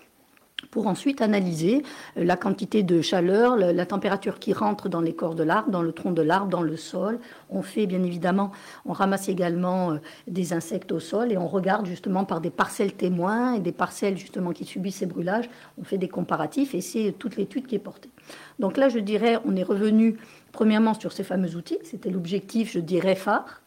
pour 0.71 0.87
ensuite 0.87 1.21
analyser 1.21 1.83
euh, 2.17 2.25
la 2.25 2.37
quantité 2.37 2.83
de 2.83 3.01
chaleur, 3.01 3.57
la, 3.57 3.87
température 3.87 4.39
qui 4.39 4.53
rentre 4.53 4.89
dans 4.89 5.01
les 5.01 5.13
corps 5.13 5.35
de 5.35 5.43
l'arbre, 5.43 5.71
dans 5.71 5.83
le 5.83 5.93
tronc 5.93 6.13
de 6.13 6.23
l'arbre, 6.23 6.47
dans 6.47 6.63
le 6.63 6.77
sol. 6.77 7.19
On 7.51 7.63
fait 7.63 7.87
bien 7.87 8.03
évidemment, 8.03 8.53
on 8.87 8.93
ramasse 8.93 9.29
également 9.29 9.93
euh, 9.93 9.97
des 10.29 10.53
insectes 10.53 10.93
au 10.93 11.01
sol 11.01 11.33
et 11.33 11.37
on 11.37 11.49
regarde 11.49 11.87
justement 11.87 12.25
par 12.25 12.41
des 12.41 12.51
parcelles 12.51 12.95
témoins 12.95 13.55
et 13.55 13.61
des 13.61 13.73
parcelles 13.73 14.17
justement 14.17 14.53
qui 14.53 14.65
subissent 14.65 14.97
ces 14.97 15.07
brûlages. 15.07 15.51
On 15.79 15.85
fait 15.85 15.99
des 15.99 16.09
comparatifs 16.09 16.75
et 16.75 16.81
c'est 16.81 17.13
toute 17.19 17.37
l'étude 17.37 17.67
qui 17.67 17.75
est 17.75 17.81
portée. 17.81 18.11
Donc 18.59 18.77
là, 18.77 18.89
je 18.89 18.99
dirais, 18.99 19.39
on 19.45 19.57
est 19.57 19.63
revenu 19.63 20.17
premièrement 20.53 20.95
sur 20.95 21.13
ces 21.13 21.25
fameux 21.25 21.57
outils, 21.57 21.79
c'était 21.83 22.11
l'objectif, 22.11 22.73
je 22.73 22.79
dirais, 22.79 23.17
phare. 23.17 23.63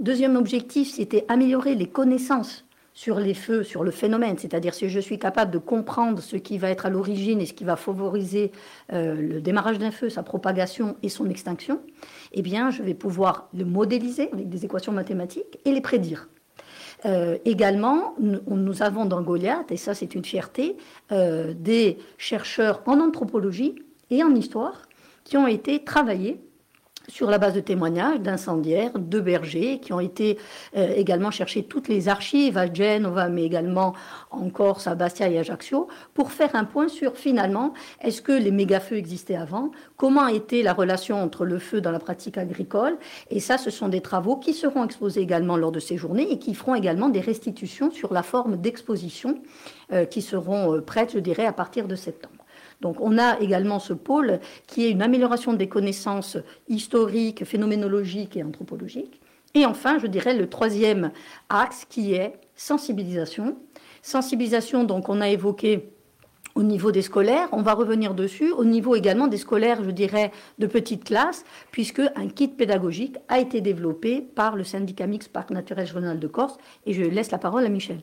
Deuxième 0.00 0.36
objectif, 0.36 0.92
c'était 0.92 1.24
améliorer 1.28 1.74
les 1.74 1.86
connaissances 1.86 2.66
sur 2.96 3.20
les 3.20 3.34
feux, 3.34 3.62
sur 3.62 3.84
le 3.84 3.90
phénomène, 3.90 4.38
c'est-à-dire 4.38 4.72
si 4.72 4.88
je 4.88 5.00
suis 5.00 5.18
capable 5.18 5.50
de 5.50 5.58
comprendre 5.58 6.22
ce 6.22 6.36
qui 6.36 6.56
va 6.56 6.70
être 6.70 6.86
à 6.86 6.90
l'origine 6.90 7.42
et 7.42 7.46
ce 7.46 7.52
qui 7.52 7.64
va 7.64 7.76
favoriser 7.76 8.52
euh, 8.92 9.14
le 9.14 9.40
démarrage 9.42 9.78
d'un 9.78 9.90
feu, 9.90 10.08
sa 10.08 10.22
propagation 10.22 10.96
et 11.02 11.10
son 11.10 11.28
extinction, 11.28 11.80
eh 12.32 12.40
bien, 12.40 12.70
je 12.70 12.82
vais 12.82 12.94
pouvoir 12.94 13.48
le 13.54 13.66
modéliser 13.66 14.30
avec 14.32 14.48
des 14.48 14.64
équations 14.64 14.92
mathématiques 14.92 15.58
et 15.66 15.72
les 15.72 15.82
prédire. 15.82 16.28
Euh, 17.04 17.36
également, 17.44 18.14
nous, 18.18 18.82
avons 18.82 19.04
dans 19.04 19.20
Goliath, 19.20 19.70
et 19.70 19.76
ça 19.76 19.94
c'est 19.94 20.14
une 20.14 20.24
fierté, 20.24 20.78
euh, 21.12 21.52
des 21.54 21.98
chercheurs 22.16 22.82
en 22.86 22.98
anthropologie 23.00 23.74
et 24.08 24.24
en 24.24 24.34
histoire 24.34 24.82
qui 25.26 25.36
ont 25.36 25.48
été 25.48 25.82
travaillés 25.82 26.40
sur 27.08 27.30
la 27.30 27.38
base 27.38 27.54
de 27.54 27.60
témoignages 27.60 28.20
d'incendiaires, 28.20 28.92
de 28.96 29.20
bergers, 29.20 29.80
qui 29.80 29.92
ont 29.92 30.00
été 30.00 30.38
euh, 30.76 30.94
également 30.96 31.30
chercher 31.30 31.64
toutes 31.64 31.88
les 31.88 32.08
archives 32.08 32.56
à 32.56 32.72
Genova, 32.72 33.28
mais 33.28 33.44
également 33.44 33.94
en 34.30 34.50
Corse, 34.50 34.86
à 34.86 34.94
Bastia 34.94 35.28
et 35.28 35.38
Ajaccio, 35.38 35.88
pour 36.14 36.30
faire 36.30 36.54
un 36.54 36.64
point 36.64 36.88
sur 36.88 37.16
finalement, 37.16 37.74
est-ce 38.00 38.22
que 38.22 38.32
les 38.32 38.52
méga-feux 38.52 38.96
existaient 38.96 39.36
avant 39.36 39.72
Comment 39.96 40.28
était 40.28 40.62
la 40.62 40.72
relation 40.72 41.20
entre 41.20 41.44
le 41.44 41.58
feu 41.58 41.80
dans 41.80 41.92
la 41.92 42.00
pratique 42.00 42.38
agricole 42.38 42.96
Et 43.30 43.40
ça, 43.40 43.58
ce 43.58 43.70
sont 43.70 43.88
des 43.88 44.00
travaux 44.00 44.36
qui 44.36 44.52
seront 44.52 44.84
exposés 44.84 45.20
également 45.20 45.56
lors 45.56 45.72
de 45.72 45.80
ces 45.80 45.96
journées 45.96 46.30
et 46.30 46.38
qui 46.38 46.54
feront 46.54 46.76
également 46.76 47.08
des 47.08 47.20
restitutions 47.20 47.90
sur 47.90 48.12
la 48.12 48.22
forme 48.22 48.56
d'exposition 48.56 49.40
euh, 49.92 50.04
qui 50.04 50.22
seront 50.22 50.74
euh, 50.74 50.80
prêtes, 50.80 51.12
je 51.14 51.18
dirais, 51.18 51.46
à 51.46 51.52
partir 51.52 51.88
de 51.88 51.96
septembre. 51.96 52.35
Donc 52.80 53.00
on 53.00 53.18
a 53.18 53.38
également 53.40 53.78
ce 53.78 53.92
pôle 53.92 54.40
qui 54.66 54.84
est 54.84 54.90
une 54.90 55.02
amélioration 55.02 55.52
des 55.54 55.68
connaissances 55.68 56.36
historiques, 56.68 57.44
phénoménologiques 57.44 58.36
et 58.36 58.42
anthropologiques. 58.42 59.20
Et 59.54 59.64
enfin, 59.64 59.98
je 59.98 60.06
dirais 60.06 60.36
le 60.36 60.48
troisième 60.48 61.12
axe 61.48 61.86
qui 61.88 62.12
est 62.12 62.34
sensibilisation. 62.54 63.56
Sensibilisation, 64.02 64.84
donc 64.84 65.08
on 65.08 65.20
a 65.20 65.30
évoqué 65.30 65.90
au 66.56 66.62
niveau 66.62 66.90
des 66.90 67.02
scolaires, 67.02 67.48
on 67.52 67.62
va 67.62 67.74
revenir 67.74 68.14
dessus, 68.14 68.50
au 68.50 68.64
niveau 68.64 68.96
également 68.96 69.28
des 69.28 69.36
scolaires, 69.36 69.84
je 69.84 69.90
dirais, 69.90 70.32
de 70.58 70.66
petites 70.66 71.04
classes, 71.04 71.44
puisque 71.70 72.00
un 72.16 72.28
kit 72.28 72.48
pédagogique 72.48 73.18
a 73.28 73.38
été 73.40 73.60
développé 73.60 74.22
par 74.22 74.56
le 74.56 74.64
syndicat 74.64 75.06
mix 75.06 75.28
Parc 75.28 75.50
naturel 75.50 75.84
régional 75.84 76.18
de 76.18 76.26
Corse. 76.26 76.56
Et 76.86 76.94
je 76.94 77.02
laisse 77.02 77.30
la 77.30 77.38
parole 77.38 77.66
à 77.66 77.68
Michel. 77.68 78.00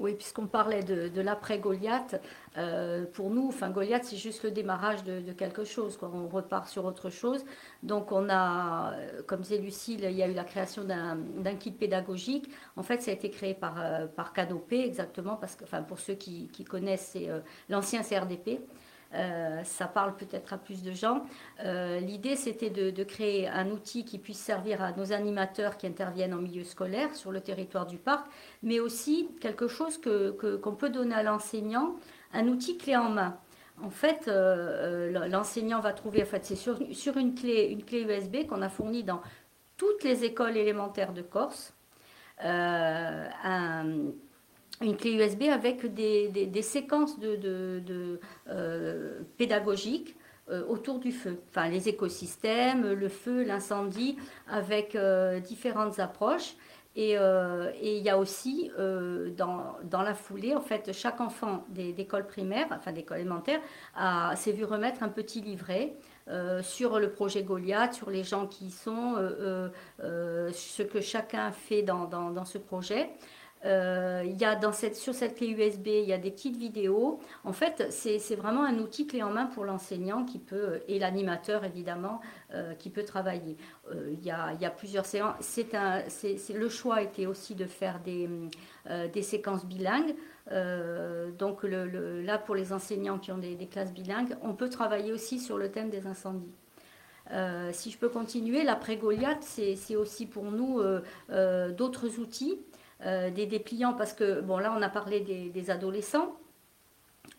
Oui, 0.00 0.14
puisqu'on 0.14 0.46
parlait 0.46 0.82
de, 0.82 1.20
l'après-Goliath, 1.20 2.22
euh, 2.56 3.04
pour 3.12 3.28
nous, 3.28 3.48
enfin, 3.48 3.68
Goliath, 3.68 4.04
c'est 4.04 4.16
juste 4.16 4.42
le 4.44 4.50
démarrage 4.50 5.04
de, 5.04 5.32
quelque 5.32 5.62
chose. 5.64 5.98
Quoi. 5.98 6.10
On 6.14 6.26
repart 6.26 6.66
sur 6.68 6.86
autre 6.86 7.10
chose. 7.10 7.44
Donc, 7.82 8.10
on 8.10 8.30
a, 8.30 8.94
euh, 8.94 9.22
comme 9.26 9.42
disait 9.42 9.58
Lucille, 9.58 10.00
il 10.02 10.16
y 10.16 10.22
a 10.22 10.26
eu 10.26 10.32
la 10.32 10.44
création 10.44 10.84
d'un 10.84 11.54
kit 11.56 11.70
pédagogique. 11.70 12.50
En 12.76 12.82
fait, 12.82 13.02
ça 13.02 13.10
a 13.10 13.14
été 13.14 13.28
créé 13.28 13.52
par, 13.52 13.74
euh, 13.78 14.06
Canopé, 14.34 14.80
exactement, 14.86 15.36
parce 15.36 15.54
que, 15.54 15.64
pour 15.86 15.98
ceux 15.98 16.14
qui, 16.14 16.48
connaissent, 16.66 17.10
c'est 17.12 17.28
l'ancien 17.68 18.02
CRDP. 18.02 18.58
Euh, 19.12 19.64
ça 19.64 19.86
parle 19.88 20.14
peut-être 20.14 20.52
à 20.52 20.58
plus 20.58 20.82
de 20.82 20.92
gens. 20.92 21.24
Euh, 21.64 21.98
l'idée, 21.98 22.36
c'était 22.36 22.70
de, 22.70 23.02
créer 23.04 23.48
un 23.48 23.70
outil 23.70 24.04
qui 24.04 24.18
puisse 24.18 24.38
servir 24.38 24.82
à 24.82 24.92
nos 24.92 25.12
animateurs 25.12 25.76
qui 25.76 25.86
interviennent 25.86 26.34
en 26.34 26.40
milieu 26.40 26.62
scolaire 26.62 27.14
sur 27.16 27.32
le 27.32 27.40
territoire 27.40 27.86
du 27.86 27.96
parc, 27.96 28.26
mais 28.62 28.78
aussi 28.78 29.28
quelque 29.40 29.66
chose 29.66 29.96
qu'on 29.98 30.32
que, 30.32 30.56
qu'on 30.56 30.74
peut 30.74 30.90
donner 30.90 31.14
à 31.14 31.22
l'enseignant, 31.22 31.96
un 32.32 32.46
outil 32.46 32.78
clé 32.78 32.96
en 32.96 33.10
main. 33.10 33.36
En 33.82 33.90
fait, 33.90 34.28
euh, 34.28 35.28
l'enseignant 35.28 35.80
va 35.80 35.92
trouver, 35.92 36.22
en 36.22 36.26
fait, 36.26 36.44
c'est 36.44 36.54
sur, 36.54 36.78
sur, 36.92 37.16
une, 37.16 37.34
clé, 37.34 37.68
une 37.70 37.82
clé 37.82 38.02
USB 38.02 38.46
qu'on 38.46 38.62
a 38.62 38.68
fournie 38.68 39.02
dans 39.02 39.22
toutes 39.76 40.04
les 40.04 40.24
écoles 40.24 40.56
élémentaires 40.56 41.12
de 41.12 41.22
Corse. 41.22 41.74
Une 44.80 44.96
clé 44.96 45.12
USB 45.12 45.44
avec 45.44 45.92
des, 45.92 46.62
séquences 46.62 47.16
euh, 47.22 49.20
pédagogiques 49.36 50.16
euh, 50.50 50.64
autour 50.66 50.98
du 50.98 51.12
feu. 51.12 51.40
Enfin, 51.50 51.68
les 51.68 51.88
écosystèmes, 51.88 52.92
le 52.92 53.08
feu, 53.08 53.44
l'incendie, 53.44 54.16
avec 54.48 54.94
euh, 54.96 55.38
différentes 55.40 55.98
approches. 55.98 56.54
Et, 56.96 57.12
il 57.12 58.02
y 58.02 58.10
a 58.10 58.18
aussi 58.18 58.70
dans, 59.36 60.02
la 60.02 60.12
foulée, 60.12 60.56
en 60.56 60.60
fait, 60.60 60.92
chaque 60.92 61.20
enfant 61.20 61.64
d'école 61.68 62.26
primaire, 62.26 62.66
enfin 62.72 62.92
d'école 62.92 63.20
élémentaire, 63.20 63.60
s'est 64.34 64.50
vu 64.50 64.64
remettre 64.64 65.04
un 65.04 65.08
petit 65.08 65.40
livret 65.40 65.94
sur 66.62 66.98
le 66.98 67.10
projet 67.10 67.44
Goliath, 67.44 67.94
sur 67.94 68.10
les 68.10 68.24
gens 68.24 68.48
qui 68.48 68.66
y 68.66 68.70
sont, 68.72 69.14
ce 70.00 70.82
que 70.82 71.00
chacun 71.00 71.52
fait 71.52 71.82
dans 71.82 72.44
ce 72.44 72.58
projet. 72.58 73.08
Euh, 73.66 74.24
y 74.38 74.44
a 74.44 74.58
sur 74.94 75.14
cette 75.14 75.36
clé 75.36 75.48
USB, 75.48 75.88
il 75.88 76.08
y 76.08 76.12
a 76.12 76.18
des 76.18 76.30
petites 76.30 76.56
vidéos. 76.56 77.20
En 77.44 77.52
fait, 77.52 77.86
c'est 77.90 78.34
vraiment 78.34 78.64
un 78.64 78.78
outil 78.78 79.06
clé 79.06 79.22
en 79.22 79.30
main 79.30 79.46
pour 79.46 79.64
l'enseignant 79.64 80.24
qui 80.24 80.38
peut, 80.38 80.80
et 80.88 80.98
l'animateur 80.98 81.64
évidemment, 81.64 82.20
euh, 82.54 82.74
qui 82.74 82.90
peut 82.90 83.04
travailler. 83.04 83.56
Euh, 83.92 84.12
il, 84.12 84.24
y 84.24 84.30
a, 84.30 84.70
plusieurs 84.70 85.04
séances. 85.04 85.60
Le 86.54 86.68
choix 86.68 87.02
était 87.02 87.26
aussi 87.26 87.54
de 87.54 87.66
faire 87.66 88.00
des, 88.00 89.22
séquences 89.22 89.66
bilingues. 89.66 90.14
donc 91.38 91.62
là, 91.64 92.38
pour 92.38 92.54
les 92.54 92.72
enseignants 92.72 93.18
qui 93.18 93.30
ont 93.30 93.38
des, 93.38 93.56
des, 93.56 93.66
classes 93.66 93.92
bilingues, 93.92 94.36
on 94.42 94.54
peut 94.54 94.70
travailler 94.70 95.12
aussi 95.12 95.38
sur 95.38 95.58
le 95.58 95.70
thème 95.70 95.90
des 95.90 96.06
incendies. 96.06 96.54
si 97.72 97.90
je 97.90 97.98
peux 97.98 98.08
continuer, 98.08 98.64
l'après 98.64 98.96
Goliath, 98.96 99.42
c'est 99.42 99.96
aussi 99.96 100.24
pour 100.24 100.44
nous 100.50 100.80
d'autres 101.28 102.18
outils 102.18 102.58
euh, 103.06 103.30
des 103.30 103.46
dépliants, 103.46 103.94
parce 103.94 104.12
que, 104.12 104.40
bon, 104.40 104.58
là, 104.58 104.74
on 104.76 104.82
a 104.82 104.88
parlé 104.88 105.20
des, 105.20 105.70
adolescents. 105.70 106.36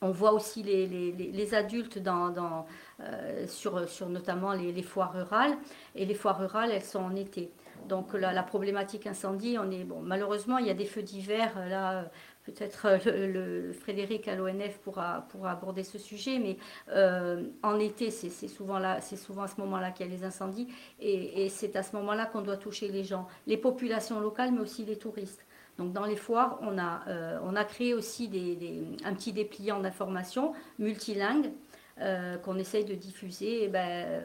On 0.01 0.09
voit 0.09 0.33
aussi 0.33 0.63
les, 0.63 1.53
adultes 1.53 1.99
dans, 1.99 2.65
euh, 3.01 3.45
sur, 3.47 3.85
notamment 4.09 4.53
les, 4.53 4.81
foires 4.81 5.13
rurales. 5.13 5.55
Et 5.95 6.05
les 6.05 6.15
foires 6.15 6.39
rurales, 6.39 6.71
elles 6.71 6.83
sont 6.83 7.03
en 7.03 7.15
été. 7.15 7.51
Donc 7.87 8.13
la, 8.13 8.43
problématique 8.43 9.05
incendie, 9.05 9.57
on 9.59 9.69
est 9.69 9.83
bon. 9.83 10.01
Malheureusement, 10.01 10.57
il 10.57 10.65
y 10.65 10.69
a 10.71 10.73
des 10.73 10.85
feux 10.85 11.03
d'hiver. 11.03 11.51
Là, 11.67 12.05
peut-être 12.45 12.87
le, 13.05 13.71
Frédéric 13.73 14.27
à 14.27 14.35
l'ONF 14.35 14.79
pourra, 14.79 15.27
aborder 15.45 15.83
ce 15.83 15.99
sujet, 15.99 16.39
mais 16.39 16.57
euh, 16.89 17.43
en 17.61 17.79
été, 17.79 18.09
c'est 18.09 18.47
souvent 18.47 18.79
là, 18.79 18.99
c'est 19.01 19.15
souvent 19.15 19.43
à 19.43 19.47
ce 19.47 19.59
moment-là 19.61 19.91
qu'il 19.91 20.07
y 20.07 20.09
a 20.09 20.11
les 20.11 20.23
incendies, 20.23 20.67
et 20.99 21.49
c'est 21.49 21.75
à 21.75 21.83
ce 21.83 21.95
moment-là 21.95 22.25
qu'on 22.25 22.41
doit 22.41 22.57
toucher 22.57 22.87
les 22.87 23.03
gens, 23.03 23.27
les 23.47 23.57
populations 23.57 24.19
locales, 24.19 24.51
mais 24.51 24.61
aussi 24.61 24.85
les 24.85 24.97
touristes. 24.97 25.45
Donc 25.77 25.93
dans 25.93 26.05
les 26.05 26.15
foires, 26.15 26.59
on 26.61 26.77
a, 26.77 27.01
euh, 27.07 27.39
on 27.43 27.55
a 27.55 27.63
créé 27.63 27.93
aussi 27.93 28.27
des, 28.27 28.83
un 29.03 29.13
petit 29.13 29.33
dépliant 29.33 29.79
d'information 29.79 30.53
multilingue 30.79 31.51
euh, 31.99 32.37
qu'on 32.37 32.57
essaye 32.57 32.85
de 32.85 32.95
diffuser 32.95 33.63
eh 33.63 33.67
ben, 33.67 34.23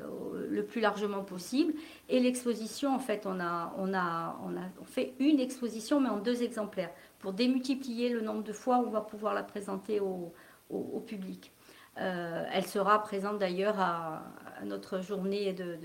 le 0.48 0.64
plus 0.64 0.80
largement 0.80 1.22
possible. 1.22 1.74
Et 2.08 2.20
l'exposition, 2.20 2.94
en 2.94 2.98
fait, 2.98 3.26
on 3.26 3.40
a, 3.40 3.74
on, 3.78 3.94
a, 3.94 4.38
on 4.44 4.56
a 4.56 4.64
fait 4.84 5.14
une 5.18 5.40
exposition, 5.40 6.00
mais 6.00 6.08
en 6.08 6.18
deux 6.18 6.42
exemplaires, 6.42 6.90
pour 7.18 7.32
démultiplier 7.32 8.08
le 8.08 8.20
nombre 8.20 8.42
de 8.42 8.52
fois 8.52 8.78
où 8.78 8.86
on 8.86 8.90
va 8.90 9.00
pouvoir 9.00 9.34
la 9.34 9.42
présenter 9.42 10.00
au, 10.00 10.32
au, 10.70 11.00
public. 11.00 11.52
elle 11.96 12.66
sera 12.66 13.02
présente 13.02 13.38
d'ailleurs 13.38 13.78
à, 13.78 14.22
notre 14.64 15.00
journée 15.00 15.52
de, 15.52 15.76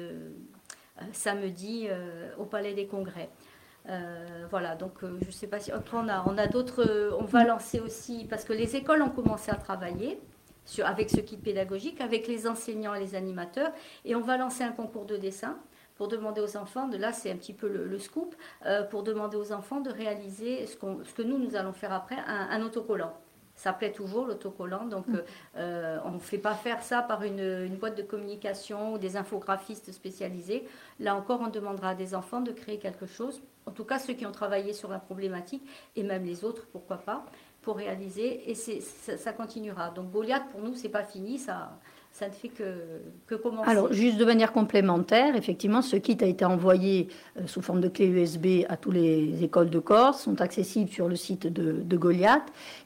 samedi 1.14 1.88
au 2.38 2.46
Palais 2.46 2.74
des 2.74 2.88
Congrès. 2.88 3.30
Voilà, 4.50 4.76
donc 4.76 4.94
je 5.02 5.26
ne 5.26 5.32
sais 5.32 5.48
pas 5.48 5.60
si 5.60 5.72
on 5.74 6.08
a, 6.08 6.24
on 6.28 6.38
a 6.38 6.48
d'autres. 6.48 7.16
on 7.20 7.26
va 7.26 7.44
lancer 7.44 7.80
aussi 7.80 8.26
parce 8.30 8.44
que 8.44 8.54
les 8.54 8.76
écoles 8.76 9.02
ont 9.02 9.10
commencé 9.10 9.52
à 9.52 9.56
travailler 9.56 10.20
avec 10.84 11.10
ce 11.10 11.20
kit 11.20 11.38
pédagogique, 11.38 12.02
avec 12.02 12.28
les 12.28 12.48
enseignants 12.48 12.94
et 12.94 13.00
les 13.00 13.16
animateurs. 13.16 13.72
Et 14.06 14.16
on 14.16 14.22
va 14.22 14.38
lancer 14.38 14.64
un 14.64 14.72
concours 14.72 15.06
de 15.06 15.18
dessin 15.18 15.58
pour 15.96 16.08
demander 16.08 16.42
aux 16.42 16.58
enfants, 16.58 16.88
de 16.88 16.98
là 16.98 17.14
c'est 17.14 17.30
un 17.30 17.36
petit 17.36 17.54
peu 17.54 17.68
le, 17.68 18.00
scoop, 18.00 18.36
euh, 18.66 18.82
pour 18.82 19.04
demander 19.04 19.38
aux 19.38 19.52
enfants 19.52 19.82
de 19.82 19.92
réaliser 19.92 20.66
ce, 20.66 20.74
ce, 20.74 21.14
que 21.14 21.22
nous, 21.22 21.38
nous 21.38 21.56
allons 21.56 21.74
faire 21.74 21.94
après, 21.94 22.16
un, 22.26 22.62
autocollant. 22.64 23.14
Ça 23.56 23.74
plaît 23.74 23.92
toujours 23.92 24.26
l'autocollant, 24.26 24.86
donc 24.86 25.08
mm. 25.08 25.16
euh, 25.16 25.22
euh, 25.58 26.00
on 26.06 26.12
ne 26.12 26.20
fait 26.20 26.38
pas 26.38 26.54
faire 26.54 26.82
ça 26.82 27.02
par 27.02 27.24
une, 27.24 27.40
une, 27.40 27.76
boîte 27.76 27.98
de 27.98 28.04
communication 28.04 28.94
ou 28.94 28.98
des 28.98 29.18
infographistes 29.18 29.92
spécialisés. 29.92 30.68
Là 31.00 31.16
encore, 31.16 31.42
on 31.42 31.50
demandera 31.50 31.90
à 31.90 31.96
des 31.96 32.16
enfants 32.16 32.42
de 32.42 32.52
créer 32.52 32.80
quelque 32.80 33.06
chose, 33.06 33.42
en 33.66 33.72
tout 33.72 33.86
cas 33.86 34.00
ceux 34.00 34.14
qui 34.14 34.26
ont 34.26 34.32
travaillé 34.32 34.74
sur 34.74 34.90
la 34.90 35.00
problématique, 35.00 35.64
et 35.96 36.04
même 36.04 36.26
les 36.26 36.44
autres, 36.44 36.66
pourquoi 36.72 36.98
pas 36.98 37.26
pour 37.62 37.78
réaliser 37.78 38.50
et 38.50 38.56
ça, 38.56 39.18
ça, 39.18 39.34
continuera. 39.34 39.92
Donc 39.92 40.12
Goliath, 40.12 40.50
pour 40.52 40.62
nous, 40.62 40.74
c'est 40.74 40.90
pas 40.90 41.04
fini, 41.04 41.38
ça, 41.38 41.80
ça 42.14 42.28
ne 42.28 42.34
fait 42.34 42.50
que, 42.50 43.36
commencer. 43.36 43.70
Alors, 43.70 43.92
juste 43.94 44.18
de 44.18 44.26
manière 44.26 44.52
complémentaire, 44.52 45.36
effectivement, 45.36 45.82
ce 45.82 45.96
kit 45.96 46.18
a 46.22 46.26
été 46.26 46.44
envoyé 46.44 47.08
euh, 47.40 47.48
sous 47.48 47.62
forme 47.62 47.80
de 47.80 47.88
clé 47.88 48.06
USB 48.06 48.66
à 48.68 48.78
toutes 48.78 48.94
les 48.94 49.44
écoles 49.44 49.70
de 49.70 49.80
Corse, 49.80 50.24
sont 50.24 50.42
accessibles 50.42 50.92
sur 50.92 51.08
le 51.08 51.16
site 51.16 51.48
de, 51.48 51.82
de 51.82 51.98
Goliath. 51.98 52.44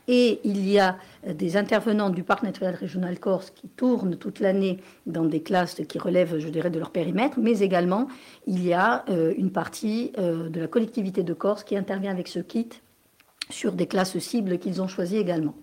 Et 0.08 0.40
il 0.44 0.70
y 0.70 0.80
a 0.80 0.98
euh, 1.28 1.34
des 1.34 1.58
intervenants 1.58 2.12
du 2.12 2.24
Parc 2.24 2.44
naturel 2.44 2.76
régional 2.76 3.20
Corse 3.20 3.50
qui 3.50 3.68
tournent 3.68 4.16
toute 4.16 4.40
l'année 4.40 4.80
dans 5.08 5.26
des 5.26 5.42
classes 5.42 5.82
qui 5.90 5.98
relèvent, 5.98 6.38
je 6.38 6.48
dirais, 6.50 6.70
de 6.70 6.78
leur 6.80 6.92
périmètre, 6.92 7.40
mais 7.40 7.60
également 7.60 8.08
il 8.46 8.66
y 8.66 8.74
a 8.74 9.04
euh, 9.10 9.34
une 9.38 9.52
partie 9.52 10.12
de 10.16 10.60
la 10.60 10.68
collectivité 10.68 11.24
de 11.24 11.34
Corse 11.34 11.64
qui 11.64 11.76
intervient 11.76 12.12
avec 12.12 12.28
ce 12.28 12.40
kit 12.40 12.70
sur 13.50 13.74
des 13.74 13.88
classes 13.88 14.18
cibles 14.20 14.60
qu'ils 14.60 14.82
ont 14.82 14.88
choisies 14.88 15.18
également. 15.18 15.56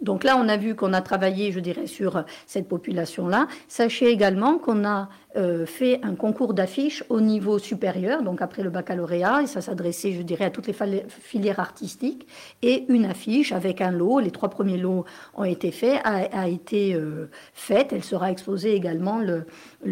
Donc 0.00 0.24
là, 0.24 0.36
on 0.36 0.48
a 0.48 0.56
vu 0.56 0.74
qu'on 0.74 0.92
a 0.92 1.00
travaillé, 1.00 1.50
je 1.52 1.60
dirais, 1.60 1.86
sur 1.86 2.24
cette 2.46 2.68
population-là. 2.68 3.48
Sachez 3.66 4.08
également 4.08 4.58
qu'on 4.58 4.84
a 4.84 5.08
euh, 5.36 5.66
fait 5.66 6.00
un 6.02 6.14
concours 6.14 6.54
d'affiches 6.54 7.04
au 7.10 7.20
niveau 7.20 7.58
supérieur, 7.58 8.22
donc 8.22 8.40
après 8.40 8.62
le 8.62 8.70
baccalauréat, 8.70 9.42
et 9.42 9.46
ça 9.46 9.60
s'adressait, 9.60 10.12
je 10.12 10.22
dirais, 10.22 10.46
à 10.46 10.50
toutes 10.50 10.66
les 10.66 10.74
filières 11.08 11.60
artistiques, 11.60 12.26
et 12.62 12.86
une 12.88 13.04
affiche 13.04 13.52
avec 13.52 13.80
un 13.80 13.90
lot, 13.90 14.20
les 14.20 14.30
trois 14.30 14.48
premiers 14.48 14.78
lots 14.78 15.04
ont 15.34 15.44
été 15.44 15.70
faits, 15.70 16.00
a, 16.04 16.48
été 16.48 16.94
euh, 16.94 17.28
faite, 17.52 17.92
elle 17.92 18.02
sera 18.02 18.30
exposée 18.30 18.74
également 18.74 19.18
le, 19.20 19.44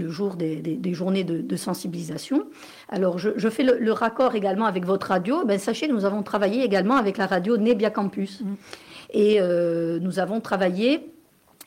jour 0.09 0.37
des, 0.37 0.81
journées 0.95 1.25
de, 1.25 1.57
sensibilisation. 1.57 2.47
Alors, 2.89 3.19
je, 3.19 3.49
fais 3.49 3.63
le, 3.63 3.93
raccord 3.93 4.35
également 4.35 4.67
avec 4.67 4.85
votre 4.85 5.09
radio. 5.09 5.45
Ben, 5.45 5.59
sachez 5.59 5.87
que 5.87 5.93
nous 5.93 6.05
avons 6.05 6.23
travaillé 6.23 6.65
également 6.65 6.97
avec 6.97 7.19
la 7.19 7.27
radio 7.27 7.57
Nebia 7.57 7.91
Campus. 7.91 8.41
Mmh. 8.41 8.55
Et 9.11 9.41
euh, 9.41 9.99
nous 10.01 10.19
avons 10.19 10.41
travaillé 10.41 11.13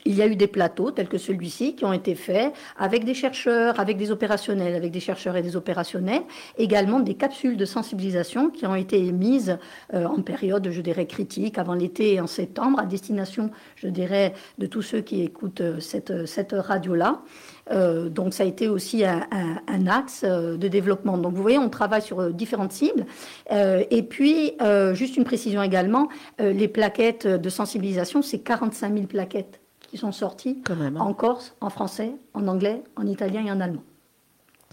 il 0.04 0.14
y 0.14 0.22
a 0.22 0.26
eu 0.26 0.36
des 0.36 0.46
plateaux 0.46 0.90
tels 0.90 1.08
que 1.08 1.18
celui-ci 1.18 1.74
qui 1.74 1.84
ont 1.84 1.92
été 1.92 2.14
faits 2.14 2.52
avec 2.78 3.04
des 3.04 3.14
chercheurs, 3.14 3.78
avec 3.78 3.96
des 3.96 4.10
opérationnels, 4.10 4.74
avec 4.74 4.92
des 4.92 5.00
chercheurs 5.00 5.36
et 5.36 5.42
des 5.42 5.56
opérationnels, 5.56 6.22
également 6.58 7.00
des 7.00 7.14
capsules 7.14 7.56
de 7.56 7.64
sensibilisation 7.64 8.50
qui 8.50 8.66
ont 8.66 8.74
été 8.74 9.04
émises 9.04 9.58
euh, 9.94 10.06
en 10.06 10.22
période, 10.22 10.68
je 10.70 10.80
dirais, 10.80 11.06
critique, 11.06 11.58
avant 11.58 11.74
l'été 11.74 12.14
et 12.14 12.20
en 12.20 12.26
septembre, 12.26 12.78
à 12.78 12.86
destination, 12.86 13.50
je 13.76 13.88
dirais, 13.88 14.32
de 14.58 14.66
tous 14.66 14.82
ceux 14.82 15.00
qui 15.00 15.22
écoutent 15.22 15.60
euh, 15.60 15.80
cette, 15.80 16.26
cette 16.26 16.52
radio-là. 16.52 17.22
Euh, 17.70 18.08
donc 18.08 18.34
ça 18.34 18.42
a 18.42 18.46
été 18.46 18.68
aussi 18.68 19.04
un, 19.04 19.26
un, 19.30 19.86
axe 19.86 20.24
de 20.24 20.68
développement. 20.68 21.18
Donc 21.18 21.34
vous 21.34 21.42
voyez, 21.42 21.58
on 21.58 21.68
travaille 21.68 22.02
sur 22.02 22.32
différentes 22.32 22.72
cibles. 22.72 23.06
et 23.50 24.02
puis, 24.02 24.52
juste 24.92 25.16
une 25.16 25.24
précision 25.24 25.62
également, 25.62 26.08
les 26.38 26.68
plaquettes 26.68 27.26
de 27.26 27.48
sensibilisation, 27.48 28.22
c'est 28.22 28.40
45 28.40 28.94
000 28.94 29.06
plaquettes 29.06 29.60
qui 29.90 29.96
sont 29.96 30.12
sortis 30.12 30.62
hein. 30.68 30.94
en 30.96 31.12
Corse, 31.14 31.56
en 31.60 31.70
français, 31.70 32.12
en 32.34 32.46
anglais, 32.46 32.82
en 32.96 33.06
italien 33.06 33.44
et 33.44 33.50
en 33.50 33.60
allemand. 33.60 33.82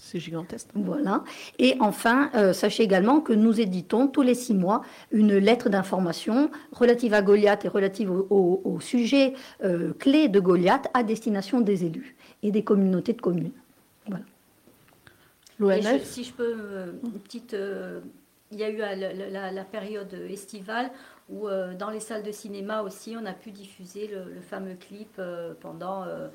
C'est 0.00 0.20
gigantesque. 0.20 0.68
Voilà. 0.74 1.24
Et 1.58 1.76
enfin, 1.80 2.30
euh, 2.34 2.52
sachez 2.52 2.84
également 2.84 3.20
que 3.20 3.32
nous 3.32 3.60
éditons 3.60 4.06
tous 4.06 4.22
les 4.22 4.34
six 4.34 4.54
mois 4.54 4.82
une 5.10 5.36
lettre 5.36 5.68
d'information 5.68 6.50
relative 6.72 7.14
à 7.14 7.22
Goliath 7.22 7.64
et 7.64 7.68
relative 7.68 8.10
au, 8.10 8.78
sujet 8.80 9.34
euh, 9.64 9.92
clé 9.98 10.28
de 10.28 10.38
Goliath 10.38 10.88
à 10.94 11.02
destination 11.02 11.60
des 11.60 11.84
élus 11.84 12.16
et 12.42 12.52
des 12.52 12.62
communautés 12.62 13.12
de 13.12 13.20
communes. 13.20 13.50
Voilà. 14.06 14.24
L'ONF 15.58 16.04
Si 16.04 16.22
je 16.22 16.32
peux, 16.32 16.54
euh, 16.56 16.92
une 17.02 17.12
petite. 17.18 17.56
il 18.52 18.58
y 18.58 18.62
a 18.62 18.70
eu 18.70 18.76
la, 18.76 19.50
la 19.50 19.64
période 19.64 20.14
estivale 20.30 20.92
où 21.28 21.46
euh, 21.46 21.74
dans 21.74 21.90
les 21.90 22.00
salles 22.00 22.22
de 22.22 22.32
cinéma 22.32 22.82
aussi, 22.82 23.14
on 23.20 23.26
a 23.26 23.32
pu 23.32 23.50
diffuser 23.50 24.08
le, 24.08 24.40
fameux 24.40 24.74
clip 24.74 25.14
euh, 25.18 25.52
pendant 25.60 26.04
euh, 26.04 26.28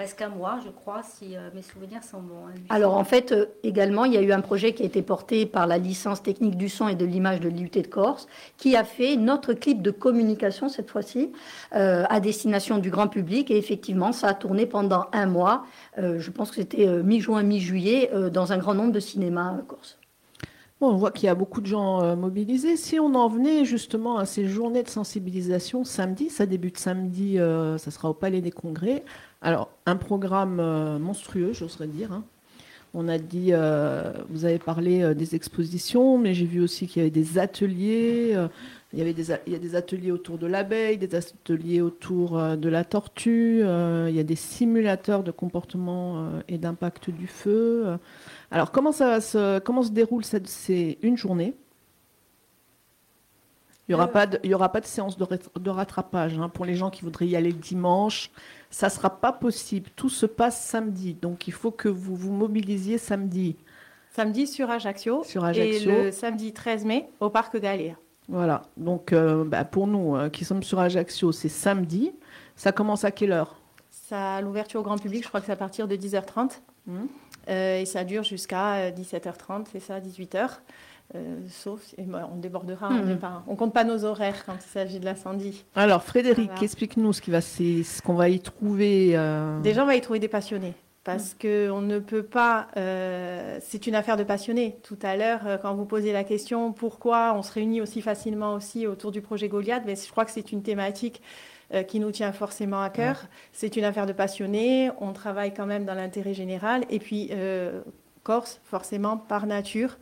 presque 0.00 0.22
un 0.22 0.30
mois, 0.30 0.58
je 0.64 0.70
crois, 0.70 1.02
si 1.02 1.34
mes 1.54 1.60
souvenirs 1.60 2.02
sont 2.02 2.22
bons. 2.22 2.46
Hein, 2.48 2.54
Alors 2.70 2.96
en 2.96 3.04
fait, 3.04 3.34
également, 3.62 4.06
il 4.06 4.14
y 4.14 4.16
a 4.16 4.22
eu 4.22 4.32
un 4.32 4.40
projet 4.40 4.72
qui 4.72 4.82
a 4.82 4.86
été 4.86 5.02
porté 5.02 5.44
par 5.44 5.66
la 5.66 5.76
licence 5.76 6.22
technique 6.22 6.56
du 6.56 6.70
son 6.70 6.88
et 6.88 6.94
de 6.94 7.04
l'image 7.04 7.38
de 7.40 7.50
l'IUT 7.50 7.68
de 7.68 7.86
Corse, 7.86 8.26
qui 8.56 8.76
a 8.76 8.84
fait 8.84 9.16
notre 9.16 9.52
clip 9.52 9.82
de 9.82 9.90
communication 9.90 10.70
cette 10.70 10.88
fois-ci 10.90 11.32
à 11.72 12.18
destination 12.20 12.78
du 12.78 12.88
grand 12.88 13.08
public. 13.08 13.50
Et 13.50 13.58
effectivement, 13.58 14.12
ça 14.12 14.28
a 14.28 14.34
tourné 14.34 14.64
pendant 14.64 15.04
un 15.12 15.26
mois. 15.26 15.66
je 15.98 16.30
pense 16.30 16.48
que 16.48 16.56
c'était 16.56 16.86
mi-juin, 17.02 17.42
mi-juillet, 17.42 18.10
dans 18.32 18.54
un 18.54 18.56
grand 18.56 18.72
nombre 18.72 18.92
de 18.92 19.00
cinémas 19.00 19.58
Corse 19.68 20.00
on 20.80 20.96
voit 20.96 21.10
qu'il 21.10 21.26
y 21.26 21.28
a 21.28 21.34
beaucoup 21.34 21.60
de 21.60 21.66
gens 21.66 22.02
euh, 22.02 22.16
mobilisés. 22.16 22.76
Si 22.76 22.98
on 22.98 23.14
en 23.14 23.28
venait 23.28 23.64
justement 23.64 24.16
à 24.16 24.24
ces 24.24 24.48
journées 24.48 24.82
de 24.82 24.88
sensibilisation 24.88 25.84
samedi, 25.84 26.30
ça 26.30 26.46
débute 26.46 26.78
samedi, 26.78 27.38
euh, 27.38 27.76
ça 27.78 27.90
sera 27.90 28.08
au 28.10 28.14
Palais 28.14 28.40
des 28.40 28.50
Congrès. 28.50 29.04
Alors, 29.42 29.70
un 29.86 29.96
programme 29.96 30.60
euh, 30.60 30.98
monstrueux, 30.98 31.52
j'oserais 31.52 31.86
dire. 31.86 32.12
Hein. 32.12 32.24
On 32.92 33.08
a 33.08 33.18
dit, 33.18 33.52
vous 34.30 34.44
avez 34.44 34.58
parlé 34.58 35.14
des 35.14 35.36
expositions, 35.36 36.18
mais 36.18 36.34
j'ai 36.34 36.44
vu 36.44 36.60
aussi 36.60 36.88
qu'il 36.88 36.98
y 36.98 37.02
avait 37.02 37.10
des 37.12 37.38
ateliers. 37.38 38.36
il, 38.92 38.98
y 38.98 39.00
avait 39.00 39.12
des, 39.12 39.30
il 39.46 39.52
y 39.52 39.54
a 39.54 39.60
des 39.60 39.76
ateliers 39.76 40.10
autour 40.10 40.38
de 40.38 40.48
l'abeille, 40.48 40.98
des 40.98 41.14
ateliers 41.14 41.82
autour 41.82 42.56
de 42.56 42.68
la 42.68 42.82
tortue. 42.82 43.60
il 43.60 44.12
y 44.12 44.18
a 44.18 44.24
des 44.24 44.34
simulateurs 44.34 45.22
de 45.22 45.30
comportement 45.30 46.30
et 46.48 46.58
d'impact 46.58 47.10
du 47.10 47.28
feu. 47.28 47.96
Alors, 48.50 48.72
comment, 48.72 48.90
ça 48.90 49.20
se, 49.20 49.60
comment 49.60 49.84
se 49.84 49.92
déroule 49.92 50.24
cette, 50.24 50.48
C'est 50.48 50.98
une 51.02 51.16
journée? 51.16 51.54
Il 53.90 53.94
n'y 53.94 53.94
aura, 53.96 54.04
euh. 54.04 54.12
pas 54.12 54.26
de, 54.28 54.54
aura 54.54 54.68
pas 54.70 54.80
de 54.80 54.86
séance 54.86 55.18
de, 55.18 55.70
rattrapage 55.70 56.38
hein, 56.38 56.48
pour 56.48 56.64
les 56.64 56.76
gens 56.76 56.90
qui 56.90 57.02
voudraient 57.02 57.26
y 57.26 57.34
aller 57.34 57.52
dimanche. 57.52 58.30
Ça 58.70 58.86
ne 58.86 58.92
sera 58.92 59.20
pas 59.20 59.32
possible. 59.32 59.90
Tout 59.96 60.08
se 60.08 60.26
passe 60.26 60.62
samedi. 60.64 61.14
Donc, 61.14 61.48
il 61.48 61.52
faut 61.52 61.70
que 61.70 61.88
vous 61.88 62.14
vous 62.14 62.32
mobilisiez 62.32 62.98
samedi. 62.98 63.56
Samedi 64.12 64.46
sur 64.46 64.70
Ajaccio. 64.70 65.22
Sur 65.24 65.44
Ajaccio. 65.44 65.90
Et 65.90 66.04
le 66.04 66.12
samedi 66.12 66.52
13 66.52 66.84
mai 66.84 67.08
au 67.20 67.30
Parc 67.30 67.56
Galia. 67.56 67.94
Voilà. 68.28 68.62
Donc, 68.76 69.12
euh, 69.12 69.44
bah, 69.44 69.64
pour 69.64 69.86
nous 69.86 70.16
euh, 70.16 70.28
qui 70.28 70.44
sommes 70.44 70.62
sur 70.62 70.78
Ajaccio, 70.78 71.32
c'est 71.32 71.48
samedi. 71.48 72.12
Ça 72.54 72.72
commence 72.72 73.04
à 73.04 73.10
quelle 73.10 73.32
heure? 73.32 73.56
Ça, 73.90 74.40
l'ouverture 74.40 74.80
au 74.80 74.82
grand 74.82 74.98
public, 74.98 75.22
je 75.22 75.28
crois 75.28 75.40
que 75.40 75.46
c'est 75.46 75.52
à 75.52 75.56
partir 75.56 75.88
de 75.88 75.96
10h30. 75.96 76.60
Euh, 77.48 77.80
et 77.80 77.86
ça 77.86 78.04
dure 78.04 78.22
jusqu'à 78.22 78.90
17h30, 78.90 79.60
euh, 79.60 79.64
c'est 79.72 79.80
ça, 79.80 80.00
18h. 80.00 80.58
Euh, 81.14 81.40
sauf, 81.48 81.80
on 81.98 82.36
débordera, 82.36 82.88
on 82.88 83.04
ne 83.04 83.14
hmm. 83.14 83.56
compte 83.56 83.74
pas 83.74 83.84
nos 83.84 84.04
horaires 84.04 84.44
quand 84.46 84.54
il 84.54 84.70
s'agit 84.70 85.00
de 85.00 85.04
l'incendie. 85.04 85.64
Alors 85.74 86.04
Frédéric, 86.04 86.50
explique-nous 86.62 87.12
ce, 87.12 87.20
qui 87.20 87.30
va, 87.30 87.40
ce 87.40 88.00
qu'on 88.02 88.14
va 88.14 88.28
y 88.28 88.40
trouver. 88.40 89.18
Déjà, 89.62 89.82
on 89.82 89.86
va 89.86 89.96
y 89.96 90.00
trouver 90.00 90.20
des 90.20 90.28
passionnés 90.28 90.74
parce 91.02 91.34
que 91.34 91.70
qu'on 91.70 91.80
ne 91.80 91.98
peut 91.98 92.22
pas. 92.22 92.68
c'est 93.60 93.86
une 93.88 93.96
affaire 93.96 94.16
de 94.16 94.22
passionnés. 94.22 94.76
Tout 94.84 94.98
à 95.02 95.16
l'heure, 95.16 95.58
quand 95.62 95.74
vous 95.74 95.84
posez 95.84 96.12
la 96.12 96.22
question 96.22 96.72
pourquoi 96.72 97.34
on 97.34 97.42
se 97.42 97.52
réunit 97.52 97.80
aussi 97.80 98.02
facilement 98.02 98.54
aussi 98.54 98.86
autour 98.86 99.10
du 99.10 99.20
projet 99.20 99.48
Goliath, 99.48 99.82
mais 99.86 99.96
je 99.96 100.10
crois 100.10 100.24
que 100.24 100.30
c'est 100.30 100.52
une 100.52 100.62
thématique 100.62 101.22
euh, 101.72 101.84
qui 101.84 102.00
nous 102.00 102.10
tient 102.10 102.32
forcément 102.32 102.82
à 102.82 102.90
cœur. 102.90 103.26
C'est 103.52 103.76
une 103.76 103.84
affaire 103.84 104.04
de 104.04 104.12
passionnés, 104.12 104.90
on 105.00 105.12
travaille 105.12 105.54
quand 105.54 105.66
même 105.66 105.84
dans 105.84 105.94
l'intérêt 105.94 106.34
général. 106.34 106.84
Et 106.90 106.98
puis, 106.98 107.28
euh, 107.30 107.82
Corse, 108.24 108.60
forcément, 108.64 109.16
par 109.16 109.46
nature, 109.46 109.96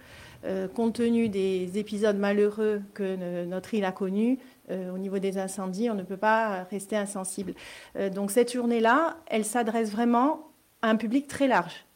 euh, 0.45 0.69
compte 0.69 0.95
tenu 0.95 1.29
des 1.29 1.79
épisodes 1.79 2.17
malheureux 2.17 2.83
que 2.95 3.45
notre 3.45 3.75
île 3.75 3.85
a 3.85 3.93
connus, 3.93 4.39
au 4.71 4.99
niveau 4.99 5.19
des 5.19 5.39
incendies, 5.39 5.89
on 5.89 5.95
ne 5.95 6.03
peut 6.03 6.19
pas 6.19 6.65
rester 6.65 6.95
insensible. 6.95 7.55
donc 8.15 8.31
cette 8.31 8.53
journée-là, 8.53 9.17
elle 9.27 9.47
s'adresse 9.47 9.91
vraiment 9.91 10.51
à 10.83 10.91
un 10.91 10.97
public 10.97 11.27
très 11.27 11.49
large, 11.49 11.87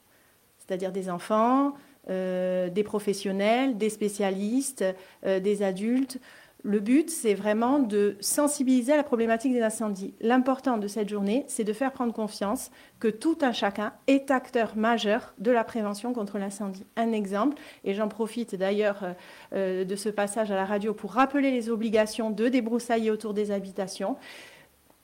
c'est-à-dire 0.57 0.91
des 0.91 1.11
enfants, 1.11 1.75
des 2.09 2.83
professionnels, 2.83 3.77
des 3.77 3.91
spécialistes, 3.91 4.87
des 5.23 5.63
adultes. 5.63 6.19
Le 6.65 6.79
but, 6.79 7.11
c'est 7.11 7.35
vraiment 7.35 7.81
de 7.81 8.17
sensibiliser 8.21 8.93
à 8.93 8.97
la 8.97 9.03
problématique 9.03 9.53
des 9.53 9.63
incendies. 9.63 10.15
L'important 10.21 10.79
de 10.79 10.87
cette 10.87 11.09
journée, 11.09 11.45
c'est 11.49 11.65
de 11.65 11.73
faire 11.73 11.91
prendre 11.91 12.13
confiance 12.13 12.71
que 13.01 13.09
tout 13.09 13.37
un 13.43 13.51
chacun 13.51 13.93
est 14.07 14.31
acteur 14.31 14.77
majeur 14.77 15.35
de 15.39 15.51
la 15.51 15.65
prévention 15.65 16.13
contre 16.13 16.39
l'incendie. 16.39 16.87
Un 16.97 17.11
exemple, 17.11 17.57
et 17.83 17.95
j'en 17.95 18.07
profite 18.07 18.55
d'ailleurs 18.55 19.03
euh, 19.03 19.13
euh, 19.55 19.85
de 19.85 19.97
ce 19.97 20.09
passage 20.09 20.53
à 20.53 20.55
la 20.55 20.65
radio 20.65 20.95
pour 20.95 21.13
rappeler 21.15 21.51
les 21.51 21.69
obligations 21.69 22.31
de 22.31 22.47
débroussailler 22.49 23.11
autour 23.11 23.35
des 23.35 23.51
habitations 23.51 24.17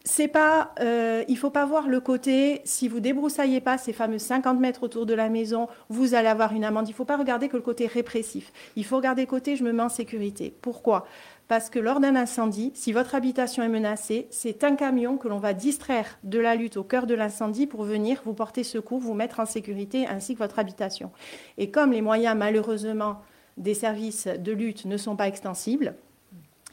c'est 0.09 0.28
pas, 0.28 0.72
euh, 0.80 1.22
il 1.28 1.36
faut 1.36 1.50
pas 1.50 1.66
voir 1.66 1.86
le 1.86 2.00
côté, 2.00 2.62
si 2.64 2.88
vous 2.88 2.98
débroussaillez 2.98 3.61
pas 3.61 3.76
ces 3.76 3.92
fameux 3.92 4.18
50 4.18 4.59
mètres 4.59 4.82
autour 4.82 5.04
de 5.04 5.12
la 5.12 5.28
maison, 5.28 5.68
vous 5.90 6.14
allez 6.14 6.28
avoir 6.28 6.54
une 6.54 6.64
amende. 6.64 6.88
Il 6.88 6.94
faut 6.94 7.04
pas 7.04 7.18
regarder 7.18 7.48
que 7.48 7.56
le 7.56 7.62
côté 7.62 7.86
répressif. 7.86 8.52
Il 8.74 8.86
faut 8.86 8.96
regarder 8.96 9.22
le 9.22 9.28
côté, 9.28 9.54
je 9.54 9.64
me 9.64 9.72
mets 9.72 9.82
en 9.82 9.90
sécurité. 9.90 10.54
Pourquoi? 10.62 11.06
Parce 11.49 11.70
que 11.70 11.78
lors 11.78 11.99
d'un 11.99 12.14
incendie, 12.14 12.72
si 12.74 12.92
votre 12.92 13.14
habitation 13.14 13.62
est 13.62 13.70
menacée, 13.70 14.28
c'est 14.30 14.64
un 14.64 14.76
camion 14.76 15.16
que 15.16 15.28
l'on 15.28 15.38
va 15.38 15.55
distraire 15.55 16.18
de 16.22 16.38
la 16.38 16.55
lutte 16.55 16.76
au 16.76 16.84
cœur 16.84 17.07
de 17.07 17.14
l'incendie 17.14 17.66
pour 17.66 17.84
venir 17.84 18.20
vous 18.26 18.34
porter 18.34 18.62
secours, 18.64 19.01
vous 19.01 19.14
mettre 19.14 19.40
en 19.40 19.46
sécurité, 19.46 20.07
ainsi 20.07 20.34
que 20.34 20.40
votre 20.40 20.59
habitation. 20.59 21.11
Et 21.57 21.70
comme 21.70 21.92
les 21.92 22.03
moyens, 22.03 22.36
malheureusement, 22.36 23.22
des 23.57 23.72
services 23.72 24.26
de 24.26 24.53
lutte 24.53 24.84
ne 24.84 24.99
sont 24.99 25.16
pas 25.16 25.26
extensibles, 25.26 25.94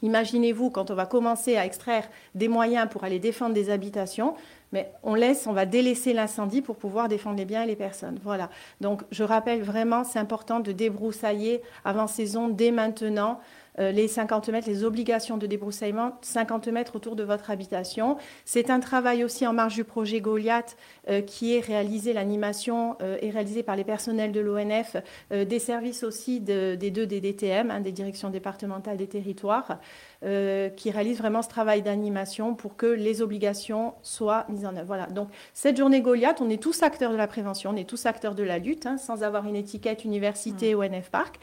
Imaginez-vous 0.02 0.70
quand 0.70 0.90
on 0.90 0.94
va 0.94 1.06
commencer 1.06 1.56
à 1.56 1.64
extraire 1.64 2.06
des 2.34 2.48
moyens 2.48 2.86
pour 2.90 3.04
aller 3.04 3.18
défendre 3.18 3.54
des 3.54 3.70
habitations, 3.70 4.34
mais 4.72 4.92
on 5.02 5.14
laisse, 5.14 5.46
on 5.46 5.54
va 5.54 5.64
délaisser 5.64 6.12
l'incendie 6.12 6.60
pour 6.60 6.76
pouvoir 6.76 7.08
défendre 7.08 7.38
les 7.38 7.46
biens 7.46 7.62
et 7.62 7.66
les 7.66 7.76
personnes. 7.76 8.18
Voilà. 8.22 8.50
Donc 8.82 9.04
je 9.10 9.24
rappelle 9.24 9.62
vraiment, 9.62 10.04
c'est 10.04 10.18
important 10.18 10.60
de 10.60 10.72
débroussailler 10.72 11.62
avant 11.84 12.06
saison 12.08 12.48
dès 12.48 12.72
maintenant 12.72 13.40
les 13.78 14.08
50 14.08 14.48
mètres, 14.48 14.68
les 14.68 14.84
obligations 14.84 15.36
de 15.36 15.46
débroussaillement, 15.46 16.18
50 16.22 16.68
mètres 16.68 16.96
autour 16.96 17.16
de 17.16 17.22
votre 17.24 17.50
habitation. 17.50 18.16
C'est 18.44 18.70
un 18.70 18.80
travail 18.80 19.24
aussi 19.24 19.46
en 19.46 19.52
marge 19.52 19.74
du 19.74 19.84
projet 19.84 20.20
Goliath 20.20 20.76
euh, 21.08 21.20
qui 21.20 21.54
est 21.54 21.60
réalisé, 21.60 22.12
l'animation 22.12 22.96
euh, 23.02 23.18
est 23.20 23.30
réalisée 23.30 23.62
par 23.62 23.76
les 23.76 23.84
personnels 23.84 24.32
de 24.32 24.40
l'ONF, 24.40 24.96
des 25.30 25.58
services 25.58 26.02
aussi 26.02 26.40
des 26.40 26.90
deux 26.90 27.06
DDTM, 27.06 27.70
hein, 27.70 27.80
des 27.80 27.92
directions 27.92 28.30
départementales 28.30 28.96
des 28.96 29.06
territoires. 29.06 29.78
Euh, 30.24 30.70
qui 30.70 30.90
réalise 30.90 31.18
vraiment 31.18 31.42
ce 31.42 31.48
travail 31.50 31.82
d'animation 31.82 32.54
pour 32.54 32.74
que 32.74 32.86
les 32.86 33.20
obligations 33.20 33.92
soient 34.00 34.46
mises 34.48 34.64
en 34.64 34.74
œuvre. 34.74 34.86
Voilà. 34.86 35.06
Donc 35.08 35.28
cette 35.52 35.76
journée 35.76 36.00
Goliath, 36.00 36.40
on 36.40 36.48
est 36.48 36.60
tous 36.60 36.82
acteurs 36.82 37.12
de 37.12 37.18
la 37.18 37.26
prévention, 37.26 37.72
on 37.74 37.76
est 37.76 37.86
tous 37.86 38.06
acteurs 38.06 38.34
de 38.34 38.42
la 38.42 38.58
lutte, 38.58 38.86
hein, 38.86 38.96
sans 38.96 39.22
avoir 39.22 39.46
une 39.46 39.56
étiquette 39.56 40.06
université 40.06 40.74
ou 40.74 40.82
NF 40.82 41.10
Park. 41.10 41.38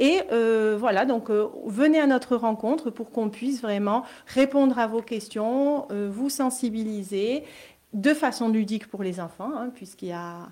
Et 0.00 0.22
euh, 0.32 0.76
voilà, 0.76 1.04
donc 1.04 1.30
euh, 1.30 1.46
venez 1.66 2.00
à 2.00 2.08
notre 2.08 2.34
rencontre 2.34 2.90
pour 2.90 3.12
qu'on 3.12 3.28
puisse 3.28 3.62
vraiment 3.62 4.02
répondre 4.26 4.76
à 4.80 4.88
vos 4.88 5.02
questions, 5.02 5.86
vous 5.90 6.28
sensibiliser 6.28 7.44
de 7.92 8.12
façon 8.12 8.48
ludique 8.48 8.88
pour 8.88 9.04
les 9.04 9.20
enfants, 9.20 9.52
hein, 9.56 9.70
puisqu'il 9.72 10.08
y 10.08 10.12
a 10.12 10.48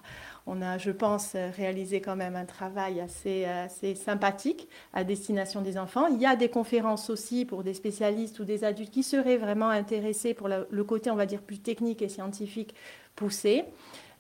on 0.47 0.61
a, 0.63 0.79
je 0.79 0.91
pense, 0.91 1.37
réalisé 1.57 2.01
quand 2.01 2.17
même 2.17 2.37
un 2.37 2.45
travail 2.45 3.01
assez, 3.01 3.45
assez 3.45 3.95
sympathique 3.95 4.69
à 4.93 5.05
destination 5.05 5.63
des 5.63 5.79
enfants. 5.79 6.07
Il 6.09 6.21
y 6.21 6.27
a 6.27 6.37
des 6.37 6.49
conférences 6.49 7.09
aussi 7.11 7.45
pour 7.45 7.63
des 7.63 7.75
spécialistes 7.75 8.39
ou 8.41 8.45
des 8.45 8.65
adultes 8.65 8.91
qui 8.91 9.03
seraient 9.03 9.39
vraiment 9.39 9.69
intéressés 9.69 10.35
pour 10.35 10.49
le 10.49 10.85
côté, 10.85 11.11
on 11.11 11.17
va 11.17 11.27
dire, 11.27 11.41
plus 11.41 11.59
technique 11.59 12.03
et 12.03 12.09
scientifique 12.09 12.75
poussé. 13.17 13.65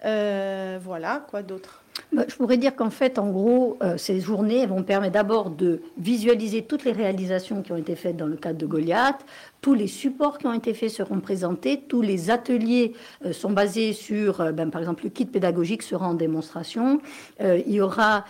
Euh, 0.05 0.79
voilà, 0.83 1.25
quoi 1.31 1.43
d'autre? 1.43 1.83
Bah, 2.13 2.25
je 2.29 2.35
pourrais 2.35 2.57
dire 2.57 2.75
qu'en 2.75 2.91
fait, 2.91 3.19
en 3.19 3.31
gros, 3.31 3.79
euh, 3.83 3.97
ces 3.97 4.21
journées 4.21 4.67
vont 4.67 4.83
permettre 4.83 5.13
d'abord 5.13 5.51
de 5.51 5.81
visualiser 5.97 6.63
toutes 6.63 6.85
les 6.85 6.93
réalisations 6.93 7.63
qui 7.63 7.73
ont 7.73 7.77
été 7.77 7.95
faites 7.95 8.17
dans 8.17 8.27
le 8.27 8.37
cadre 8.37 8.59
de 8.59 8.67
Goliath, 8.67 9.25
tous 9.65 9.73
les 9.73 9.87
supports 9.87 10.37
qui 10.37 10.47
ont 10.47 10.53
été 10.53 10.75
faits 10.75 10.91
seront 10.91 11.21
présentés, 11.21 11.81
tous 11.89 12.03
les 12.03 12.29
ateliers 12.29 12.93
euh, 13.25 13.33
sont 13.33 13.51
basés 13.51 13.95
sur, 13.95 14.43
euh, 14.43 14.53
ben, 14.53 14.69
par 14.69 14.83
exemple, 14.83 15.05
le 15.05 15.09
kit 15.09 15.25
pédagogique 15.25 15.83
sera 15.83 16.07
en 16.07 16.13
démonstration. 16.13 17.01
Euh, 17.41 17.63
il 17.67 17.73
y 17.73 17.81
aura 17.81 18.27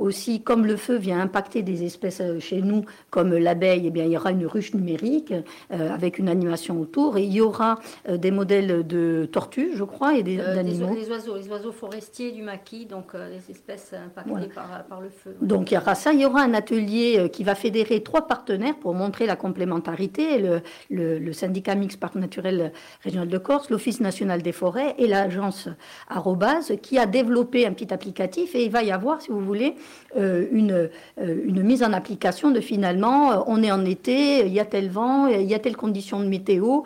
aussi, 0.00 0.42
comme 0.42 0.64
le 0.64 0.76
feu 0.76 0.96
vient 0.96 1.20
impacter 1.20 1.62
des 1.62 1.84
espèces 1.84 2.22
chez 2.38 2.62
nous, 2.62 2.84
comme 3.10 3.36
l'abeille, 3.36 3.82
eh 3.86 3.90
bien, 3.90 4.04
il 4.04 4.12
y 4.12 4.16
aura 4.16 4.30
une 4.30 4.46
ruche 4.46 4.74
numérique 4.74 5.32
avec 5.70 6.18
une 6.18 6.28
animation 6.28 6.80
autour, 6.80 7.16
et 7.18 7.22
il 7.22 7.32
y 7.32 7.40
aura 7.40 7.78
des 8.08 8.30
modèles 8.30 8.86
de 8.86 9.28
tortues, 9.30 9.72
je 9.74 9.84
crois, 9.84 10.16
et 10.16 10.22
d'animaux. 10.22 10.94
Des, 10.94 11.08
oiseaux, 11.10 11.36
les 11.36 11.48
oiseaux 11.48 11.72
forestiers 11.72 12.32
du 12.32 12.42
maquis, 12.42 12.86
donc 12.86 13.12
les 13.14 13.50
espèces 13.50 13.92
impactées 13.92 14.52
par, 14.52 14.84
par, 14.88 15.00
le 15.00 15.10
feu. 15.10 15.36
Donc 15.40 15.70
il 15.70 15.74
y 15.74 15.76
aura 15.76 15.94
ça. 15.94 16.12
Il 16.12 16.20
y 16.20 16.26
aura 16.26 16.42
un 16.42 16.54
atelier 16.54 17.28
qui 17.32 17.44
va 17.44 17.54
fédérer 17.54 18.02
trois 18.02 18.26
partenaires 18.26 18.76
pour 18.76 18.94
montrer 18.94 19.26
la 19.26 19.36
complémentarité. 19.36 20.38
Le, 20.38 20.62
le, 20.90 21.32
syndicat 21.32 21.74
mixte 21.74 22.00
parc 22.00 22.16
naturel 22.16 22.72
régional 23.02 23.28
de 23.28 23.38
Corse, 23.38 23.70
l'Office 23.70 24.00
national 24.00 24.42
des 24.42 24.52
forêts 24.52 24.94
et 24.98 25.06
l'agence 25.06 25.68
Arrobase 26.08 26.72
qui 26.82 26.98
a 26.98 27.06
développé 27.06 27.66
un 27.66 27.72
petit 27.72 27.92
applicatif 27.92 28.54
et 28.54 28.64
il 28.64 28.70
va 28.70 28.82
y 28.82 28.90
avoir, 28.90 29.20
si 29.20 29.30
vous 29.30 29.40
voulez, 29.40 29.74
euh, 30.16 30.46
une, 30.50 30.72
euh, 30.72 30.88
une 31.18 31.62
mise 31.62 31.82
en 31.82 31.92
application 31.92 32.50
de 32.50 32.60
finalement, 32.60 33.32
euh, 33.32 33.36
on 33.46 33.62
est 33.62 33.70
en 33.70 33.84
été, 33.84 34.44
il 34.46 34.52
y 34.52 34.60
a 34.60 34.64
tel 34.64 34.90
vent, 34.90 35.26
il 35.26 35.48
y 35.48 35.54
a 35.54 35.58
telle 35.58 35.76
condition 35.76 36.20
de 36.20 36.26
météo, 36.26 36.82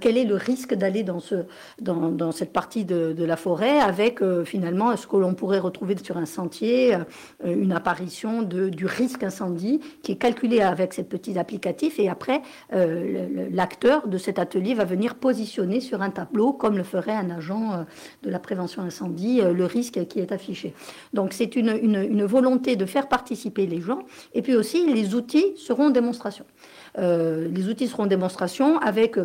quel 0.00 0.16
est 0.16 0.24
le 0.24 0.34
risque 0.34 0.74
d'aller 0.74 1.02
dans, 1.02 1.20
ce, 1.20 1.34
dans, 1.80 2.10
dans, 2.10 2.32
cette 2.32 2.52
partie 2.52 2.84
de, 2.84 3.12
de 3.12 3.24
la 3.24 3.36
forêt 3.36 3.80
avec 3.80 4.20
finalement 4.44 4.96
ce 4.96 5.06
que 5.06 5.16
l'on 5.16 5.34
pourrait 5.34 5.58
retrouver 5.58 5.96
sur 6.02 6.16
un 6.16 6.26
sentier, 6.26 6.96
une 7.44 7.72
apparition 7.72 8.42
de, 8.42 8.68
du 8.68 8.86
risque 8.86 9.22
incendie 9.22 9.80
qui 10.02 10.12
est 10.12 10.16
calculé 10.16 10.60
avec 10.60 10.92
cette 10.92 11.08
petite 11.08 11.36
applicatif 11.36 11.98
et 11.98 12.08
après 12.08 12.42
l'acteur 13.50 14.08
de 14.08 14.18
cet 14.18 14.38
atelier 14.38 14.74
va 14.74 14.84
venir 14.84 15.14
positionner 15.14 15.80
sur 15.80 16.02
un 16.02 16.10
tableau, 16.10 16.52
comme 16.52 16.76
le 16.76 16.82
ferait 16.82 17.12
un 17.14 17.30
agent 17.30 17.72
euh, 17.72 17.84
de 18.22 18.30
la 18.30 18.38
prévention 18.38 18.82
incendie, 18.82 19.40
euh, 19.40 19.52
le 19.52 19.64
risque 19.64 20.06
qui 20.06 20.20
est 20.20 20.32
affiché. 20.32 20.74
Donc 21.12 21.32
c'est 21.32 21.56
une, 21.56 22.24
volonté 22.24 22.76
de 22.76 22.84
faire 22.84 23.08
participer 23.08 23.66
les 23.66 23.80
gens, 23.80 24.00
et 24.34 24.42
puis 24.42 24.54
aussi 24.54 24.92
les 24.92 25.14
outils 25.14 25.54
seront 25.56 25.90
démonstration. 25.90 26.44
Euh, 26.98 27.48
les 27.48 27.68
outils 27.68 27.88
seront 27.88 28.06
démonstration 28.06 28.78
avec 28.78 29.18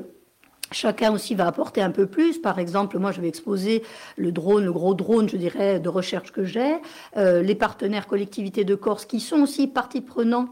Chacun 0.72 1.14
aussi 1.14 1.36
va 1.36 1.45
apporter 1.45 1.84
un 1.84 1.91
peu 1.91 2.08
plus. 2.08 2.39
Par 2.39 2.58
exemple, 2.58 2.97
moi, 2.97 3.12
je 3.12 3.22
vais 3.22 3.28
exposer 3.28 3.84
le 4.18 4.32
drone, 4.32 4.66
le 4.66 4.72
gros 4.72 4.95
drone, 4.95 5.30
je 5.30 5.38
dirais, 5.38 5.80
de 5.80 5.88
recherche 5.88 6.32
que 6.32 6.45
j'ai. 6.45 6.78
les 7.16 7.54
partenaires 7.54 8.08
collectivités 8.08 8.64
de 8.64 8.74
Corse 8.74 9.06
qui 9.06 9.20
sont 9.20 9.41
aussi 9.41 9.68
partie 9.68 10.01
prenante 10.01 10.49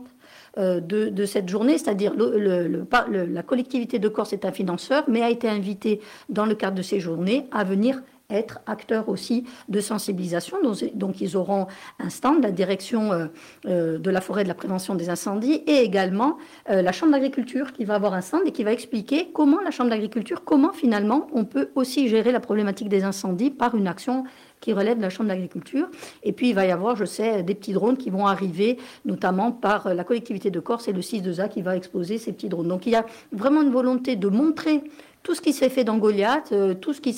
euh, 0.58 0.82
de, 0.82 1.26
cette 1.26 1.47
journée, 1.47 1.78
c'est-à-dire 1.78 2.14
la 2.18 3.43
collectivité 3.43 3.99
de 3.99 4.10
Corse 4.10 4.34
est 4.34 4.43
un 4.43 4.52
financeur, 4.52 5.06
mais 5.08 5.22
a 5.22 5.30
été 5.30 5.47
invité 5.47 6.02
dans 6.30 6.45
le 6.45 6.56
cadre 6.56 6.76
de 6.76 6.82
ces 6.82 6.99
journées 6.99 7.47
à 7.52 7.64
venir 7.64 8.02
être 8.30 8.60
acteurs 8.66 9.10
aussi 9.10 9.45
de 9.68 9.82
sensibilisation. 9.82 10.58
Donc, 10.93 11.20
ils 11.20 11.36
auront 11.36 11.68
un 11.99 12.10
stand, 12.10 12.43
la 12.43 12.52
direction 12.52 13.12
euh, 13.12 13.26
euh, 13.66 13.97
de 13.97 14.10
la 14.10 14.22
forêt 14.22 14.43
de 14.43 14.47
la 14.47 14.54
prévention 14.54 14.95
des 14.95 15.10
incendies 15.10 15.64
et 15.68 15.84
également 15.84 16.38
la 16.68 16.91
Chambre 16.91 17.12
d'agriculture 17.12 17.74
qui 17.74 17.84
va 17.84 17.95
avoir 17.95 18.14
un 18.14 18.22
stand 18.22 18.43
et 18.45 18.52
qui 18.52 18.64
va 18.64 18.72
expliquer 18.72 19.30
comment 19.34 19.60
la 19.62 19.72
Chambre 19.72 19.89
d'agriculture, 19.89 20.43
comment 20.45 20.72
finalement 20.72 21.28
on 21.34 21.43
peut 21.43 21.72
aussi 21.76 22.08
gérer 22.08 22.32
la 22.32 22.39
problématique 22.39 22.88
des 22.88 23.04
incendies 23.04 23.52
par 23.52 23.76
une 23.76 23.88
action 23.88 24.24
qui 24.62 24.72
relève 24.74 24.97
de 24.97 25.01
la 25.01 25.09
Chambre 25.09 25.30
d'agriculture. 25.30 25.88
Et 26.24 26.32
puis, 26.32 26.49
il 26.49 26.55
va 26.55 26.66
y 26.66 26.72
avoir, 26.72 26.95
je 26.95 27.05
sais, 27.05 27.43
des 27.43 27.55
petits 27.55 27.74
drones 27.74 27.97
qui 27.97 28.09
vont 28.09 28.28
arriver, 28.28 28.78
notamment 29.05 29.51
par 29.51 29.93
la 29.93 30.03
collectivité 30.03 30.49
de 30.51 30.59
Corse 30.59 30.88
et 30.88 30.93
le 30.93 31.01
6 31.01 31.22
de 31.22 31.34
ZA 31.34 31.49
qui 31.49 31.62
va 31.62 31.76
exposer 31.76 32.18
ces 32.18 32.32
petits 32.32 32.47
drones. 32.47 32.68
Donc, 32.68 32.86
il 32.86 32.93
y 32.93 32.95
a 32.95 33.05
vraiment 33.32 33.62
une 33.62 33.72
volonté 33.72 34.16
de 34.16 34.28
montrer 34.30 34.84
tout 35.24 35.36
ce 35.36 35.41
qui 35.41 35.53
s'est 35.53 35.70
fait 35.70 35.84
dans 35.84 35.97
Goliath, 35.97 36.51
euh, 36.51 36.74
tout 36.74 36.93
ce, 36.93 37.01
qui 37.01 37.14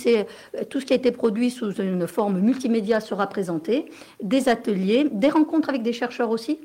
tout 0.69 0.79
ce 0.79 0.85
qui 0.85 0.93
a 0.93 0.95
été 0.95 1.11
produit 1.11 1.51
sous 1.51 1.71
une 1.73 2.07
forme 2.07 2.39
multimédia 2.39 2.99
sera 2.99 3.27
présenté, 3.27 3.85
des 4.21 4.49
ateliers, 4.49 5.07
des 5.11 5.29
rencontres 5.29 5.69
avec 5.69 5.83
des 5.83 5.93
chercheurs 5.93 6.29
aussi, 6.29 6.59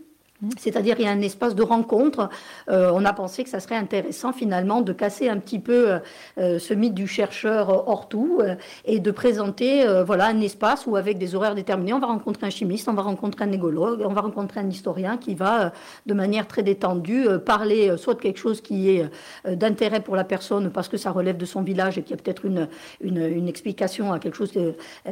c'est-à-dire 0.56 0.96
il 0.98 1.04
y 1.04 1.08
a 1.08 1.10
un 1.10 1.20
espace 1.20 1.54
de 1.54 1.62
rencontre. 1.62 2.28
Euh, 2.68 2.90
on 2.94 3.04
a 3.04 3.12
pensé 3.12 3.42
que 3.42 3.50
ça 3.50 3.60
serait 3.60 3.76
intéressant 3.76 4.32
finalement 4.32 4.82
de 4.82 4.92
casser 4.92 5.28
un 5.28 5.38
petit 5.38 5.58
peu 5.58 5.90
euh, 5.90 5.98
euh, 6.38 6.58
ce 6.58 6.74
mythe 6.74 6.94
du 6.94 7.06
chercheur 7.06 7.88
hors 7.88 8.08
tout 8.08 8.40
et 8.84 9.00
de 9.00 9.10
présenter 9.10 9.84
voilà 10.06 10.26
un 10.26 10.40
espace 10.40 10.86
où 10.86 10.96
avec 10.96 11.18
des 11.18 11.34
horaires 11.34 11.54
déterminés, 11.54 11.92
on 11.92 11.98
va 11.98 12.06
rencontrer 12.06 12.46
un 12.46 12.50
chimiste, 12.50 12.88
on 12.88 12.94
va 12.94 13.02
rencontrer 13.02 13.44
un 13.44 13.52
égologue, 13.52 14.02
on 14.04 14.12
va 14.12 14.20
rencontrer 14.20 14.60
un 14.60 14.68
historien 14.68 15.16
qui 15.16 15.34
va 15.34 15.72
de 16.06 16.14
manière 16.14 16.46
très 16.46 16.62
détendue 16.62 17.26
parler 17.44 17.96
soit 17.96 18.14
de 18.14 18.20
quelque 18.20 18.38
chose 18.38 18.60
qui 18.60 18.90
est 18.90 19.10
d'intérêt 19.46 20.00
pour 20.00 20.16
la 20.16 20.24
personne 20.24 20.70
parce 20.70 20.88
que 20.88 20.96
ça 20.96 21.10
relève 21.10 21.36
de 21.36 21.44
son 21.44 21.62
village 21.62 21.98
et 21.98 22.02
qu'il 22.02 22.16
y 22.16 22.18
a 22.18 22.22
peut-être 22.22 22.44
une, 22.44 22.68
une, 23.00 23.48
explication 23.48 24.12
à 24.12 24.18
quelque 24.18 24.36
chose 24.36 24.52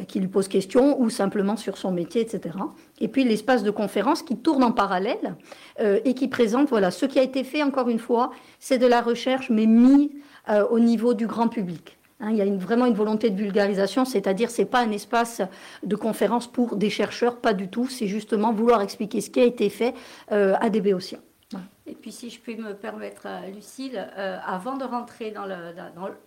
qui 0.09 0.21
lui 0.21 0.29
pose 0.29 0.49
question 0.49 1.01
ou 1.01 1.11
simplement 1.11 1.57
sur 1.57 1.77
son 1.77 1.91
métier, 1.91 2.21
etc. 2.21 2.55
Et 3.01 3.09
puis 3.09 3.25
l'espace 3.25 3.63
de 3.63 3.71
conférence 3.71 4.23
qui 4.23 4.37
tourne 4.37 4.65
en 4.65 4.73
parallèle 4.73 5.37
euh, 5.81 6.01
et 6.05 6.15
qui 6.15 6.29
présente 6.29 6.69
voilà 6.69 6.91
ce 6.91 7.07
qui 7.07 7.19
a 7.19 7.23
été 7.23 7.45
fait 7.45 7.63
encore 7.63 7.89
une 7.89 7.99
fois, 7.99 8.31
c'est 8.59 8.79
de 8.79 8.87
la 8.87 9.03
recherche 9.03 9.51
mais 9.51 9.67
mis 9.67 10.13
euh, 10.49 10.67
au 10.69 10.79
niveau 10.79 11.15
du 11.15 11.27
grand 11.27 11.49
public. 11.49 11.99
Hein, 12.21 12.31
il 12.31 12.37
y 12.39 12.43
a 12.43 12.47
vraiment 12.57 12.87
une 12.87 12.95
volonté 12.95 13.29
de 13.29 13.37
vulgarisation, 13.37 14.07
c'est-à-dire 14.07 14.49
c'est 14.49 14.65
pas 14.65 14.81
un 14.81 14.91
espace 14.91 15.43
de 15.83 15.97
conférence 15.97 16.47
pour 16.47 16.77
des 16.77 16.89
chercheurs, 16.89 17.41
pas 17.41 17.53
du 17.53 17.69
tout. 17.69 17.89
C'est 17.89 18.07
justement 18.07 18.53
vouloir 18.53 18.81
expliquer 18.81 19.21
ce 19.21 19.29
qui 19.29 19.41
a 19.41 19.45
été 19.45 19.69
fait 19.69 19.95
euh, 20.33 20.55
à 20.59 20.71
des 20.71 20.81
béotiens. 20.81 21.19
Et 21.89 21.95
puis 21.95 22.11
si 22.11 22.31
je 22.31 22.41
puis 22.41 22.57
me 22.57 22.73
permettre, 22.73 23.29
Lucille, 23.55 23.97
avant 24.45 24.77
de 24.77 24.83
rentrer 24.83 25.31
dans 25.31 25.47
le, 25.47 25.73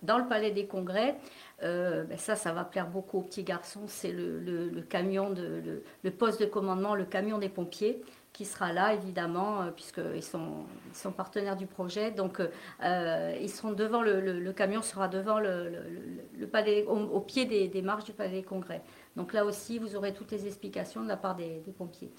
dans, 0.02 0.16
le 0.16 0.26
palais 0.26 0.52
des 0.52 0.64
congrès, 0.64 1.16
ben 1.62 2.16
ça, 2.16 2.36
ça 2.36 2.52
va 2.52 2.64
plaire 2.64 2.88
beaucoup 2.88 3.18
aux 3.18 3.22
petits 3.22 3.44
garçons, 3.44 3.82
c'est 3.86 4.12
le, 4.12 4.82
camion, 4.88 5.34
le, 5.34 6.10
poste 6.10 6.40
de 6.40 6.46
commandement, 6.46 6.94
le 6.94 7.04
camion 7.04 7.38
des 7.38 7.48
pompiers 7.48 8.02
qui 8.32 8.44
sera 8.44 8.72
là, 8.72 8.94
évidemment, 8.94 9.62
euh, 9.62 9.70
puisqu'ils 9.70 10.22
sont, 10.22 10.64
ils 10.90 10.96
sont 10.96 11.12
partenaires 11.12 11.56
du 11.56 11.66
projet. 11.66 12.10
Donc, 12.10 12.40
euh, 12.40 13.36
ils 13.40 13.50
seront 13.50 13.72
devant 13.72 14.02
le, 14.02 14.52
camion 14.52 14.82
sera 14.82 15.08
devant 15.08 15.40
le, 15.40 16.46
palais, 16.50 16.84
au, 16.86 17.20
pied 17.20 17.44
des, 17.44 17.68
des, 17.68 17.82
marches 17.82 18.04
du 18.04 18.12
palais 18.12 18.30
des 18.30 18.42
congrès. 18.42 18.82
Donc 19.16 19.32
là 19.32 19.44
aussi, 19.44 19.78
vous 19.78 19.96
aurez 19.96 20.12
toutes 20.12 20.30
les 20.30 20.46
explications 20.46 21.02
de 21.02 21.08
la 21.08 21.16
part 21.16 21.34
des, 21.34 21.62
pompiers. 21.76 22.10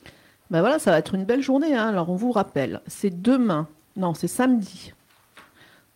Ben 0.49 0.59
voilà, 0.59 0.79
ça 0.79 0.91
va 0.91 0.99
être 0.99 1.15
une 1.15 1.23
belle 1.23 1.41
journée. 1.41 1.75
Hein. 1.75 1.87
Alors, 1.87 2.09
on 2.09 2.15
vous 2.15 2.31
rappelle, 2.31 2.81
c'est 2.87 3.21
demain, 3.21 3.67
non, 3.95 4.13
c'est 4.13 4.27
samedi, 4.27 4.93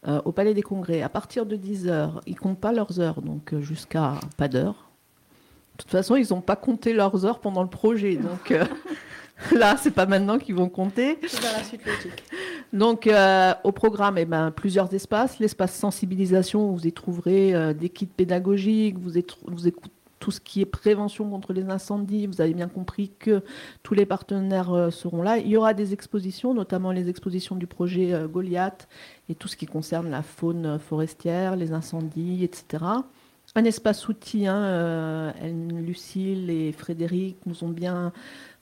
euh, 0.07 0.21
au 0.25 0.31
Palais 0.31 0.53
des 0.53 0.61
Congrès, 0.61 1.01
à 1.01 1.09
partir 1.09 1.45
de 1.45 1.55
10h. 1.55 2.21
Ils 2.27 2.33
ne 2.33 2.39
comptent 2.39 2.59
pas 2.59 2.71
leurs 2.71 2.99
heures, 2.99 3.21
donc 3.21 3.53
jusqu'à 3.59 4.13
pas 4.37 4.47
d'heure. 4.47 4.89
De 5.77 5.83
toute 5.83 5.91
façon, 5.91 6.15
ils 6.15 6.27
n'ont 6.31 6.41
pas 6.41 6.55
compté 6.55 6.93
leurs 6.93 7.25
heures 7.25 7.39
pendant 7.39 7.61
le 7.61 7.69
projet. 7.69 8.15
Donc, 8.15 8.53
Là, 9.53 9.75
c'est 9.77 9.91
pas 9.91 10.05
maintenant 10.05 10.39
qu'ils 10.39 10.55
vont 10.55 10.69
compter. 10.69 11.19
C'est 11.27 11.41
dans 11.41 11.57
la 11.57 11.63
suite 11.63 11.85
logique. 11.85 12.23
Donc, 12.73 13.07
euh, 13.07 13.53
au 13.63 13.71
programme, 13.71 14.17
eh 14.17 14.25
ben, 14.25 14.51
plusieurs 14.51 14.93
espaces. 14.93 15.39
L'espace 15.39 15.75
sensibilisation, 15.75 16.69
où 16.69 16.75
vous 16.75 16.87
y 16.87 16.91
trouverez 16.91 17.53
euh, 17.53 17.73
des 17.73 17.89
kits 17.89 18.05
pédagogiques, 18.05 18.97
vous, 18.97 19.11
vous 19.47 19.67
écoutez 19.67 19.94
tout 20.25 20.31
ce 20.31 20.41
qui 20.41 20.59
est 20.61 20.65
prévention 20.65 21.29
contre 21.29 21.53
les 21.53 21.69
incendies. 21.69 22.25
Vous 22.25 22.41
avez 22.41 22.55
bien 22.55 22.67
compris 22.67 23.11
que 23.19 23.43
tous 23.83 23.93
les 23.93 24.07
partenaires 24.07 24.73
euh, 24.73 24.89
seront 24.89 25.21
là. 25.21 25.37
Il 25.37 25.47
y 25.47 25.55
aura 25.55 25.75
des 25.75 25.93
expositions, 25.93 26.55
notamment 26.55 26.91
les 26.91 27.09
expositions 27.09 27.55
du 27.55 27.67
projet 27.67 28.13
Goliath 28.27 28.87
et 29.29 29.35
tout 29.35 29.47
ce 29.47 29.55
qui 29.55 29.67
concerne 29.67 30.09
la 30.09 30.23
faune 30.23 30.79
forestière, 30.79 31.55
les 31.55 31.73
incendies, 31.73 32.43
etc. 32.43 32.83
Un 33.53 33.63
espace 33.63 34.09
outil, 34.09 34.47
hein, 34.47 35.31
Lucille 35.41 36.49
et 36.49 36.71
Frédéric 36.71 37.37
nous 37.45 37.63
ont 37.63 37.69
bien 37.69 38.11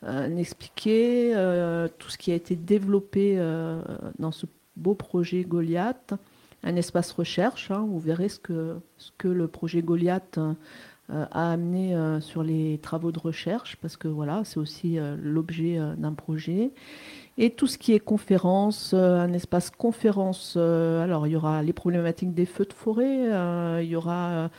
euh, 0.06 0.44
euh, 0.86 1.88
tout 1.98 2.10
ce 2.10 2.18
qui 2.18 2.32
a 2.32 2.36
été 2.36 2.56
développé 2.56 3.36
euh, 3.38 3.82
dans 4.20 4.32
ce 4.32 4.46
beau 4.76 4.96
projet 4.96 5.44
Goliath, 5.44 6.14
un 6.64 6.76
espace 6.76 7.12
recherche. 7.12 7.72
Hein, 7.72 7.86
vous 7.88 8.00
verrez 8.00 8.30
ce 8.30 8.40
que 8.40 9.28
le 9.28 9.48
projet 9.48 9.82
Goliath 9.82 10.40
a 11.10 11.52
amené 11.52 11.96
sur 12.22 12.44
les 12.44 12.80
travaux 12.80 13.12
de 13.12 13.20
recherche, 13.20 13.76
parce 13.82 13.98
que 13.98 14.08
voilà, 14.08 14.44
c'est 14.46 14.60
aussi 14.60 14.98
l'objet 15.22 15.78
d'un 15.98 16.14
projet. 16.14 16.72
Et 17.38 17.50
tout 17.50 17.68
ce 17.68 17.78
qui 17.78 17.94
est 17.94 18.00
conférence, 18.00 18.94
un 18.94 19.34
espace 19.34 19.70
conférence. 19.70 20.56
alors, 20.56 21.28
il 21.28 21.32
y 21.32 21.36
aura 21.36 21.62
les 21.62 21.74
problématiques 21.74 22.34
des 22.34 22.46
feux 22.46 22.66
de 22.66 22.74
forêt, 22.74 23.84
il 23.84 23.90
y 23.90 23.96
aura 23.96 24.50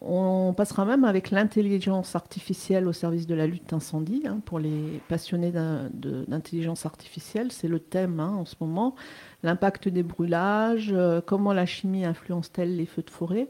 on 0.00 0.54
passera 0.56 0.84
même 0.84 1.04
avec 1.04 1.30
l'intelligence 1.30 2.16
artificielle 2.16 2.88
au 2.88 2.92
service 2.92 3.26
de 3.26 3.34
la 3.34 3.46
lutte 3.46 3.72
incendie. 3.72 4.22
Hein, 4.26 4.40
pour 4.44 4.58
les 4.58 5.00
passionnés 5.08 5.52
d'intelligence 5.52 6.86
artificielle, 6.86 7.52
c'est 7.52 7.68
le 7.68 7.78
thème 7.78 8.18
hein, 8.18 8.34
en 8.38 8.44
ce 8.44 8.56
moment. 8.60 8.94
L'impact 9.42 9.88
des 9.88 10.02
brûlages, 10.02 10.90
euh, 10.92 11.20
comment 11.24 11.52
la 11.52 11.66
chimie 11.66 12.04
influence-t-elle 12.04 12.76
les 12.76 12.86
feux 12.86 13.02
de 13.02 13.10
forêt? 13.10 13.48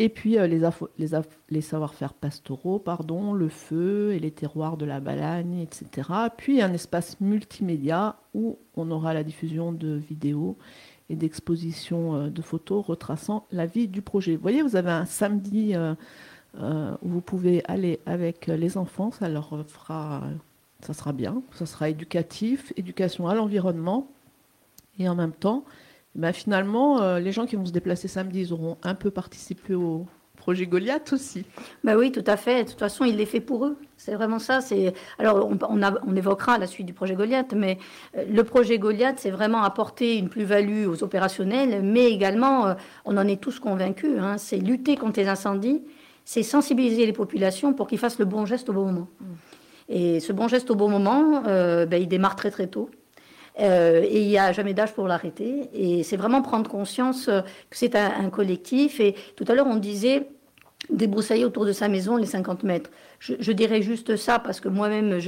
Et 0.00 0.08
puis 0.08 0.38
euh, 0.38 0.46
les, 0.46 1.60
savoir-faire 1.60 2.14
pastoraux, 2.14 2.78
pardon, 2.78 3.32
le 3.32 3.48
feu 3.48 4.12
et 4.12 4.20
les 4.20 4.30
terroirs 4.30 4.76
de 4.76 4.86
la 4.86 5.00
Balagne, 5.00 5.58
etc. 5.58 6.08
Puis 6.36 6.62
un 6.62 6.72
espace 6.72 7.20
multimédia 7.20 8.14
où 8.32 8.60
on 8.76 8.92
aura 8.92 9.12
la 9.12 9.24
diffusion 9.24 9.72
de 9.72 9.96
vidéos 9.96 10.56
et 11.10 11.16
d'exposition 11.16 12.14
euh, 12.14 12.30
de 12.30 12.42
photos 12.42 12.86
retraçant 12.86 13.44
la 13.50 13.66
vie 13.66 13.88
du 13.88 14.00
projet. 14.00 14.36
Vous 14.36 14.42
voyez, 14.42 14.62
vous 14.62 14.76
avez 14.76 14.92
un 14.92 15.04
samedi 15.04 15.74
euh, 15.74 15.94
où 17.02 17.08
vous 17.08 17.20
pouvez 17.20 17.64
aller 17.66 17.98
avec 18.06 18.46
les 18.46 18.78
enfants, 18.78 19.10
ça 19.10 19.28
leur 19.28 19.66
fera, 19.66 20.22
ça 20.78 20.94
sera 20.94 21.12
bien, 21.12 21.42
ça 21.50 21.66
sera 21.66 21.88
éducatif, 21.88 22.72
éducation 22.76 23.26
à 23.26 23.34
l'environnement, 23.34 24.06
et 25.00 25.08
en 25.08 25.16
même 25.16 25.32
temps, 25.32 25.64
ben 26.18 26.32
finalement, 26.32 27.16
les 27.16 27.32
gens 27.32 27.46
qui 27.46 27.56
vont 27.56 27.64
se 27.64 27.72
déplacer 27.72 28.08
samedi, 28.08 28.40
ils 28.42 28.52
auront 28.52 28.76
un 28.82 28.94
peu 28.94 29.10
participé 29.10 29.74
au, 29.74 30.06
projet 30.48 30.66
Goliath 30.66 31.12
aussi. 31.12 31.44
Ben 31.84 31.94
oui, 31.94 32.10
tout 32.10 32.24
à 32.26 32.38
fait. 32.38 32.64
De 32.64 32.70
toute 32.70 32.78
façon, 32.78 33.04
il 33.04 33.16
l'est 33.16 33.26
fait 33.26 33.40
pour 33.40 33.66
eux. 33.66 33.76
C'est 33.98 34.14
vraiment 34.14 34.38
ça. 34.38 34.62
C'est 34.62 34.94
alors 35.18 35.46
on, 35.46 35.58
on, 35.68 36.16
évoquera 36.16 36.56
la 36.56 36.66
suite 36.66 36.86
du 36.86 36.94
projet 36.94 37.14
Goliath, 37.14 37.52
mais 37.54 37.76
euh, 38.16 38.24
le 38.26 38.44
projet 38.44 38.78
Goliath, 38.78 39.16
c'est 39.18 39.30
vraiment 39.30 39.62
apporter 39.62 40.16
une 40.16 40.30
plus-value 40.30 40.86
aux 40.86 41.02
opérationnels, 41.02 41.82
mais 41.82 42.10
également, 42.10 42.68
euh, 42.68 42.74
on 43.04 43.18
en 43.18 43.26
est 43.26 43.38
tous 43.42 43.60
convaincus. 43.60 44.18
Hein, 44.18 44.38
c'est 44.38 44.56
lutter 44.56 44.96
contre 44.96 45.20
les 45.20 45.28
incendies, 45.28 45.82
c'est 46.24 46.42
sensibiliser 46.42 47.04
les 47.04 47.12
populations 47.12 47.74
pour 47.74 47.86
qu'ils 47.86 47.98
fassent 47.98 48.18
le 48.18 48.24
bon 48.24 48.46
geste 48.46 48.70
au 48.70 48.72
bon 48.72 48.86
moment. 48.86 49.08
Mm. 49.20 49.24
Et 49.90 50.20
ce 50.20 50.32
bon 50.32 50.48
geste 50.48 50.70
au 50.70 50.76
bon 50.76 50.88
moment, 50.88 51.42
euh, 51.46 51.84
ben, 51.84 52.00
il 52.00 52.08
démarre 52.08 52.36
très 52.36 52.50
très 52.50 52.68
tôt. 52.68 52.88
Et 53.58 54.22
il 54.22 54.28
n'y 54.28 54.38
a 54.38 54.52
jamais 54.52 54.74
d'âge 54.74 54.92
pour 54.92 55.08
l'arrêter. 55.08 55.68
Et 55.72 56.02
c'est 56.02 56.16
vraiment 56.16 56.42
prendre 56.42 56.70
conscience 56.70 57.26
que 57.26 57.42
c'est 57.76 57.96
un, 57.96 58.12
un, 58.20 58.30
collectif. 58.30 59.00
Et 59.00 59.14
tout 59.36 59.44
à 59.48 59.54
l'heure, 59.54 59.66
on 59.66 59.76
disait, 59.76 60.28
débroussailler 60.90 61.44
autour 61.44 61.66
de 61.66 61.72
sa 61.72 61.88
maison 61.88 62.16
les 62.16 62.26
50 62.26 62.62
mètres. 62.62 62.90
Je, 63.18 63.52
dirais 63.52 63.82
juste 63.82 64.14
ça 64.14 64.38
parce 64.38 64.60
que 64.60 64.68
moi-même, 64.68 65.18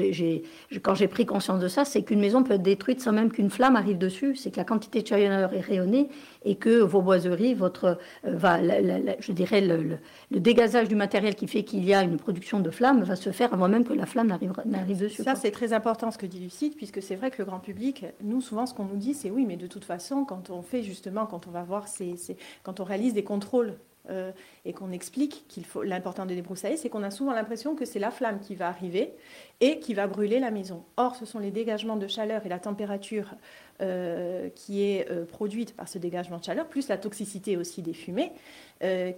quand 0.82 0.95
j'ai 0.95 1.09
pris 1.09 1.26
conscience 1.26 1.61
de 1.61 1.66
ça, 1.66 1.84
c'est 1.84 2.03
qu'une 2.03 2.20
maison 2.20 2.45
peut 2.45 2.55
être 2.55 2.62
détruite 2.62 3.01
sans 3.01 3.12
même 3.12 3.32
qu'une 3.32 3.51
flamme 3.51 3.74
arrive 3.74 3.99
dessus. 3.99 4.36
C'est 4.36 4.53
que 4.53 4.59
la 4.59 4.64
quantité 4.64 5.03
de 5.03 5.07
chaleur 5.09 5.53
est 5.53 5.61
rayonnée 5.61 6.09
et 6.45 6.55
que 6.55 6.80
vos 6.80 7.03
boiseries, 7.03 7.55
votre, 7.55 7.99
euh, 8.24 8.36
va, 8.36 8.61
je 8.62 9.32
dirais, 9.32 9.61
le, 9.61 9.99
dégazage 10.30 10.88
du 10.88 10.95
matériel 10.95 11.34
qui 11.34 11.49
fait 11.49 11.64
qu'il 11.64 11.84
y 11.84 11.93
a 11.93 12.03
une 12.03 12.16
production 12.16 12.61
de 12.61 12.70
flammes 12.70 13.03
va 13.03 13.16
se 13.16 13.30
faire 13.30 13.53
avant 13.53 13.68
même 13.68 13.84
que 13.84 13.93
la 13.93 14.07
flamme 14.07 14.28
n'arrive 14.64 14.99
dessus. 14.99 15.22
Ça, 15.22 15.34
c'est 15.34 15.51
très 15.51 15.72
important 15.72 16.12
ce 16.12 16.18
que 16.18 16.26
dit 16.26 16.38
Lucide, 16.38 16.76
puisque 16.76 17.03
c'est 17.03 17.16
vrai 17.16 17.30
que 17.30 17.38
le 17.38 17.45
grand 17.45 17.59
public, 17.59 18.07
nous, 18.22 18.41
souvent, 18.41 18.66
ce 18.66 18.74
qu'on 18.74 18.84
nous 18.84 18.97
dit, 18.97 19.14
c'est 19.14 19.30
oui, 19.30 19.45
mais 19.47 19.57
de 19.57 19.66
toute 19.66 19.84
façon, 19.84 20.24
quand 20.24 20.51
on 20.51 20.62
fait 20.62 20.82
justement, 20.82 21.26
quand 21.26 21.49
on 21.49 21.51
va 21.51 21.64
voir, 21.64 21.88
ces, 21.88 22.14
quand 22.62 22.78
on 22.78 22.84
réalise 22.84 23.14
des 23.14 23.24
contrôles 23.24 23.74
euh, 24.09 24.32
et 24.64 24.72
qu'on 24.72 24.92
explique 24.92 25.44
qu'il 25.48 25.64
l'important 25.84 26.26
de 26.26 26.34
débroussailler, 26.34 26.76
c'est 26.76 26.88
qu'on 26.88 27.02
a 27.02 27.11
souvent 27.11 27.32
l'impression 27.32 27.74
que 27.74 27.84
c'est 27.84 27.98
la 27.98 28.11
flamme 28.11 28.40
qui 28.40 28.54
va 28.54 28.68
arriver 28.68 29.14
et 29.61 29.78
qui 29.78 29.94
va 29.94 30.06
brûler 30.06 30.40
la 30.40 30.50
maison. 30.50 30.84
Or, 30.96 31.16
ce 31.16 31.26
sont 31.26 31.38
les 31.38 31.50
dégagements 31.50 31.96
de 31.96 32.06
chaleur 32.06 32.46
et 32.46 32.48
la 32.48 32.58
température 32.58 33.34
euh, 33.82 34.48
qui 34.54 34.82
est 34.82 35.11
euh, 35.11 35.24
produite 35.24 35.74
par 35.74 35.88
ce 35.88 35.98
dégagement 35.98 36.38
de 36.38 36.44
chaleur, 36.44 36.66
plus 36.66 36.88
la 36.88 36.98
toxicité 36.98 37.56
aussi 37.56 37.82
des 37.82 37.94
fumées, 37.94 38.32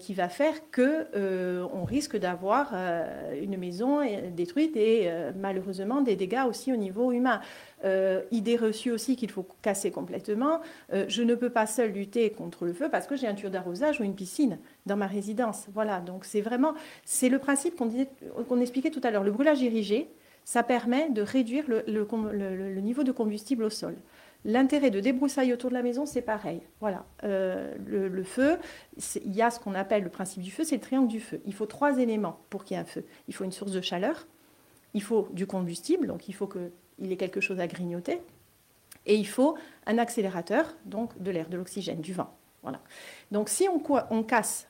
qui 0.01 0.12
va 0.12 0.28
faire 0.28 0.55
que 0.72 1.07
on 1.72 1.84
risque 1.84 2.16
d'avoir 2.16 2.74
une 3.40 3.57
maison 3.57 4.01
détruite 4.34 4.76
et 4.76 5.09
malheureusement 5.36 6.01
des 6.01 6.16
dégâts 6.16 6.43
aussi 6.49 6.72
au 6.72 6.76
niveau 6.76 7.12
humain. 7.12 7.40
Euh, 7.84 8.22
idée 8.30 8.57
reçue 8.57 8.93
aussi 8.93 9.16
qu'il 9.16 9.30
faut 9.30 9.47
casser 9.61 9.90
complètement. 9.90 10.61
Euh, 10.93 11.05
je 11.09 11.22
ne 11.22 11.34
peux 11.34 11.51
pas 11.51 11.66
seul 11.66 11.90
lutter 11.90 12.30
contre 12.30 12.64
le 12.64 12.72
feu 12.72 12.88
parce 12.90 13.07
que 13.07 13.16
j'ai 13.16 13.26
un 13.26 13.34
tuyau 13.34 13.51
d'arrosage 13.51 14.01
ou 14.01 14.05
une 14.05 14.14
piscine 14.14 14.59
dans 14.86 14.97
ma 14.97 15.07
résidence. 15.07 15.32
Voilà, 15.72 16.01
donc 16.01 16.24
c'est 16.24 16.41
vraiment, 16.41 16.74
c'est 17.05 17.28
le 17.28 17.39
principe 17.39 17.76
qu'on 17.76 18.61
expliquait 18.61 18.91
tout 18.91 19.01
à 19.05 19.11
l'heure. 19.11 19.24
Le 19.24 19.33
brûlage 19.33 19.61
irrigé, 19.62 20.09
ça 20.45 20.62
permet 20.62 21.11
de 21.11 21.22
réduire 21.22 21.64
le, 21.68 22.80
niveau 22.80 23.05
de 23.05 23.12
combustible 23.12 23.64
au 23.64 23.70
sol. 23.70 23.97
L'intérêt 24.45 24.91
de 24.91 24.99
débroussailler 24.99 25.53
autour 25.53 25.70
de 25.70 25.74
la 25.74 25.83
maison, 25.83 26.05
c'est 26.05 26.22
pareil. 26.22 26.62
Voilà, 26.80 27.05
euh, 27.22 27.74
le, 27.87 28.24
feu, 28.24 28.59
il 29.24 29.35
y 29.35 29.43
a 29.43 29.51
ce 29.51 29.61
qu'on 29.61 29.74
appelle 29.74 30.03
le 30.03 30.11
principe 30.11 30.43
du 30.43 30.51
feu, 30.51 30.64
c'est 30.64 30.74
le 30.74 30.80
triangle 30.80 31.09
du 31.09 31.20
feu. 31.20 31.41
Il 31.47 31.55
faut 31.55 31.66
trois 31.66 31.99
éléments 31.99 32.41
pour 32.51 32.64
qu'il 32.64 32.76
y 32.76 32.78
ait 32.78 32.83
un 32.83 32.87
feu. 32.87 33.05
Il 33.28 33.35
faut 33.35 33.45
une 33.45 33.53
source 33.53 33.70
de 33.70 33.80
chaleur, 33.80 34.26
il 34.95 35.03
faut 35.03 35.28
du 35.33 35.47
combustible, 35.47 36.09
donc 36.09 36.28
il 36.28 36.33
faut 36.33 36.49
que 36.49 36.72
il 36.99 37.12
est 37.12 37.16
quelque 37.16 37.41
chose 37.41 37.61
à 37.61 37.66
grignoter. 37.66 38.20
Et 39.07 39.16
il 39.16 39.26
faut 39.26 39.57
un 39.87 39.99
accélérateur, 39.99 40.76
donc 40.85 41.20
de 41.20 41.30
l'air, 41.30 41.49
de 41.49 41.57
l'oxygène, 41.57 42.01
du 42.01 42.12
vent. 42.12 42.37
Voilà. 42.62 42.80
Donc 43.30 43.49
si 43.49 43.68
on, 43.68 43.83
on 44.11 44.22
casse 44.22 44.68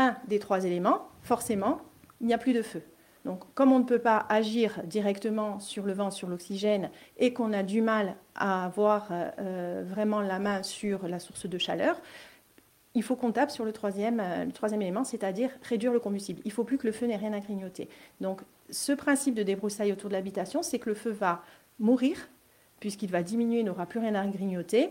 un 0.00 0.16
des 0.26 0.38
trois 0.38 0.64
éléments, 0.64 1.08
forcément, 1.22 1.80
il 2.20 2.26
n'y 2.26 2.34
a 2.34 2.38
plus 2.38 2.52
de 2.52 2.62
feu. 2.62 2.82
Donc, 3.24 3.44
comme 3.54 3.70
on 3.70 3.78
ne 3.78 3.84
peut 3.84 3.98
pas 3.98 4.24
agir 4.28 4.80
directement 4.84 5.60
sur 5.60 5.84
le 5.84 5.92
vent, 5.92 6.10
sur 6.10 6.28
l'oxygène, 6.28 6.90
et 7.18 7.34
qu'on 7.34 7.52
a 7.52 7.62
du 7.62 7.82
mal 7.82 8.16
à 8.34 8.64
avoir 8.64 9.08
euh, 9.10 9.84
vraiment 9.86 10.22
la 10.22 10.38
main 10.38 10.62
sur 10.62 11.06
la 11.06 11.18
source 11.18 11.46
de 11.46 11.58
chaleur, 11.58 12.00
il 12.94 13.02
faut 13.02 13.16
qu'on 13.16 13.30
tape 13.30 13.50
sur 13.50 13.64
le 13.64 13.72
troisième, 13.72 14.20
euh, 14.20 14.46
le 14.46 14.74
élément, 14.74 15.04
c'est-à-dire 15.04 15.50
réduire 15.62 15.92
le 15.92 16.00
combustible. 16.00 16.40
Il 16.44 16.48
ne 16.48 16.54
faut 16.54 16.64
plus 16.64 16.78
que 16.78 16.86
le 16.86 16.92
feu 16.92 17.06
n'ait 17.06 17.16
rien 17.16 17.34
à 17.34 17.40
grignoter. 17.40 17.88
Donc, 18.20 18.40
ce 18.70 18.92
principe 18.92 19.34
de 19.34 19.42
débroussaille 19.42 19.92
autour 19.92 20.08
de 20.08 20.14
l'habitation, 20.14 20.62
c'est 20.62 20.78
que 20.78 20.88
le 20.88 20.94
feu 20.94 21.10
va 21.10 21.42
mourir, 21.78 22.16
puisqu'il 22.80 23.10
va 23.10 23.22
diminuer, 23.22 23.62
n'aura 23.62 23.84
plus 23.84 24.00
rien 24.00 24.14
à 24.14 24.26
grignoter, 24.26 24.90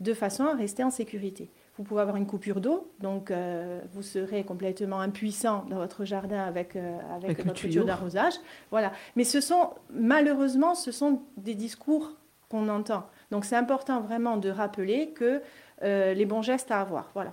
de 0.00 0.14
façon 0.14 0.44
à 0.44 0.54
rester 0.54 0.84
en 0.84 0.90
sécurité. 0.90 1.50
Vous 1.80 1.84
pouvez 1.84 2.02
avoir 2.02 2.18
une 2.18 2.26
coupure 2.26 2.60
d'eau, 2.60 2.92
donc 3.00 3.30
euh, 3.30 3.80
vous 3.94 4.02
serez 4.02 4.44
complètement 4.44 5.00
impuissant 5.00 5.64
dans 5.70 5.76
votre 5.76 6.04
jardin 6.04 6.44
avec, 6.44 6.76
euh, 6.76 6.98
avec, 7.16 7.38
votre 7.38 7.54
tuyau 7.54 7.84
d'arrosage. 7.84 8.34
Voilà. 8.70 8.92
Mais 9.16 9.24
ce 9.24 9.40
sont, 9.40 9.70
malheureusement, 9.88 10.74
ce 10.74 10.92
sont 10.92 11.22
des 11.38 11.54
discours 11.54 12.12
qu'on 12.50 12.68
entend. 12.68 13.06
Donc 13.30 13.46
c'est 13.46 13.56
important 13.56 14.02
vraiment 14.02 14.36
de 14.36 14.50
rappeler 14.50 15.12
que 15.12 15.40
euh, 15.82 16.12
les 16.12 16.26
bons 16.26 16.42
gestes 16.42 16.70
à 16.70 16.82
avoir. 16.82 17.08
Voilà. 17.14 17.32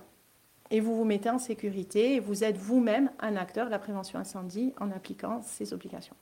Et 0.70 0.80
vous 0.80 0.96
vous 0.96 1.04
mettez 1.04 1.28
en 1.28 1.38
sécurité 1.38 2.14
et 2.14 2.18
vous 2.18 2.42
êtes 2.42 2.56
vous-même 2.56 3.10
un 3.20 3.36
acteur 3.36 3.66
de 3.66 3.70
la 3.70 3.78
prévention 3.78 4.18
incendie 4.18 4.72
en 4.80 4.90
appliquant 4.92 5.42
ces 5.42 5.74
obligations. 5.74 6.16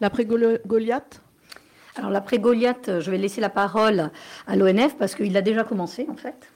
L'après 0.00 0.24
Goliath? 0.24 1.20
Alors 1.96 2.10
l'après 2.10 2.38
Goliath, 2.38 3.00
je 3.00 3.10
vais 3.10 3.18
laisser 3.18 3.40
la 3.40 3.50
parole 3.50 4.10
à 4.46 4.56
l'ONF 4.56 4.96
parce 4.96 5.14
qu'il 5.14 5.36
a 5.36 5.42
déjà 5.42 5.64
commencé 5.64 6.06
en 6.10 6.16
fait. 6.16 6.48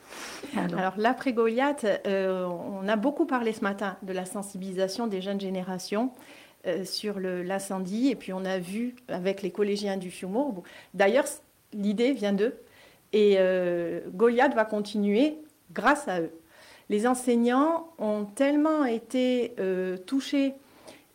Alors, 0.56 0.94
l'après 0.96 1.32
Goliath, 1.32 1.84
euh, 2.06 2.46
on 2.46 2.88
a 2.88 2.96
beaucoup 2.96 3.26
parlé 3.26 3.52
ce 3.52 3.62
matin 3.62 3.96
de 4.02 4.12
la 4.12 4.24
sensibilisation 4.24 5.06
des 5.06 5.20
jeunes 5.20 5.40
générations. 5.40 6.10
Euh, 6.66 6.84
sur 6.84 7.20
l'incendie, 7.20 8.08
et 8.08 8.16
puis 8.16 8.32
on 8.32 8.44
a 8.44 8.58
vu 8.58 8.96
avec 9.06 9.42
les 9.42 9.52
collégiens 9.52 9.96
du 9.96 10.10
Fiumo. 10.10 10.64
D'ailleurs, 10.92 11.26
l'idée 11.72 12.12
vient 12.12 12.32
d'eux, 12.32 12.52
et 13.12 13.36
euh, 13.38 14.00
Goliath 14.12 14.54
va 14.54 14.64
continuer 14.64 15.36
grâce 15.70 16.08
à 16.08 16.20
eux. 16.20 16.32
Les 16.88 17.06
enseignants 17.06 17.86
ont 18.00 18.24
tellement 18.24 18.84
été 18.84 19.54
touchés 20.04 20.54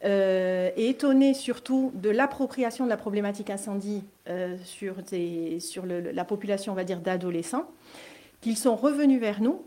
et 0.01 0.89
étonnés 0.89 1.33
surtout 1.33 1.91
de 1.93 2.09
l'appropriation 2.09 2.85
de 2.85 2.89
la 2.89 2.97
problématique 2.97 3.49
incendie 3.49 4.03
sur, 4.63 4.95
sur 5.59 5.85
la 5.85 6.25
population, 6.25 6.71
on 6.71 6.75
va 6.75 6.83
dire, 6.83 6.99
d'adolescents, 6.99 7.69
qu'ils 8.41 8.57
sont 8.57 8.75
revenus 8.75 9.19
vers 9.19 9.41
nous 9.41 9.61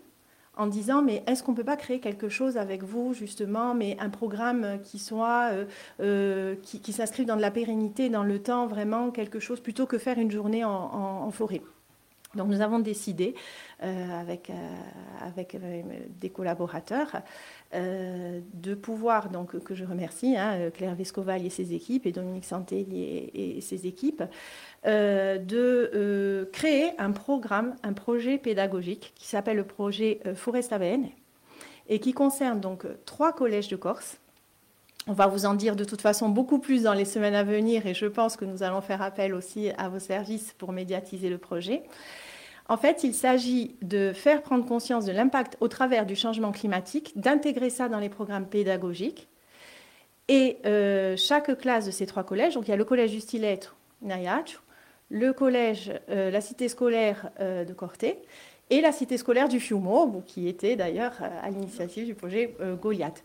en 0.57 0.67
disant 0.67 1.03
mais 1.03 1.23
est-ce 1.27 1.43
qu'on 1.43 1.53
ne 1.53 1.57
peut 1.57 1.65
pas 1.65 1.77
créer 1.77 2.01
quelque 2.01 2.29
chose 2.29 2.57
avec 2.57 2.83
vous 2.83 3.15
justement, 3.15 3.75
mais 3.75 3.97
un 4.01 4.11
programme 4.11 4.81
qui 4.83 4.99
soit 4.99 5.51
euh, 5.53 5.65
euh, 6.01 6.55
qui, 6.63 6.93
s'inscrive 6.93 7.27
dans 7.27 7.37
de 7.37 7.43
la 7.43 7.51
pérennité, 7.51 8.09
dans 8.09 8.25
le 8.25 8.39
temps, 8.39 8.67
vraiment 8.67 9.11
quelque 9.11 9.39
chose 9.39 9.61
plutôt 9.61 9.87
que 9.87 9.99
faire 9.99 10.19
une 10.19 10.31
journée 10.31 10.65
en 10.65 11.31
forêt. 11.31 11.63
Donc 12.37 12.49
nous 12.49 12.61
avons 12.61 12.79
décidé 12.79 13.35
euh, 13.83 14.21
avec, 14.21 14.51
euh, 14.51 14.55
avec 15.27 15.55
euh, 15.55 15.83
des 16.21 16.31
collaborateurs 16.31 17.23
de 17.75 18.75
pouvoir, 18.75 19.29
donc 19.29 19.59
que 19.59 19.75
je 19.75 19.85
remercie, 19.85 20.35
hein, 20.35 20.71
Claire 20.73 20.95
Vescoval 20.95 21.45
et 21.45 21.51
ses 21.51 21.75
équipes 21.75 22.07
et 22.07 22.13
Dominique 22.13 22.47
Santé 22.47 22.87
et, 23.35 23.61
ses 23.61 23.87
équipes, 23.87 24.23
de 24.85 26.49
créer 26.53 26.93
un 26.97 27.11
programme, 27.11 27.75
un 27.83 27.93
projet 27.93 28.39
pédagogique 28.39 29.13
qui 29.15 29.27
s'appelle 29.27 29.59
le 29.59 29.65
projet 29.65 30.21
Foresta 30.37 30.79
et 31.89 31.99
qui 31.99 32.13
concerne 32.13 32.61
donc 32.61 32.87
trois 33.05 33.35
collèges 33.35 33.69
de 33.69 33.77
Corse. 33.77 34.17
On 35.09 35.13
va 35.13 35.29
vous 35.29 35.47
en 35.47 35.55
dire 35.55 35.77
de 35.77 35.85
toute 35.85 36.01
façon 36.01 36.29
beaucoup 36.29 36.59
plus 36.59 36.83
dans 36.83 36.95
les 36.95 37.05
semaines 37.05 37.37
à 37.37 37.45
venir 37.45 37.87
et 37.87 37.95
je 37.95 38.07
pense 38.07 38.37
que 38.37 38.45
nous 38.45 38.63
allons 38.63 38.81
faire 38.81 39.03
appel 39.03 39.35
aussi 39.35 39.71
à 39.79 39.89
vos 39.89 40.01
services 40.01 40.53
pour 40.59 40.73
médiatiser 40.73 41.29
le 41.29 41.39
projet. 41.39 41.83
En 42.69 42.77
fait, 42.77 43.05
il 43.05 43.15
s'agit 43.15 43.77
de 43.83 44.13
faire 44.13 44.43
prendre 44.43 44.67
conscience 44.67 45.05
de 45.05 45.13
l'impact 45.13 45.57
au 45.61 45.69
travers 45.69 46.05
du 46.05 46.17
changement 46.17 46.51
climatique, 46.51 47.13
d'intégrer 47.17 47.71
ça 47.71 47.89
dans 47.89 48.01
les 48.01 48.09
programmes 48.09 48.47
pédagogiques. 48.47 49.29
Et 50.29 50.59
euh, 50.67 51.17
chaque 51.17 51.57
classe 51.59 51.87
de 51.87 51.93
ces 51.93 52.07
trois 52.07 52.25
collèges, 52.25 52.55
donc 52.55 52.67
il 52.67 52.71
y 52.71 52.75
a 52.75 52.77
le 52.77 52.85
collège 52.85 53.13
du 53.13 53.21
Stilet, 53.21 53.61
Nayach, 54.03 54.59
le 55.09 55.33
collège, 55.33 55.93
euh, 56.11 56.33
la 56.33 56.41
cité 56.41 56.69
scolaire 56.69 57.31
euh, 57.39 57.65
de 57.65 57.73
Corté 57.73 58.19
et 58.71 58.81
la 58.81 58.91
cité 58.91 59.17
scolaire 59.17 59.49
du 59.49 59.61
Fiumo, 59.61 60.25
qui 60.27 60.49
était 60.49 60.75
d'ailleurs 60.75 61.15
à 61.43 61.49
l'initiative 61.51 62.05
du 62.05 62.17
projet 62.17 62.57
Goliath. 62.83 63.23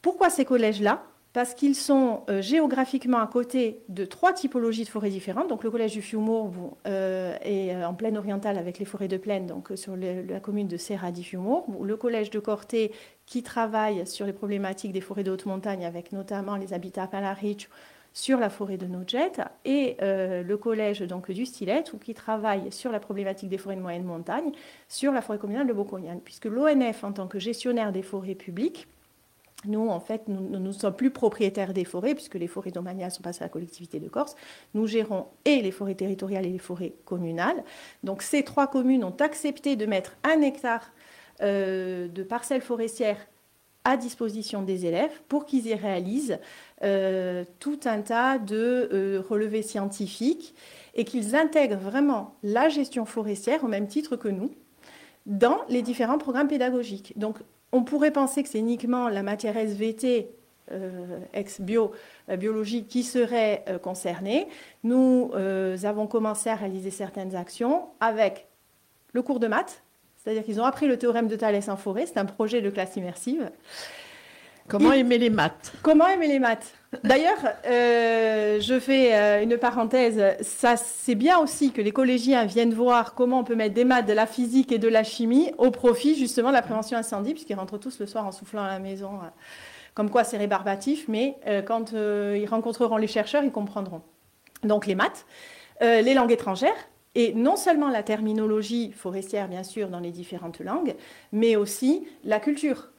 Pourquoi 0.00 0.30
ces 0.30 0.46
collèges-là? 0.46 1.02
Parce 1.32 1.54
qu'ils 1.54 1.74
sont 1.74 2.22
euh, 2.30 2.40
géographiquement 2.40 3.18
à 3.18 3.26
côté 3.26 3.82
de 3.88 4.04
trois 4.04 4.32
typologies 4.32 4.84
de 4.84 4.88
forêts 4.88 5.10
différentes. 5.10 5.48
Donc 5.48 5.62
le 5.62 5.70
collège 5.70 5.92
du 5.92 6.02
Fiumour 6.02 6.52
euh, 6.86 7.36
est 7.42 7.74
euh, 7.74 7.86
en 7.86 7.94
plaine 7.94 8.16
orientale 8.16 8.56
avec 8.56 8.78
les 8.78 8.84
forêts 8.84 9.08
de 9.08 9.18
plaine, 9.18 9.46
donc 9.46 9.70
sur 9.74 9.94
la 9.96 10.40
commune 10.40 10.68
de 10.68 10.76
Serra 10.76 11.12
di 11.12 11.22
Fiumour. 11.22 11.66
Le 11.82 11.96
collège 11.96 12.30
de 12.30 12.38
Corté 12.38 12.92
qui 13.26 13.42
travaille 13.42 14.06
sur 14.06 14.24
les 14.24 14.32
problématiques 14.32 14.92
des 14.92 15.00
forêts 15.00 15.24
de 15.24 15.30
haute 15.30 15.46
montagne 15.46 15.84
avec 15.84 16.12
notamment 16.12 16.56
les 16.56 16.72
habitats 16.72 17.06
palariques 17.06 17.68
sur 18.14 18.38
la 18.38 18.48
forêt 18.48 18.78
de 18.78 18.86
Nojet 18.86 19.32
et 19.66 19.96
le 20.00 20.56
collège 20.56 21.00
donc 21.00 21.30
du 21.30 21.44
Stilet 21.44 21.84
qui 22.00 22.14
travaille 22.14 22.72
sur 22.72 22.90
la 22.90 23.00
problématique 23.00 23.50
des 23.50 23.58
forêts 23.58 23.76
de 23.76 23.82
moyenne 23.82 24.02
montagne 24.02 24.50
sur 24.88 25.12
la 25.12 25.20
forêt 25.20 25.38
communale 25.38 25.66
de 25.66 25.74
Bocognan 25.74 26.18
puisque 26.24 26.46
l'ONF 26.46 27.04
en 27.04 27.12
tant 27.12 27.28
que 27.28 27.38
gestionnaire 27.38 27.92
des 27.92 28.02
forêts 28.02 28.34
publiques 28.34 28.88
nous, 29.64 29.88
en 29.88 29.98
fait, 29.98 30.28
nous 30.28 30.58
ne 30.58 30.72
sommes 30.72 30.94
plus 30.94 31.10
propriétaires 31.10 31.72
des 31.72 31.84
forêts, 31.84 32.14
puisque 32.14 32.36
les 32.36 32.46
forêts 32.46 32.70
domaniales 32.70 33.10
sont 33.10 33.22
passées 33.22 33.42
à 33.42 33.46
la 33.46 33.50
collectivité 33.50 33.98
de 33.98 34.08
Corse. 34.08 34.36
Nous 34.74 34.86
gérons 34.86 35.26
et 35.44 35.60
les 35.62 35.72
forêts 35.72 35.96
territoriales 35.96 36.46
et 36.46 36.50
les 36.50 36.58
forêts 36.58 36.94
communales. 37.04 37.64
Donc, 38.04 38.22
ces 38.22 38.44
trois 38.44 38.68
communes 38.68 39.02
ont 39.02 39.16
accepté 39.18 39.74
de 39.74 39.84
mettre 39.84 40.16
un 40.22 40.42
hectare 40.42 40.92
euh, 41.42 42.06
de 42.06 42.22
parcelles 42.22 42.62
forestières 42.62 43.26
à 43.84 43.96
disposition 43.96 44.62
des 44.62 44.86
élèves 44.86 45.22
pour 45.28 45.44
qu'ils 45.44 45.66
y 45.66 45.74
réalisent 45.74 46.38
euh, 46.84 47.44
tout 47.58 47.80
un 47.84 48.02
tas 48.02 48.38
de 48.38 48.88
euh, 48.92 49.22
relevés 49.28 49.62
scientifiques 49.62 50.54
et 50.94 51.04
qu'ils 51.04 51.34
intègrent 51.34 51.78
vraiment 51.78 52.36
la 52.42 52.68
gestion 52.68 53.06
forestière 53.06 53.64
au 53.64 53.68
même 53.68 53.88
titre 53.88 54.16
que 54.16 54.28
nous 54.28 54.52
dans 55.26 55.60
les 55.68 55.82
différents 55.82 56.18
programmes 56.18 56.48
pédagogiques. 56.48 57.18
Donc, 57.18 57.38
on 57.72 57.82
pourrait 57.82 58.10
penser 58.10 58.42
que 58.42 58.48
c'est 58.48 58.58
uniquement 58.58 59.08
la 59.08 59.22
matière 59.22 59.56
SVT 59.56 60.30
euh, 60.70 61.20
ex-bio, 61.32 61.92
euh, 62.28 62.36
biologie 62.36 62.84
qui 62.84 63.02
serait 63.02 63.64
euh, 63.68 63.78
concernée. 63.78 64.48
Nous 64.84 65.30
avons 65.34 66.06
commencé 66.06 66.50
à 66.50 66.56
réaliser 66.56 66.90
certaines 66.90 67.34
actions 67.34 67.86
avec 68.00 68.46
le 69.12 69.22
cours 69.22 69.40
de 69.40 69.46
maths, 69.46 69.82
c'est-à-dire 70.16 70.44
qu'ils 70.44 70.60
ont 70.60 70.64
appris 70.64 70.86
le 70.86 70.98
théorème 70.98 71.28
de 71.28 71.36
Thalès 71.36 71.68
en 71.68 71.76
forêt, 71.76 72.04
c'est 72.04 72.18
un 72.18 72.26
projet 72.26 72.60
de 72.60 72.68
classe 72.68 72.96
immersive. 72.96 73.50
Comment 74.68 74.92
aimer 74.92 75.16
les 75.18 75.30
maths? 75.30 75.72
Comment 75.82 76.06
aimer 76.08 76.28
les 76.28 76.38
maths? 76.38 76.74
D'ailleurs, 77.02 77.38
euh, 77.66 78.60
je 78.60 78.78
fais 78.78 79.14
euh, 79.14 79.42
une 79.42 79.56
parenthèse. 79.56 80.22
Ça, 80.42 80.76
c'est 80.76 81.14
bien 81.14 81.38
aussi 81.38 81.72
que 81.72 81.80
les 81.80 81.90
collégiens 81.90 82.44
viennent 82.44 82.74
voir 82.74 83.14
comment 83.14 83.40
on 83.40 83.44
peut 83.44 83.54
mettre 83.54 83.74
des 83.74 83.84
maths, 83.84 84.06
de 84.06 84.12
la 84.12 84.26
physique 84.26 84.70
et 84.70 84.78
de 84.78 84.88
la 84.88 85.04
chimie 85.04 85.52
au 85.58 85.70
profit 85.70 86.16
justement 86.16 86.48
de 86.48 86.54
la 86.54 86.62
prévention 86.62 86.98
incendie, 86.98 87.32
puisqu'ils 87.32 87.54
rentrent 87.54 87.78
tous 87.78 87.98
le 87.98 88.06
soir 88.06 88.26
en 88.26 88.32
soufflant 88.32 88.62
à 88.62 88.68
la 88.68 88.78
maison, 88.78 89.14
euh, 89.14 89.28
comme 89.94 90.10
quoi 90.10 90.22
c'est 90.24 90.36
rébarbatif. 90.36 91.08
Mais 91.08 91.36
quand 91.66 91.92
ils 91.92 92.46
rencontreront 92.46 92.98
les 92.98 93.08
chercheurs, 93.08 93.42
ils 93.42 93.50
comprendront. 93.50 94.02
Donc 94.62 94.86
les 94.86 94.94
maths, 94.94 95.26
les 95.80 96.14
langues 96.14 96.30
étrangères, 96.30 96.88
et 97.16 97.34
non 97.34 97.56
seulement 97.56 97.88
la 97.88 98.04
terminologie 98.04 98.92
forestière, 98.92 99.48
bien 99.48 99.64
sûr, 99.64 99.88
dans 99.88 99.98
les 99.98 100.12
différentes 100.12 100.60
langues, 100.60 100.94
mais 101.32 101.56
aussi 101.56 102.06
la 102.22 102.38
culture 102.38 102.90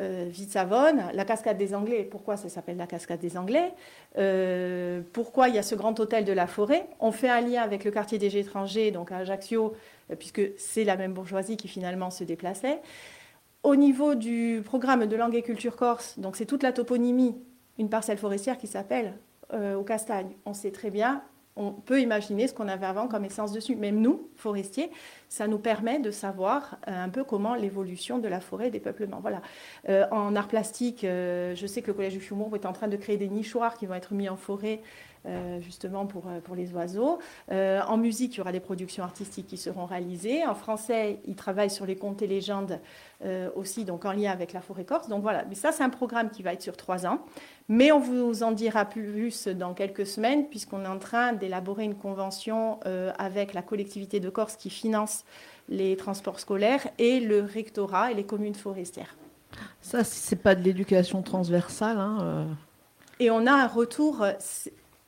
euh, 0.00 0.30
Savonne, 0.48 1.04
la 1.12 1.24
cascade 1.24 1.56
des 1.56 1.74
Anglais. 1.74 2.06
Pourquoi 2.10 2.36
ça 2.36 2.48
s'appelle 2.48 2.76
la 2.76 2.86
cascade 2.86 3.20
des 3.20 3.36
Anglais 3.36 3.72
euh, 4.18 5.00
Pourquoi 5.12 5.48
il 5.48 5.54
y 5.54 5.58
a 5.58 5.62
ce 5.62 5.74
grand 5.74 5.98
hôtel 5.98 6.24
de 6.24 6.32
la 6.32 6.46
forêt 6.46 6.88
On 7.00 7.12
fait 7.12 7.28
un 7.28 7.40
lien 7.40 7.62
avec 7.62 7.84
le 7.84 7.90
quartier 7.90 8.18
des 8.18 8.36
étrangers, 8.36 8.90
donc 8.90 9.12
à 9.12 9.18
Ajaccio, 9.18 9.74
euh, 10.10 10.16
puisque 10.16 10.42
c'est 10.58 10.84
la 10.84 10.96
même 10.96 11.12
bourgeoisie 11.12 11.56
qui 11.56 11.68
finalement 11.68 12.10
se 12.10 12.24
déplaçait. 12.24 12.80
Au 13.62 13.74
niveau 13.74 14.14
du 14.14 14.62
programme 14.64 15.06
de 15.06 15.16
langue 15.16 15.34
et 15.34 15.42
culture 15.42 15.76
corse, 15.76 16.18
donc 16.18 16.36
c'est 16.36 16.46
toute 16.46 16.62
la 16.62 16.72
toponymie, 16.72 17.34
une 17.78 17.88
parcelle 17.88 18.18
forestière 18.18 18.58
qui 18.58 18.66
s'appelle 18.66 19.14
euh, 19.52 19.74
au 19.76 19.82
Castagne. 19.82 20.30
On 20.44 20.52
sait 20.52 20.70
très 20.70 20.90
bien 20.90 21.22
on 21.56 21.72
peut 21.72 22.00
imaginer 22.00 22.46
ce 22.46 22.54
qu'on 22.54 22.68
avait 22.68 22.86
avant 22.86 23.08
comme 23.08 23.24
essence 23.24 23.50
dessus. 23.50 23.76
Même 23.76 24.00
nous, 24.00 24.28
forestiers, 24.36 24.90
ça 25.28 25.46
nous 25.46 25.58
permet 25.58 25.98
de 25.98 26.10
savoir 26.10 26.78
euh, 26.88 27.04
un 27.04 27.08
peu 27.08 27.24
comment 27.24 27.54
l'évolution 27.54 28.18
de 28.18 28.28
la 28.28 28.40
forêt, 28.40 28.70
des 28.70 28.80
peuplements. 28.80 29.20
Voilà. 29.20 29.42
Euh, 29.88 30.06
en 30.10 30.36
art 30.36 30.48
plastique, 30.48 31.04
euh, 31.04 31.54
je 31.54 31.66
sais 31.66 31.82
que 31.82 31.88
le 31.88 31.94
Collège 31.94 32.14
du 32.14 32.20
Foumour 32.20 32.54
est 32.54 32.66
en 32.66 32.72
train 32.72 32.88
de 32.88 32.96
créer 32.96 33.16
des 33.16 33.28
nichoirs 33.28 33.76
qui 33.76 33.86
vont 33.86 33.94
être 33.94 34.14
mis 34.14 34.28
en 34.28 34.36
forêt 34.36 34.80
justement 35.58 36.06
pour, 36.06 36.30
pour 36.44 36.54
les 36.54 36.72
oiseaux. 36.72 37.18
En 37.50 37.96
musique, 37.96 38.34
il 38.34 38.38
y 38.38 38.40
aura 38.40 38.52
des 38.52 38.60
productions 38.60 39.02
artistiques 39.02 39.48
qui 39.48 39.56
seront 39.56 39.84
réalisées. 39.84 40.46
En 40.46 40.54
français, 40.54 41.18
ils 41.24 41.34
travaillent 41.34 41.68
sur 41.68 41.84
les 41.84 41.96
contes 41.96 42.22
et 42.22 42.28
légendes 42.28 42.78
aussi, 43.56 43.84
donc 43.84 44.04
en 44.04 44.12
lien 44.12 44.30
avec 44.30 44.52
la 44.52 44.60
forêt 44.60 44.84
corse. 44.84 45.08
Donc 45.08 45.22
voilà, 45.22 45.44
mais 45.48 45.56
ça, 45.56 45.72
c'est 45.72 45.82
un 45.82 45.90
programme 45.90 46.30
qui 46.30 46.44
va 46.44 46.52
être 46.52 46.62
sur 46.62 46.76
trois 46.76 47.06
ans. 47.06 47.24
Mais 47.68 47.90
on 47.90 47.98
vous 47.98 48.44
en 48.44 48.52
dira 48.52 48.84
plus 48.84 49.48
dans 49.48 49.74
quelques 49.74 50.06
semaines, 50.06 50.46
puisqu'on 50.48 50.84
est 50.84 50.88
en 50.88 51.00
train 51.00 51.32
d'élaborer 51.32 51.82
une 51.82 51.96
convention 51.96 52.78
avec 53.18 53.52
la 53.52 53.62
collectivité 53.62 54.20
de 54.20 54.30
Corse 54.30 54.54
qui 54.54 54.70
finance 54.70 55.15
les 55.68 55.96
transports 55.96 56.40
scolaires 56.40 56.86
et 56.98 57.20
le 57.20 57.42
rectorat 57.42 58.12
et 58.12 58.14
les 58.14 58.24
communes 58.24 58.54
forestières. 58.54 59.16
Ça, 59.80 60.04
c'est 60.04 60.36
pas 60.36 60.54
de 60.54 60.62
l'éducation 60.62 61.22
transversale. 61.22 61.98
Hein, 61.98 62.46
et 63.20 63.30
on 63.30 63.46
a 63.46 63.52
un 63.52 63.66
retour 63.66 64.24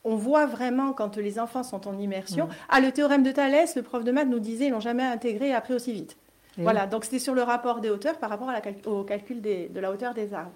on 0.05 0.17
voit 0.17 0.47
vraiment 0.47 0.93
quand 0.93 1.17
les 1.17 1.39
enfants 1.39 1.63
sont 1.63 1.87
en 1.87 1.99
immersion. 1.99 2.49
Ah, 2.69 2.81
le 2.81 2.93
théorème 2.93 3.23
de 3.23 3.31
Thalès, 3.31 3.77
le 3.77 3.83
prof 3.83 4.05
de 4.05 4.11
maths 4.13 4.29
nous 4.29 4.39
disait, 4.39 4.67
ils 4.67 4.71
l'ont 4.71 4.81
jamais 4.81 5.05
intégré 5.05 5.49
et 5.49 5.55
appris 5.55 5.75
aussi 5.75 5.93
vite. 5.93 6.17
voilà, 6.57 6.87
donc 6.87 7.05
c'était 7.05 7.19
sur 7.19 7.35
le 7.35 7.43
rapport 7.43 7.81
des 7.81 7.91
hauteurs 7.91 8.19
par 8.19 8.31
rapport 8.31 8.49
au 8.87 9.05
calcul 9.05 9.43
de 9.43 9.81
la 9.81 9.91
hauteur 9.91 10.15
des 10.15 10.33
arbres. 10.33 10.53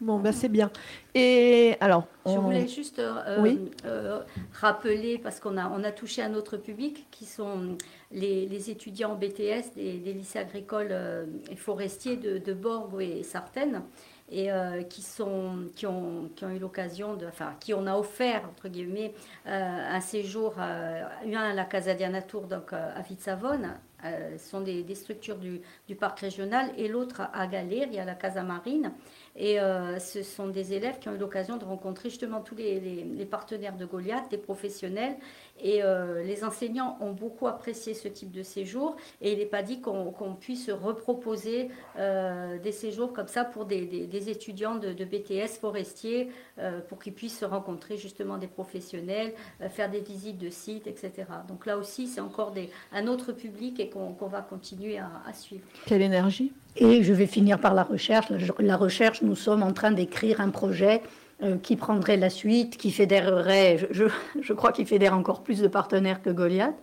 Bon, 0.00 0.18
ben 0.18 0.32
c'est 0.32 0.48
bien. 0.48 0.70
Et 1.14 1.76
alors, 1.78 2.06
Je 2.24 2.38
voulais 2.38 2.66
juste 2.66 2.98
euh, 3.00 3.42
Oui. 3.42 3.70
euh, 3.84 4.20
rappeler, 4.54 5.18
parce 5.18 5.40
qu'on 5.40 5.58
a, 5.58 5.68
on 5.68 5.84
a 5.84 5.92
touché 5.92 6.22
un 6.22 6.32
autre 6.32 6.56
public, 6.56 7.06
qui 7.10 7.26
sont 7.26 7.76
les, 8.12 8.70
étudiants 8.70 9.12
en 9.12 9.16
BTS 9.16 9.74
des, 9.76 10.12
lycées 10.12 10.38
agricoles 10.38 10.88
euh, 10.90 11.26
et 11.50 11.56
forestiers 11.56 12.16
de, 12.16 12.52
Borgo 12.52 13.00
et 13.00 13.22
Sartène, 13.22 13.82
et 14.30 14.52
euh, 14.52 14.82
qui, 14.82 15.02
sont, 15.02 15.66
qui, 15.74 15.86
ont, 15.86 16.30
qui 16.36 16.44
ont 16.44 16.50
eu 16.50 16.58
l'occasion, 16.58 17.14
de, 17.14 17.26
enfin, 17.26 17.54
qui 17.58 17.74
on 17.74 17.86
a 17.86 17.96
offert, 17.96 18.44
entre 18.48 18.68
guillemets, 18.68 19.12
euh, 19.46 19.50
un 19.50 20.00
séjour, 20.00 20.54
euh, 20.58 21.02
à 21.36 21.54
la 21.54 21.64
Casa 21.64 21.94
Diana 21.94 22.22
Tour, 22.22 22.42
donc 22.42 22.72
à 22.72 23.00
Vitsavone, 23.02 23.74
ce 24.02 24.48
sont 24.50 24.60
des, 24.62 24.94
structures 24.94 25.36
du, 25.36 25.60
du 25.86 25.94
parc 25.94 26.20
régional, 26.20 26.70
et 26.78 26.88
l'autre 26.88 27.20
à, 27.20 27.38
à 27.38 27.46
Galère, 27.46 27.88
il 27.88 27.94
y 27.94 27.98
a 27.98 28.04
la 28.04 28.14
Casa 28.14 28.42
Marine. 28.42 28.92
Et 29.36 29.58
ce 29.98 30.22
sont 30.22 30.48
des 30.48 30.72
élèves 30.72 30.98
qui 30.98 31.08
ont 31.08 31.14
eu 31.14 31.18
l'occasion 31.18 31.56
de 31.56 31.64
rencontrer 31.64 32.08
justement 32.08 32.40
tous 32.40 32.54
les 32.54 33.26
partenaires 33.30 33.76
de 33.76 33.84
Goliath, 33.84 34.30
des 34.30 34.38
professionnels. 34.38 35.16
Et 35.62 35.82
euh, 35.82 36.22
les 36.22 36.44
enseignants 36.44 36.96
ont 37.00 37.12
beaucoup 37.12 37.46
apprécié 37.46 37.94
ce 37.94 38.08
type 38.08 38.30
de 38.30 38.42
séjour. 38.42 38.96
Et 39.20 39.32
il 39.32 39.38
n'est 39.38 39.46
pas 39.46 39.62
dit 39.62 39.80
qu'on 39.80 40.34
puisse 40.40 40.70
reproposer 40.70 41.70
euh, 41.98 42.58
des 42.58 42.72
séjours 42.72 43.12
comme 43.12 43.28
ça 43.28 43.44
pour 43.44 43.64
des, 43.64 43.86
des- 43.86 44.06
des 44.06 44.28
étudiants 44.30 44.76
de, 44.76 44.92
de 44.92 45.04
BTS 45.04 45.58
forestiers, 45.60 46.30
euh, 46.58 46.80
pour 46.88 46.98
qu'ils 46.98 47.12
puissent 47.14 47.38
se 47.38 47.44
rencontrer 47.44 47.96
justement 47.96 48.38
des 48.38 48.46
professionnels, 48.46 49.32
euh, 49.60 49.68
faire 49.68 49.90
des 49.90 50.00
visites 50.00 50.38
de 50.38 50.50
sites, 50.50 50.86
etc. 50.86 51.12
Donc 51.48 51.66
là 51.66 51.76
aussi, 51.78 52.06
c'est 52.06 52.20
encore 52.20 52.52
des, 52.52 52.70
un 52.92 53.06
autre 53.06 53.32
public 53.32 53.80
et 53.80 53.90
qu'on 53.90 54.14
va 54.26 54.40
continuer 54.42 54.98
à, 54.98 55.10
à 55.26 55.32
suivre. 55.32 55.64
quelle 55.86 56.02
énergie? 56.02 56.52
Et 56.76 57.02
je 57.02 57.12
vais 57.12 57.26
finir 57.26 57.58
par 57.58 57.74
la 57.74 57.82
recherche. 57.82 58.26
La 58.60 58.76
recherche, 58.76 59.22
nous 59.22 59.34
sommes 59.34 59.62
en 59.62 59.72
train 59.72 59.90
d'écrire 59.90 60.40
un 60.40 60.50
projet 60.50 61.02
euh, 61.42 61.56
qui 61.56 61.76
prendrait 61.76 62.16
la 62.16 62.30
suite, 62.30 62.76
qui 62.76 62.90
fédérerait, 62.90 63.88
je, 63.90 64.52
crois 64.52 64.72
qu'il 64.72 64.86
fédère 64.86 65.14
encore 65.14 65.42
plus 65.42 65.60
de 65.60 65.68
partenaires 65.68 66.20
que 66.20 66.30
Goliath, 66.30 66.76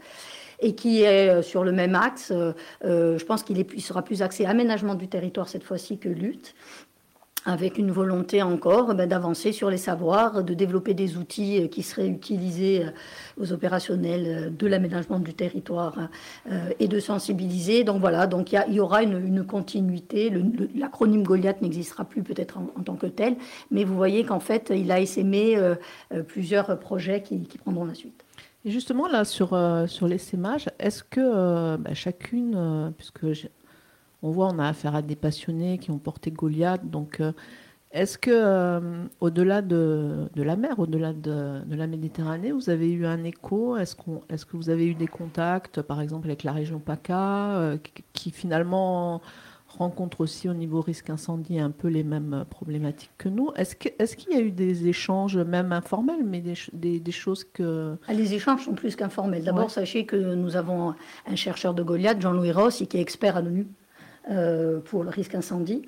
et 0.60 0.74
qui 0.74 1.04
est 1.04 1.30
euh, 1.30 1.42
sur 1.44 1.64
le 1.64 1.72
même 1.72 1.94
axe. 1.94 2.32
Euh, 2.32 3.18
je 3.18 3.24
pense 3.26 3.44
qu'il 3.44 3.82
sera 3.82 4.02
plus 4.02 4.22
axé 4.24 4.46
aménagement 4.46 4.96
du 4.96 5.08
territoire 5.08 5.48
cette 5.48 5.64
fois-ci 5.64 6.00
que 6.00 6.10
lutte 6.10 6.56
avec 7.48 7.78
une 7.78 7.92
volonté 7.92 8.44
encore 8.44 8.94
ben, 8.94 9.08
d'avancer 9.08 9.54
sur 9.54 9.70
les 9.70 9.78
savoirs, 9.78 10.44
de 10.44 10.54
développer 10.54 10.94
des 10.94 11.16
outils 11.16 11.64
euh, 11.64 11.68
qui 11.68 11.82
seraient 11.82 12.10
utilisés 12.10 12.84
euh, 12.84 12.90
aux 13.42 13.54
opérationnels 13.54 14.26
euh, 14.28 14.50
de 14.50 14.68
l'aménagement 14.68 15.20
du 15.20 15.34
territoire 15.34 16.10
et 16.80 16.88
de 16.88 17.00
sensibiliser. 17.00 17.84
Donc 17.86 18.02
voilà, 18.02 18.28
donc 18.28 18.52
il 18.52 18.74
y, 18.74 18.80
aura 18.80 19.04
une, 19.04 19.46
continuité. 19.46 20.32
L'acronyme 20.76 21.24
Goliath 21.24 21.62
n'existera 21.62 22.04
plus 22.04 22.22
peut-être 22.22 22.58
en, 22.58 22.84
tant 22.84 22.96
que 22.96 23.06
tel, 23.08 23.38
mais 23.72 23.86
vous 23.86 23.96
voyez 23.96 24.26
qu'en 24.26 24.40
fait, 24.40 24.74
il 24.76 24.92
a 24.92 25.00
essaimé 25.00 25.58
plusieurs 26.28 26.78
projets 26.80 27.22
qui, 27.22 27.38
prendront 27.64 27.86
la 27.86 27.94
suite. 27.94 28.26
Et 28.68 28.72
justement, 28.72 29.08
là, 29.08 29.24
sur, 29.24 29.54
euh, 29.54 29.88
sur 29.88 30.10
l'essaimage, 30.10 30.66
est-ce 30.78 31.02
que 31.02 31.78
bah, 31.78 31.94
chacune, 31.94 32.54
euh, 32.56 32.90
puisque 32.90 33.26
on 34.24 34.32
voit, 34.32 34.48
on 34.54 34.60
a 34.60 34.68
affaire 34.68 34.96
à 34.96 35.02
des 35.02 35.16
passionnés 35.16 35.78
qui 35.78 35.92
ont 35.92 36.00
porté 36.00 36.32
Goliath, 36.32 36.90
donc 36.90 37.20
euh, 37.20 37.32
est-ce 37.92 38.18
que, 38.18 38.32
euh, 38.34 39.06
au-delà 39.22 39.62
de, 39.62 40.28
de 40.36 40.44
la 40.44 40.56
mer, 40.58 40.78
au-delà 40.78 41.14
de, 41.14 41.62
de 41.66 41.76
la 41.76 41.88
Méditerranée, 41.88 42.52
vous 42.52 42.70
avez 42.70 42.92
eu 42.92 43.06
un 43.06 43.24
écho? 43.24 43.78
Est-ce 43.78 43.96
que 43.96 44.58
vous 44.58 44.70
avez 44.70 44.88
eu 44.88 44.94
des 44.94 45.08
contacts, 45.08 45.82
par 45.82 46.02
exemple, 46.02 46.28
avec 46.28 46.44
la 46.44 46.52
région 46.52 46.80
PACA, 46.80 47.56
euh, 47.56 47.78
qui, 47.78 48.04
qui 48.14 48.32
finalement 48.32 49.22
rencontre 49.70 50.22
aussi 50.22 50.50
au 50.50 50.54
niveau 50.54 50.82
risque 50.82 51.10
incendie 51.10 51.60
un 51.60 51.72
peu 51.72 51.88
les 51.88 52.04
mêmes 52.04 52.44
problématiques 52.50 53.12
que 53.18 53.30
nous? 53.30 53.52
Est-ce, 53.56 53.76
qu'il 53.78 54.34
y 54.34 54.36
a 54.36 54.42
eu 54.42 54.52
des 54.52 54.88
échanges, 54.88 55.38
même 55.38 55.72
informels, 55.72 56.24
mais 56.26 56.42
des, 56.42 56.56
ch- 56.56 56.72
des, 56.74 57.00
des 57.00 57.12
choses 57.12 57.46
que... 57.46 57.96
Ah, 58.08 58.14
Les 58.14 58.34
échanges 58.34 58.66
sont 58.66 58.74
plus 58.74 58.98
qu'informels. 58.98 59.46
D'abord, 59.46 59.66
Ouais. 59.66 59.70
sachez 59.70 60.06
que 60.06 60.18
nous 60.36 60.58
avons 60.58 60.94
un 61.26 61.36
chercheur 61.36 61.74
de 61.74 61.84
Goliath, 61.84 62.20
Jean-Louis 62.22 62.52
Ross, 62.52 62.84
qui 62.90 62.98
est 62.98 63.02
expert 63.02 63.38
à 63.38 63.42
l'ONU 63.42 63.66
pour 64.86 65.04
le 65.04 65.10
risque 65.10 65.36
incendie. 65.36 65.84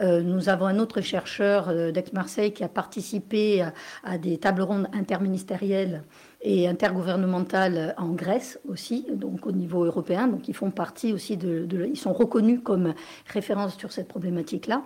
Euh, 0.00 0.22
nous 0.22 0.48
avons 0.48 0.66
un 0.66 0.78
autre 0.78 1.00
chercheur 1.00 1.68
euh, 1.68 1.92
d'Aix-Marseille 1.92 2.52
qui 2.52 2.64
a 2.64 2.68
participé 2.68 3.64
à, 4.02 4.18
des 4.18 4.38
tables 4.38 4.62
rondes 4.62 4.88
interministérielles 4.92 6.02
et 6.42 6.68
intergouvernementales 6.68 7.94
en 7.96 8.10
Grèce 8.10 8.58
aussi, 8.68 9.06
donc 9.12 9.46
au 9.46 9.52
niveau 9.52 9.84
européen. 9.84 10.26
Donc 10.26 10.48
ils 10.48 10.54
font 10.54 10.70
partie 10.70 11.12
aussi 11.12 11.36
de, 11.36 11.66
ils 11.86 11.96
sont 11.96 12.12
reconnus 12.12 12.60
comme 12.62 12.94
référence 13.26 13.76
sur 13.76 13.92
cette 13.92 14.08
problématique-là. 14.08 14.82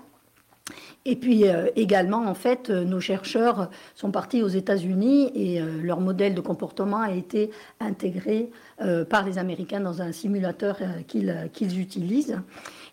Et 1.04 1.16
puis 1.16 1.48
euh, 1.48 1.68
également, 1.76 2.26
en 2.26 2.34
fait, 2.34 2.70
euh, 2.70 2.84
nos 2.84 3.00
chercheurs 3.00 3.70
sont 3.94 4.10
partis 4.10 4.42
aux 4.42 4.48
États-Unis 4.48 5.32
et 5.34 5.60
euh, 5.60 5.80
leur 5.82 6.00
modèle 6.00 6.34
de 6.34 6.40
comportement 6.40 7.00
a 7.00 7.12
été 7.12 7.50
intégré 7.80 8.50
euh, 8.80 9.04
par 9.04 9.24
les 9.24 9.38
Américains 9.38 9.80
dans 9.80 10.02
un 10.02 10.12
simulateur 10.12 10.76
euh, 10.82 11.02
euh, 11.16 11.48
qu'ils 11.48 11.80
utilisent. 11.80 12.38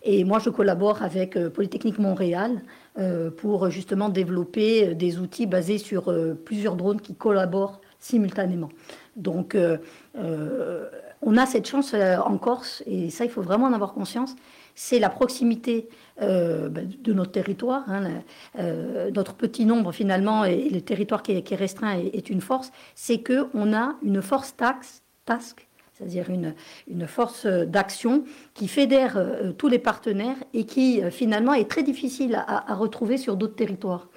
Et 0.08 0.22
moi, 0.22 0.38
je 0.38 0.50
collabore 0.50 1.02
avec 1.02 1.36
euh, 1.36 1.50
Polytechnique 1.50 1.98
Montréal 1.98 2.62
euh, 2.96 3.28
pour 3.30 3.70
justement 3.70 4.08
développer 4.08 4.88
euh, 4.90 4.94
des 4.94 5.18
outils 5.18 5.46
basés 5.46 5.78
sur 5.78 6.08
euh, 6.08 6.34
plusieurs 6.34 6.76
drones 6.76 7.00
qui 7.00 7.14
collaborent 7.14 7.80
simultanément. 7.98 8.68
Donc, 9.16 9.56
euh, 9.56 9.78
euh, 10.16 10.88
on 11.22 11.36
a 11.36 11.44
cette 11.44 11.66
chance 11.66 11.92
euh, 11.92 12.18
en 12.18 12.38
Corse, 12.38 12.84
et 12.86 13.10
ça, 13.10 13.24
il 13.24 13.30
faut 13.30 13.42
vraiment 13.42 13.66
en 13.66 13.72
avoir 13.72 13.94
conscience, 13.94 14.36
c'est 14.76 15.00
la 15.00 15.08
proximité 15.08 15.88
euh, 16.22 16.68
ben, 16.68 16.88
de 17.02 17.12
notre 17.12 17.32
territoire. 17.32 17.82
hein, 17.88 18.22
euh, 18.60 19.10
notre 19.10 19.34
petit 19.34 19.64
nombre, 19.64 19.90
finalement, 19.90 20.44
et 20.44 20.68
le 20.68 20.82
territoire 20.82 21.22
qui 21.24 21.32
est, 21.32 21.54
restreint 21.54 21.98
est, 21.98 22.30
une 22.30 22.40
force. 22.40 22.70
C'est 22.94 23.22
qu'on 23.24 23.74
a 23.74 23.96
une 24.02 24.22
force 24.22 24.54
tax, 24.56 25.02
task, 25.24 25.66
c'est-à-dire 25.96 26.28
une, 26.30 26.54
une 26.88 27.06
force 27.06 27.46
euh, 27.46 27.64
d'action 27.64 28.24
qui 28.54 28.68
fédère 28.68 29.16
euh, 29.16 29.52
tous 29.52 29.68
les 29.68 29.78
partenaires 29.78 30.36
et 30.52 30.64
qui, 30.64 31.02
euh, 31.02 31.10
finalement, 31.10 31.54
est 31.54 31.70
très 31.70 31.82
difficile 31.82 32.42
à, 32.46 32.74
retrouver 32.74 33.16
sur 33.16 33.36
d'autres 33.36 33.54
territoires. 33.54 34.08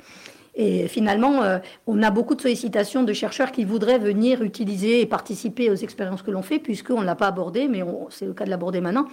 Et 0.55 0.87
finalement, 0.87 1.43
euh, 1.43 1.59
on 1.87 2.03
a 2.03 2.11
beaucoup 2.11 2.35
de 2.35 2.41
sollicitations 2.41 3.03
de 3.03 3.13
chercheurs 3.13 3.51
qui 3.51 3.63
voudraient 3.63 3.99
venir 3.99 4.41
utiliser 4.41 4.99
et 4.99 5.05
participer 5.05 5.69
aux 5.69 5.75
expériences 5.75 6.21
que 6.21 6.31
l'on 6.31 6.41
fait, 6.41 6.59
puisqu'on 6.59 6.99
ne 6.99 7.05
l'a 7.05 7.15
pas 7.15 7.27
abordé, 7.27 7.67
mais 7.69 7.81
c'est 8.09 8.25
le 8.25 8.33
cas 8.33 8.45
de 8.45 8.49
l'aborder 8.49 8.81
maintenant 8.81 9.07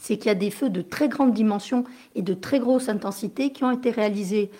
c'est 0.00 0.16
qu'il 0.16 0.26
y 0.26 0.30
a 0.30 0.34
des 0.34 0.50
feux 0.50 0.70
de 0.70 0.80
très 0.80 1.08
grande 1.08 1.32
dimension 1.32 1.84
et 2.14 2.22
de 2.22 2.34
très 2.34 2.58
grosse 2.60 2.88
intensité 2.88 3.50
qui 3.50 3.64
ont 3.64 3.70
été 3.70 3.90
réalisés, 3.90 4.50
euh, 4.52 4.56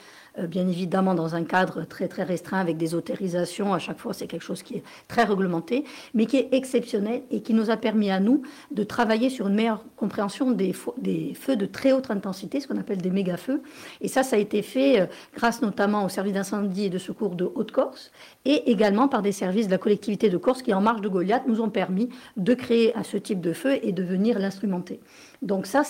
bien 0.47 0.68
évidemment, 0.68 1.14
dans 1.14 1.34
un 1.34 1.45
cadre 1.45 1.84
très 1.84 2.09
très 2.09 2.22
restreint 2.22 2.59
avec 2.59 2.76
des 2.76 2.95
autorisations. 2.95 3.74
À 3.74 3.78
chaque 3.78 3.99
fois, 3.99 4.12
c'est 4.12 4.26
quelque 4.26 4.45
chose 4.45 4.62
qui 4.62 4.76
est 4.76 4.82
très 5.09 5.24
réglementé, 5.24 5.84
mais 6.14 6.26
qui 6.26 6.36
est 6.36 6.49
exceptionnel 6.53 7.22
et 7.30 7.41
qui 7.41 7.55
nous 7.55 7.70
a 7.70 7.76
permis 7.76 8.11
à 8.11 8.20
nous 8.20 8.43
de 8.70 8.84
travailler 8.84 9.30
sur 9.30 9.49
une 9.49 9.55
meilleure 9.55 9.84
compréhension 9.97 10.53
des 10.53 10.72
feux 10.72 11.57
de 11.57 11.66
très 11.66 11.93
haute 11.93 12.11
intensité, 12.11 12.61
ce 12.61 12.68
qu'on 12.68 12.78
appelle 12.78 12.99
des 12.99 13.11
méga-feux. 13.11 13.62
Et 14.01 14.09
ça, 14.09 14.22
ça 14.22 14.36
a 14.36 14.39
été 14.39 14.62
fait 14.62 15.01
euh, 15.01 15.07
grâce 15.34 15.62
notamment 15.62 16.05
au 16.05 16.09
service 16.09 16.32
d'incendie 16.32 16.84
et 16.84 16.91
de 16.91 16.99
secours 16.99 17.34
de 17.34 17.45
Haute-Corse 17.45 18.12
et 18.45 18.70
également 18.70 19.09
par 19.09 19.22
des 19.22 19.32
services 19.32 19.66
de 19.66 19.72
la 19.72 19.78
collectivité 19.78 20.30
de 20.30 20.36
Corse 20.36 20.62
qui, 20.62 20.74
en 20.74 20.80
marge 20.80 21.01
de 21.01 21.09
Goliath, 21.09 21.47
nous 21.47 21.61
ont 21.61 21.70
permis 21.70 22.09
de 22.36 22.55
créer 22.55 22.95
à 22.97 23.05
ce 23.05 23.16
type 23.16 23.41
de 23.41 23.53
feu 23.53 23.78
et 23.82 23.93
de 23.93 24.03
venir 24.03 24.39
l'instrumenter. 24.39 25.01
Donc 25.43 25.66
ça, 25.66 25.82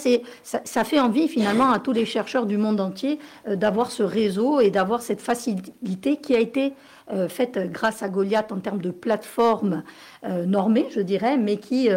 ça, 0.42 0.84
fait 0.84 1.00
envie 1.00 1.26
finalement 1.26 1.70
à 1.70 1.78
tous 1.78 1.92
les 1.92 2.04
chercheurs 2.04 2.44
du 2.44 2.58
monde 2.58 2.80
entier 2.80 3.18
euh, 3.46 3.56
d'avoir 3.56 3.90
ce 3.90 4.02
réseau 4.02 4.60
et 4.60 4.70
d'avoir 4.70 5.00
cette 5.00 5.22
facilité 5.22 6.18
qui 6.18 6.36
a 6.36 6.38
été 6.38 6.74
euh, 7.10 7.28
faite 7.28 7.58
grâce 7.72 8.02
à 8.02 8.10
Goliath 8.10 8.52
en 8.52 8.60
termes 8.60 8.82
de 8.82 8.90
plateforme 8.90 9.84
euh, 10.24 10.44
normée, 10.44 10.86
je 10.90 11.00
dirais, 11.00 11.38
mais 11.38 11.56
qui 11.56 11.88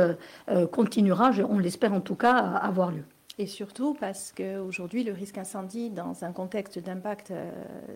continuera, 0.72 1.32
on 1.49 1.60
l'espère 1.60 1.93
en 1.93 2.02
tout 2.02 2.16
cas, 2.16 2.34
à 2.34 2.68
avoir 2.68 2.91
lieu. 2.91 3.04
Et 3.38 3.47
surtout 3.47 3.95
parce 3.99 4.34
qu'aujourd'hui, 4.36 5.04
le 5.04 5.14
risque 5.14 5.38
incendie, 5.38 5.89
dans 5.89 6.24
un 6.24 6.32
contexte 6.32 6.80
d'impact, 6.80 7.34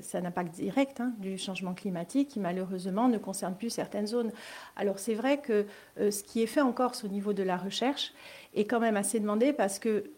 c'est 0.02 0.18
un 0.18 0.26
impact 0.26 0.56
direct 0.56 1.02
hein, 1.02 1.14
du 1.20 1.38
changement 1.38 1.74
climatique 1.74 2.30
qui 2.30 2.40
malheureusement 2.40 3.08
ne 3.08 3.18
concerne 3.18 3.54
plus 3.56 3.70
certaines 3.70 4.08
zones. 4.08 4.32
Alors 4.76 4.98
c'est 4.98 5.14
vrai 5.14 5.40
que 5.40 5.66
ce 5.98 6.24
qui 6.24 6.42
est 6.42 6.48
fait 6.48 6.62
en 6.62 6.72
Corse 6.72 7.04
au 7.04 7.10
niveau 7.10 7.34
de 7.34 7.44
la 7.44 7.58
recherche 7.58 8.14
est 8.56 8.66
quand 8.66 8.80
même 8.80 8.98
assez 8.98 9.20
demandé 9.20 9.54
parce 9.54 9.80
que, 9.80 10.12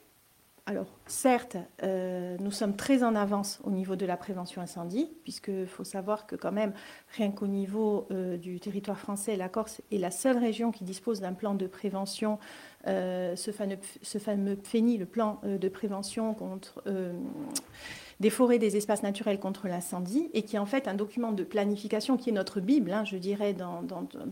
alors 0.66 0.88
certes, 1.06 1.58
euh, 1.84 2.38
nous 2.40 2.52
sommes 2.52 2.76
très 2.76 3.04
en 3.04 3.16
avance 3.16 3.60
au 3.64 3.72
niveau 3.72 3.96
de 3.96 4.06
la 4.06 4.18
prévention 4.18 4.62
incendie, 4.62 5.10
puisqu'il 5.24 5.68
faut 5.68 5.84
savoir 5.84 6.28
que 6.28 6.36
quand 6.36 6.52
même, 6.52 6.74
rien 7.16 7.32
qu'au 7.32 7.48
niveau 7.48 8.08
euh, 8.12 8.38
du 8.38 8.60
territoire 8.60 9.00
français, 9.00 9.36
la 9.38 9.50
Corse 9.50 9.82
est 9.92 9.98
la 9.98 10.12
seule 10.12 10.38
région 10.38 10.72
qui 10.72 10.84
dispose 10.84 11.22
d'un 11.22 11.34
plan 11.34 11.54
de 11.54 11.68
prévention 11.68 12.38
euh, 12.88 13.36
ce, 13.36 13.52
fameux, 13.52 13.78
ce 14.02 14.18
fameux 14.18 14.56
PFENI, 14.56 14.98
le 14.98 15.06
plan 15.06 15.42
de 15.44 15.70
prévention 15.70 16.34
contre, 16.34 16.84
des 18.20 18.30
forêts, 18.30 18.58
des 18.58 18.78
espaces 18.78 19.04
naturels 19.04 19.40
contre 19.40 19.68
l'incendie, 19.68 20.30
et 20.34 20.42
qui 20.42 20.56
est 20.56 20.60
en 20.60 20.66
fait 20.66 20.88
un 20.88 20.96
document 20.96 21.32
de 21.32 21.44
planification 21.44 22.18
qui 22.18 22.30
est 22.30 22.34
notre 22.34 22.60
Bible, 22.60 22.92
hein, 22.92 23.06
je 23.06 23.18
dirais, 23.18 23.54
dans, 23.54 23.84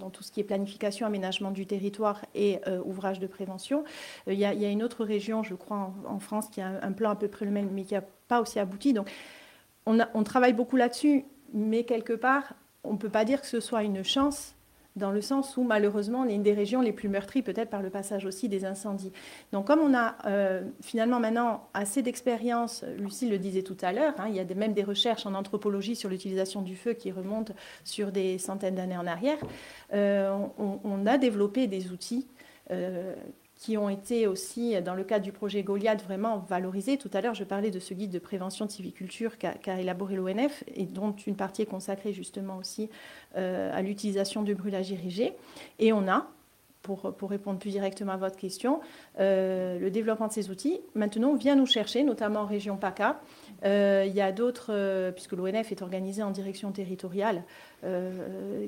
tout 0.09 0.23
ce 0.23 0.31
qui 0.31 0.39
est 0.39 0.43
planification, 0.43 1.05
aménagement 1.05 1.51
du 1.51 1.67
territoire 1.67 2.25
et 2.33 2.59
euh, 2.67 2.81
ouvrage 2.83 3.19
de 3.19 3.27
prévention. 3.27 3.83
Euh, 4.27 4.33
Il 4.33 4.39
y, 4.39 4.45
a, 4.45 4.69
une 4.69 4.81
autre 4.81 5.05
région, 5.05 5.43
je 5.43 5.53
crois, 5.53 5.93
en, 6.07 6.19
France, 6.19 6.47
qui 6.49 6.61
a 6.61 6.79
un, 6.81 6.91
plan 6.91 7.11
à 7.11 7.15
peu 7.15 7.27
près 7.27 7.45
le 7.45 7.51
même, 7.51 7.69
mais 7.71 7.83
qui 7.83 7.93
n'a 7.93 8.03
pas 8.27 8.41
aussi 8.41 8.59
abouti. 8.59 8.93
Donc, 8.93 9.11
on, 9.85 9.99
on 10.13 10.23
travaille 10.23 10.53
beaucoup 10.53 10.77
là-dessus, 10.77 11.25
mais 11.53 11.83
quelque 11.83 12.13
part, 12.13 12.53
on 12.83 12.93
ne 12.93 12.97
peut 12.97 13.09
pas 13.09 13.25
dire 13.25 13.41
que 13.41 13.47
ce 13.47 13.59
soit 13.59 13.83
une 13.83 14.03
chance 14.03 14.54
dans 14.95 15.11
le 15.11 15.21
sens 15.21 15.57
où 15.57 15.63
malheureusement 15.63 16.21
on 16.21 16.27
est 16.27 16.35
une 16.35 16.43
des 16.43 16.53
régions 16.53 16.81
les 16.81 16.93
plus 16.93 17.09
meurtries 17.09 17.41
peut-être 17.41 17.69
par 17.69 17.81
le 17.81 17.89
passage 17.89 18.25
aussi 18.25 18.49
des 18.49 18.65
incendies. 18.65 19.11
Donc 19.51 19.67
comme 19.67 19.79
on 19.79 19.93
a 19.93 20.15
euh, 20.25 20.61
finalement 20.81 21.19
maintenant 21.19 21.67
assez 21.73 22.01
d'expérience, 22.01 22.83
Lucie 22.97 23.29
le 23.29 23.37
disait 23.37 23.63
tout 23.63 23.77
à 23.81 23.91
l'heure, 23.91 24.13
hein, 24.17 24.27
il 24.29 24.35
y 24.35 24.39
a 24.39 24.45
même 24.55 24.73
des 24.73 24.83
recherches 24.83 25.25
en 25.25 25.33
anthropologie 25.33 25.95
sur 25.95 26.09
l'utilisation 26.09 26.61
du 26.61 26.75
feu 26.75 26.93
qui 26.93 27.11
remontent 27.11 27.53
sur 27.83 28.11
des 28.11 28.37
centaines 28.37 28.75
d'années 28.75 28.97
en 28.97 29.07
arrière, 29.07 29.37
euh, 29.93 30.35
on, 30.57 30.79
on 30.83 31.05
a 31.05 31.17
développé 31.17 31.67
des 31.67 31.91
outils. 31.91 32.27
euh, 32.71 33.13
qui 33.65 33.77
ont 33.77 33.89
été 33.89 34.27
aussi, 34.27 34.79
dans 34.83 34.93
le 34.93 35.03
cadre 35.03 35.25
du 35.25 35.31
projet 35.31 35.63
Goliath, 35.63 36.03
vraiment 36.03 36.37
valorisés. 36.37 36.97
Tout 36.97 37.09
à 37.13 37.21
l'heure, 37.21 37.33
je 37.33 37.43
parlais 37.43 37.71
de 37.71 37.79
ce 37.79 37.95
guide 37.95 38.11
de 38.11 38.19
prévention 38.19 38.67
de 38.67 38.69
civiculture 38.69 39.39
qu'a 39.39 39.79
élaboré 39.79 40.15
l'ONF 40.15 40.63
et 40.75 40.83
dont 40.83 41.15
une 41.25 41.35
partie 41.35 41.63
est 41.63 41.65
consacrée 41.65 42.13
justement 42.13 42.57
aussi 42.57 42.91
euh, 43.37 43.75
à 43.75 43.81
l'utilisation 43.81 44.43
du 44.43 44.53
brûlage 44.53 44.91
irrigé. 44.91 45.33
Et 45.79 45.93
on 45.93 46.07
a, 46.07 46.27
pour, 46.83 47.11
répondre 47.27 47.57
plus 47.57 47.71
directement 47.71 48.11
à 48.11 48.17
votre 48.17 48.37
question, 48.37 48.81
euh, 49.19 49.79
le 49.79 49.89
développement 49.89 50.27
de 50.27 50.33
ces 50.33 50.51
outils. 50.51 50.79
Maintenant, 50.93 51.33
vient 51.33 51.55
nous 51.55 51.65
chercher, 51.65 52.03
notamment 52.03 52.41
en 52.41 52.45
région 52.45 52.77
PACA. 52.77 53.19
Euh, 53.65 54.03
il 54.07 54.13
y 54.13 54.21
a 54.21 54.31
d'autres, 54.31 54.67
euh, 54.69 55.11
puisque 55.11 55.33
l'ONF 55.33 55.71
est 55.71 55.81
organisé 55.81 56.21
en 56.21 56.31
direction 56.31 56.71
territoriale, 56.71 57.43
euh, 57.83 58.67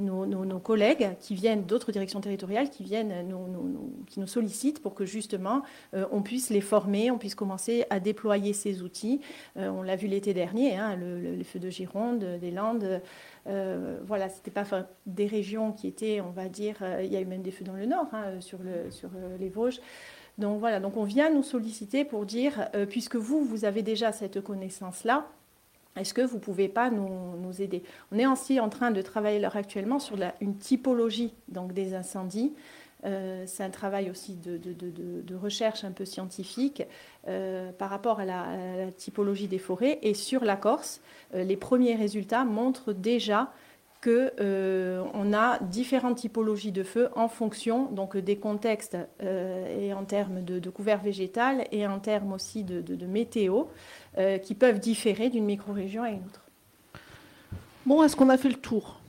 nos, 0.00 0.58
collègues 0.58 1.10
qui 1.20 1.34
viennent 1.34 1.64
d'autres 1.64 1.92
directions 1.92 2.20
territoriales, 2.20 2.70
qui 2.70 2.84
viennent 2.84 3.26
nous, 3.28 4.04
qui 4.06 4.20
nous 4.20 4.26
sollicitent 4.26 4.80
pour 4.80 4.94
que 4.94 5.04
justement 5.04 5.62
on 5.92 6.22
puisse 6.22 6.50
les 6.50 6.60
former, 6.60 7.10
on 7.10 7.18
puisse 7.18 7.34
commencer 7.34 7.84
à 7.90 7.98
déployer 8.00 8.52
ces 8.52 8.82
outils. 8.82 9.20
On 9.56 9.82
l'a 9.82 9.96
vu 9.96 10.06
l'été 10.06 10.32
dernier, 10.32 10.76
hein, 10.76 10.96
le- 10.96 11.20
le- 11.20 11.34
les 11.34 11.44
feux 11.44 11.58
de 11.58 11.70
Gironde, 11.70 12.24
des 12.40 12.50
Landes. 12.52 13.02
Euh, 13.46 13.98
voilà, 14.06 14.28
c'était 14.28 14.50
pas 14.52 14.64
des 15.06 15.26
régions 15.26 15.72
qui 15.72 15.88
étaient, 15.88 16.20
on 16.20 16.30
va 16.30 16.48
dire, 16.48 16.76
il 17.02 17.12
y 17.12 17.16
a 17.16 17.20
eu 17.20 17.26
même 17.26 17.42
des 17.42 17.50
feux 17.50 17.64
dans 17.64 17.74
le 17.74 17.86
nord, 17.86 18.06
hein, 18.12 18.40
sur, 18.40 18.58
le, 18.62 18.90
sur 18.90 19.10
les 19.40 19.48
Vosges. 19.48 19.80
Donc 20.38 20.58
voilà, 20.58 20.80
donc 20.80 20.96
on 20.96 21.04
vient 21.04 21.30
nous 21.30 21.42
solliciter 21.42 22.04
pour 22.04 22.26
dire, 22.26 22.68
euh, 22.74 22.86
puisque 22.86 23.16
vous, 23.16 23.44
vous 23.44 23.64
avez 23.64 23.82
déjà 23.82 24.12
cette 24.12 24.40
connaissance-là, 24.40 25.28
est-ce 25.96 26.12
que 26.12 26.22
vous 26.22 26.36
ne 26.36 26.40
pouvez 26.40 26.68
pas 26.68 26.90
nous, 26.90 27.62
aider? 27.62 27.84
On 28.10 28.18
est 28.18 28.26
aussi 28.26 28.58
en 28.58 28.68
train 28.68 28.90
de 28.90 29.00
travailler 29.00 29.36
à 29.36 29.40
l'heure 29.40 29.56
actuellement 29.56 30.00
sur 30.00 30.16
une 30.40 30.56
typologie 30.56 31.32
donc, 31.48 31.72
des 31.72 31.94
incendies. 31.94 32.52
Euh, 33.04 33.44
c'est 33.46 33.62
un 33.62 33.70
travail 33.70 34.10
aussi 34.10 34.34
de, 34.34 35.34
recherche 35.36 35.84
un 35.84 35.92
peu 35.92 36.04
scientifique 36.04 36.82
euh, 37.28 37.70
par 37.70 37.90
rapport 37.90 38.18
à 38.18 38.24
la, 38.24 38.90
typologie 38.96 39.46
des 39.46 39.58
forêts. 39.58 40.00
Et 40.02 40.14
sur 40.14 40.44
la 40.44 40.56
Corse, 40.56 41.00
les 41.32 41.56
premiers 41.56 41.94
résultats 41.94 42.44
montrent 42.44 42.92
déjà 42.92 43.52
que 44.04 44.32
euh, 44.38 45.02
on 45.14 45.32
a 45.32 45.58
différentes 45.60 46.18
typologies 46.18 46.72
de 46.72 46.82
feux 46.82 47.08
en 47.16 47.28
fonction 47.28 47.76
donc 47.90 48.18
des 48.18 48.36
contextes 48.36 48.98
euh, 49.22 49.80
et 49.80 49.94
en 49.94 50.04
termes 50.04 50.44
de, 50.44 50.58
de 50.58 50.70
couvert 50.70 51.00
végétal 51.00 51.64
et 51.72 51.86
en 51.86 51.98
termes 52.00 52.32
aussi 52.34 52.64
de, 52.64 52.82
de- 52.82 52.96
de 52.96 53.06
météo 53.06 53.64
euh, 54.18 54.36
qui 54.36 54.54
peuvent 54.54 54.78
différer 54.78 55.30
d'une 55.30 55.46
micro-région 55.46 56.02
à 56.02 56.10
une 56.10 56.24
autre. 56.28 56.42
Bon, 57.86 58.02
est-ce 58.04 58.14
qu'on 58.14 58.28
a 58.28 58.36
fait 58.36 58.50
le 58.50 58.56
tour? 58.70 59.00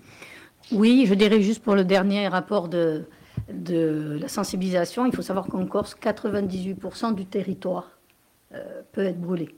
Oui, 0.72 1.06
je 1.10 1.14
dirais 1.14 1.42
juste 1.42 1.62
pour 1.62 1.76
le 1.76 1.84
dernier 1.84 2.30
rapport 2.30 2.70
de, 2.70 3.04
de 3.52 4.18
la 4.22 4.30
sensibilisation, 4.30 5.06
il 5.06 5.14
faut 5.14 5.22
savoir 5.22 5.46
qu'en 5.48 5.66
Corse, 5.66 5.96
98% 6.02 7.14
du 7.16 7.26
territoire 7.26 8.00
euh, 8.54 8.82
peut 8.94 9.04
être 9.06 9.20
brûlé. 9.20 9.50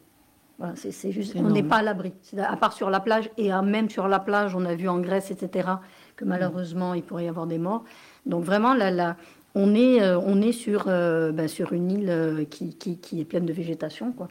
Voilà, 0.59 0.73
c'est 0.75 1.11
juste, 1.11 1.35
on 1.35 1.49
n'est 1.51 1.61
pas 1.63 1.77
à 1.77 1.83
l'abri. 1.83 2.13
C'est 2.23 2.39
À 2.39 2.55
part 2.57 2.73
sur 2.73 2.89
la 2.89 2.99
plage, 2.99 3.29
et 3.37 3.51
à- 3.51 3.61
même 3.61 3.89
sur 3.91 4.07
la 4.07 4.19
plage, 4.19 4.55
on 4.55 4.65
a 4.65 4.73
vu 4.73 4.89
en 4.89 4.97
Grèce, 4.99 5.29
etc., 5.29 5.69
que 6.15 6.25
malheureusement, 6.25 6.95
il 6.95 7.03
pourrait 7.03 7.25
y 7.25 7.27
avoir 7.27 7.45
des 7.45 7.59
morts. 7.59 7.83
Donc 8.25 8.43
vraiment, 8.43 8.73
là, 8.73 8.89
là, 8.89 9.17
on 9.53 9.75
est, 9.75 10.01
euh, 10.01 10.19
on 10.19 10.41
est 10.41 10.51
sur, 10.51 10.85
euh, 10.87 11.31
ben, 11.31 11.47
sur 11.47 11.73
une 11.73 11.91
île 11.91 12.09
euh, 12.09 12.43
qui, 12.45 12.75
qui, 12.75 12.97
qui 12.97 13.19
est 13.21 13.25
pleine 13.25 13.45
de 13.45 13.53
végétation. 13.53 14.11
Quoi. 14.11 14.27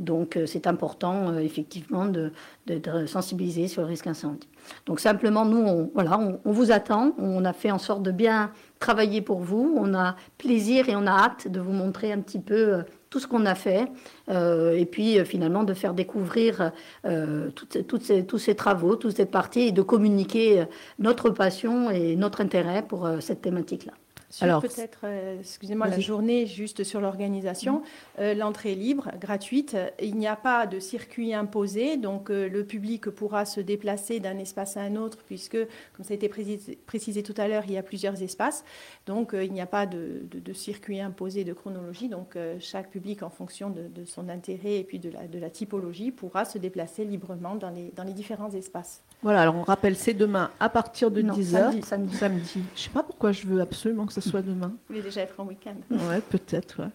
Donc 0.00 0.36
euh, 0.36 0.46
c'est 0.46 0.66
important, 0.68 1.36
effectivement, 1.38 2.06
de, 2.06 2.32
de- 2.66 2.78
de 2.78 3.06
sensibiliser 3.06 3.66
sur 3.68 3.82
le 3.82 3.88
risque 3.88 4.06
incendie. 4.08 4.48
Donc 4.86 4.98
simplement, 5.00 5.44
nous, 5.44 5.58
on, 5.58 5.90
voilà, 5.94 6.18
on, 6.18 6.40
on 6.44 6.50
vous 6.52 6.70
attend. 6.72 7.12
On 7.18 7.44
a 7.44 7.52
fait 7.52 7.70
en 7.70 7.78
sorte 7.78 8.02
de 8.02 8.10
bien 8.12 8.50
travailler 8.80 9.20
pour 9.20 9.38
vous. 9.40 9.74
On 9.76 9.94
a 9.94 10.14
plaisir 10.38 10.88
et 10.88 10.94
on 10.96 11.06
a 11.06 11.12
hâte 11.12 11.48
de 11.48 11.58
vous 11.60 11.72
montrer 11.72 12.12
un 12.12 12.20
petit 12.20 12.38
peu 12.40 12.82
tout 13.10 13.20
ce 13.20 13.26
qu'on 13.26 13.46
a 13.46 13.54
fait. 13.54 13.86
euh, 14.30 14.76
et 14.76 14.84
puis 14.86 15.18
euh, 15.18 15.24
finalement 15.24 15.64
de 15.64 15.74
faire 15.74 15.94
découvrir 15.94 16.72
euh, 17.04 17.50
toutes, 17.50 17.86
toutes 17.86 18.02
ces, 18.02 18.24
tous 18.24 18.38
ces 18.38 18.54
travaux, 18.54 18.96
toute 18.96 19.16
cette 19.16 19.30
partie 19.30 19.60
et 19.68 19.72
de 19.72 19.82
communiquer 19.82 20.64
notre 20.98 21.30
passion 21.30 21.90
et 21.90 22.16
notre 22.16 22.40
intérêt 22.40 22.82
pour 22.82 23.08
cette 23.20 23.42
thématique-là. 23.42 23.92
Sur 24.30 24.44
Alors, 24.44 24.60
peut-être, 24.60 24.98
euh, 25.04 25.40
excusez-moi, 25.40 25.86
la 25.88 26.00
journée 26.00 26.44
juste 26.46 26.84
sur 26.84 27.00
l'organisation. 27.00 27.82
Euh, 28.18 28.34
L'entrée 28.34 28.72
est 28.72 28.74
libre, 28.74 29.10
gratuite. 29.18 29.74
Il 30.02 30.16
n'y 30.16 30.26
a 30.26 30.36
pas 30.36 30.66
de 30.66 30.80
circuit 30.80 31.32
imposé, 31.32 31.96
donc 31.96 32.30
euh, 32.30 32.46
le 32.48 32.64
public 32.64 33.08
pourra 33.08 33.46
se 33.46 33.60
déplacer 33.60 34.20
d'un 34.20 34.36
espace 34.38 34.76
à 34.76 34.82
un 34.82 34.96
autre, 34.96 35.18
puisque, 35.26 35.56
comme 35.96 36.04
ça 36.04 36.12
a 36.12 36.14
été 36.16 36.28
précisé, 36.28 36.76
précisé 36.86 37.22
tout 37.22 37.32
à 37.38 37.48
l'heure, 37.48 37.62
il 37.66 37.72
y 37.72 37.78
a 37.78 37.82
plusieurs 37.82 38.22
espaces. 38.22 38.64
Donc 39.06 39.30
il 39.34 39.50
n'y 39.52 39.62
a 39.62 39.66
pas 39.66 39.86
de, 39.86 40.22
de- 40.30 40.40
de 40.40 40.52
circuit 40.52 41.00
imposé, 41.00 41.44
de 41.44 41.54
chronologie. 41.54 42.08
Donc 42.10 42.36
chaque 42.60 42.90
public, 42.90 43.22
en 43.22 43.30
fonction 43.30 43.70
de, 43.70 43.88
de 43.88 44.04
son 44.04 44.28
intérêt 44.28 44.76
et 44.76 44.84
puis 44.84 44.98
de 44.98 45.08
la, 45.10 45.26
de 45.26 45.38
la 45.38 45.48
typologie, 45.48 46.10
pourra 46.10 46.44
se 46.44 46.58
déplacer 46.58 47.04
librement 47.06 47.54
dans 47.54 47.70
les, 47.70 47.92
dans 47.96 48.04
les 48.04 48.12
différents 48.12 48.50
espaces. 48.52 49.02
Voilà, 49.22 49.40
alors 49.42 49.56
on 49.56 49.62
rappelle, 49.62 49.96
c'est 49.96 50.14
demain 50.14 50.50
à 50.60 50.68
partir 50.68 51.10
de 51.10 51.22
Non, 51.22 51.34
10h. 51.34 51.44
samedi, 51.50 51.82
samedi. 51.82 52.16
Samedi. 52.16 52.60
Je 52.76 52.80
sais 52.82 52.90
pas 52.90 53.02
pourquoi 53.02 53.32
je 53.32 53.46
veux 53.46 53.60
absolument 53.60 54.06
que 54.06 54.12
ce 54.20 54.30
soit 54.30 54.42
demain. 54.42 54.68
Vous 54.68 54.78
voulez 54.88 55.02
déjà 55.02 55.22
être 55.22 55.38
en 55.40 55.44
week-end 55.46 55.74
Ouais, 55.90 56.20
peut-être. 56.20 56.82
ouais. 56.82 56.90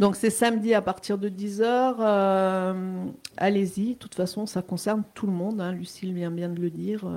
Donc 0.00 0.16
c'est 0.16 0.30
samedi 0.30 0.74
à 0.74 0.82
partir 0.82 1.18
de 1.18 1.28
10h. 1.28 1.96
Allez-y, 3.36 3.94
de 3.94 3.98
toute 3.98 4.14
façon, 4.14 4.46
ça 4.46 4.62
concerne 4.62 5.02
tout 5.14 5.26
le 5.26 5.32
monde. 5.32 5.60
hein. 5.60 5.72
Lucille 5.72 6.12
vient 6.14 6.30
bien 6.30 6.48
de 6.48 6.60
le 6.60 6.70
dire. 6.70 7.04
euh, 7.06 7.16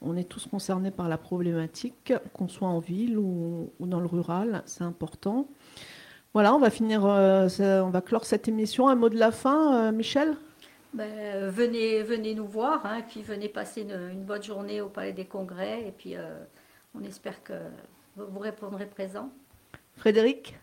on 0.00 0.16
est 0.16 0.28
tous 0.28 0.46
concernés 0.46 0.92
par 0.92 1.08
la 1.08 1.18
problématique, 1.18 2.12
qu'on 2.32 2.46
soit 2.46 2.68
en 2.68 2.78
ville 2.78 3.18
ou, 3.18 3.70
ou 3.80 3.86
dans 3.88 3.98
le 3.98 4.06
rural, 4.06 4.62
c'est 4.64 4.84
important. 4.84 5.48
Voilà, 6.34 6.54
on 6.54 6.60
va 6.60 6.70
finir, 6.70 7.04
euh, 7.04 7.48
on 7.82 7.90
va 7.90 8.00
clore 8.00 8.24
cette 8.24 8.46
émission. 8.46 8.86
Un 8.88 8.94
mot 8.94 9.08
de 9.08 9.18
la 9.18 9.32
fin, 9.32 9.88
euh, 9.88 9.92
Michel? 9.92 10.36
Ben, 10.94 11.10
euh, 11.18 11.50
venez, 11.52 12.02
venez 12.04 12.34
nous 12.36 12.46
voir, 12.46 12.86
hein, 12.86 12.98
et 12.98 13.02
puis 13.02 13.22
venez 13.22 13.48
passer 13.48 13.82
une, 13.82 14.10
une 14.12 14.22
bonne 14.24 14.42
journée 14.42 14.80
au 14.80 14.88
Palais 14.88 15.12
des 15.12 15.24
Congrès, 15.24 15.82
et 15.88 15.90
puis 15.90 16.16
euh, 16.16 16.38
on 16.94 17.02
espère 17.02 17.42
que 17.42 17.54
vous 18.30 18.40
répondrez 18.40 18.86
présent. 18.86 19.30
Frédéric 19.96 20.58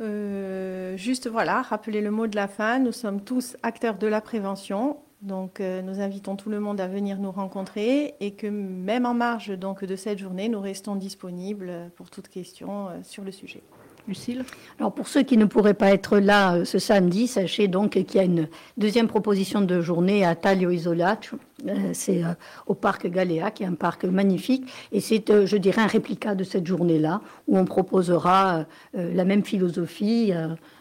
Euh, 0.00 0.96
juste 0.96 1.28
voilà, 1.28 1.62
rappeler 1.62 2.00
le 2.00 2.10
mot 2.10 2.28
de 2.28 2.36
la 2.36 2.46
fin. 2.46 2.78
Nous 2.78 2.92
sommes 2.92 3.20
tous 3.20 3.56
acteurs 3.62 3.98
de 3.98 4.06
la 4.06 4.20
prévention. 4.20 4.98
Donc 5.22 5.60
euh, 5.60 5.82
nous 5.82 6.00
invitons 6.00 6.36
tout 6.36 6.50
le 6.50 6.60
monde 6.60 6.80
à 6.80 6.86
venir 6.86 7.18
nous 7.18 7.32
rencontrer 7.32 8.14
et 8.20 8.34
que 8.34 8.46
même 8.46 9.04
en 9.04 9.14
marge 9.14 9.58
donc, 9.58 9.84
de 9.84 9.96
cette 9.96 10.18
journée, 10.18 10.48
nous 10.48 10.60
restons 10.60 10.94
disponibles 10.94 11.90
pour 11.96 12.10
toute 12.10 12.28
question 12.28 12.88
euh, 12.88 12.98
sur 13.02 13.24
le 13.24 13.32
sujet. 13.32 13.62
Lucille 14.08 14.44
Alors 14.80 14.92
pour 14.92 15.06
ceux 15.06 15.22
qui 15.22 15.36
ne 15.36 15.44
pourraient 15.44 15.74
pas 15.74 15.90
être 15.90 16.18
là 16.18 16.54
euh, 16.54 16.64
ce 16.64 16.78
samedi, 16.78 17.28
sachez 17.28 17.68
donc 17.68 17.90
qu'il 17.92 18.14
y 18.14 18.18
a 18.18 18.24
une 18.24 18.48
deuxième 18.76 19.06
proposition 19.06 19.60
de 19.60 19.80
journée 19.80 20.24
à 20.24 20.34
Taglio 20.34 20.70
Isolaccio. 20.70 21.38
Euh, 21.68 21.90
c'est 21.92 22.24
euh, 22.24 22.32
au 22.66 22.74
parc 22.74 23.06
Galéa, 23.06 23.50
qui 23.50 23.62
est 23.62 23.66
un 23.66 23.74
parc 23.74 24.04
magnifique. 24.04 24.68
Et 24.92 25.00
c'est, 25.00 25.46
je 25.46 25.56
dirais, 25.56 25.82
un 25.82 25.86
réplica 25.86 26.34
de 26.34 26.42
cette 26.42 26.66
journée-là, 26.66 27.20
où 27.46 27.58
on 27.58 27.64
proposera 27.64 28.64
la 28.94 29.24
même 29.24 29.44
philosophie 29.44 30.32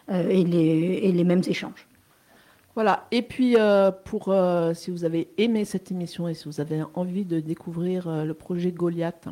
et, 0.10 0.44
les, 0.44 1.00
et 1.04 1.12
les 1.12 1.24
mêmes 1.24 1.42
échanges. 1.48 1.88
Voilà, 2.78 3.08
et 3.10 3.24
puis 3.24 3.56
euh, 3.58 3.90
pour 3.90 4.28
euh, 4.28 4.76
si 4.76 4.92
vous 4.92 5.04
avez 5.04 5.30
aimé 5.40 5.66
cette 5.66 5.90
émission 5.90 6.28
et 6.28 6.36
si 6.36 6.46
vous 6.46 6.62
avez 6.62 6.84
envie 6.94 7.26
de 7.26 7.40
découvrir 7.40 8.08
euh, 8.08 8.24
le 8.24 8.36
projet 8.36 8.72
Goliath 8.72 9.30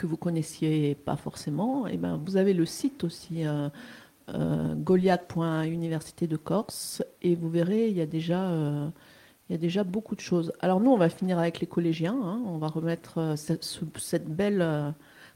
que 0.00 0.06
vous 0.06 0.16
connaissiez 0.16 0.94
pas 0.94 1.16
forcément, 1.16 1.86
et 1.86 1.98
ben 1.98 2.14
vous 2.24 2.36
avez 2.38 2.54
le 2.54 2.64
site 2.64 3.04
aussi 3.04 3.46
euh, 3.46 3.68
euh, 4.30 4.74
goliath.université 4.74 6.26
de 6.26 6.36
Corse 6.36 7.02
et 7.20 7.34
vous 7.34 7.50
verrez 7.50 7.88
il 7.88 7.96
y 7.96 8.00
a 8.00 8.06
déjà 8.06 8.48
euh, 8.48 8.88
il 9.48 9.52
y 9.52 9.56
a 9.56 9.58
déjà 9.58 9.84
beaucoup 9.84 10.14
de 10.14 10.20
choses. 10.30 10.52
Alors 10.60 10.80
nous 10.80 10.90
on 10.90 10.96
va 10.96 11.10
finir 11.10 11.38
avec 11.38 11.60
les 11.60 11.66
collégiens, 11.66 12.18
hein. 12.28 12.40
on 12.46 12.56
va 12.58 12.68
remettre 12.68 13.18
euh, 13.18 13.36
cette, 13.36 13.62
ce- 13.64 13.84
cette 13.98 14.28
belle 14.28 14.62
euh, 14.62 14.90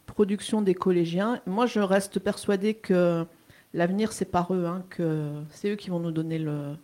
production 0.06 0.62
des 0.62 0.74
collégiens. 0.74 1.40
Moi 1.46 1.66
je 1.66 1.80
reste 1.80 2.18
persuadée 2.18 2.74
que 2.74 3.26
l'avenir 3.74 4.12
c'est 4.12 4.30
par 4.30 4.54
eux, 4.54 4.64
hein, 4.66 4.82
que 4.88 5.28
c'est 5.50 5.70
eux 5.72 5.76
qui 5.76 5.90
vont 5.90 6.00
nous 6.00 6.12
donner 6.12 6.38
le, 6.38 6.74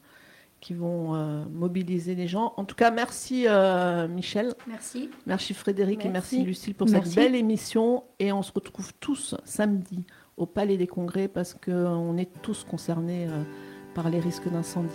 qui 0.60 0.74
vont 0.74 1.14
euh, 1.14 1.44
mobiliser 1.50 2.14
les 2.14 2.28
gens. 2.28 2.52
En 2.56 2.64
tout 2.64 2.74
cas, 2.74 2.90
merci 2.90 3.46
euh, 3.48 4.06
Michel, 4.08 4.54
Merci. 4.68 5.10
merci 5.26 5.54
Frédéric 5.54 6.04
et 6.04 6.08
merci 6.08 6.36
Merci. 6.36 6.46
Lucille 6.46 6.74
pour 6.74 6.88
Merci. 6.88 7.12
cette 7.12 7.22
belle 7.22 7.34
émission. 7.34 8.04
Et 8.18 8.32
on 8.32 8.42
se 8.42 8.52
retrouve 8.52 8.92
tous 9.00 9.34
samedi 9.44 10.04
au 10.36 10.46
Palais 10.46 10.76
des 10.76 10.86
Congrès 10.86 11.28
parce 11.28 11.54
qu'on 11.54 12.16
est 12.16 12.30
tous 12.42 12.64
concernés 12.64 13.26
euh, 13.28 13.42
par 13.94 14.10
les 14.10 14.20
risques 14.20 14.50
d'incendie. 14.50 14.88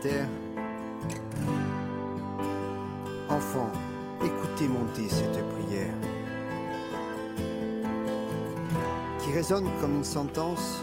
Terre. 0.00 0.28
Enfants, 3.28 3.70
écoutez 4.24 4.68
monter 4.68 5.08
cette 5.08 5.46
prière 5.50 5.94
qui 9.18 9.32
résonne 9.32 9.68
comme 9.80 9.96
une 9.96 10.04
sentence 10.04 10.82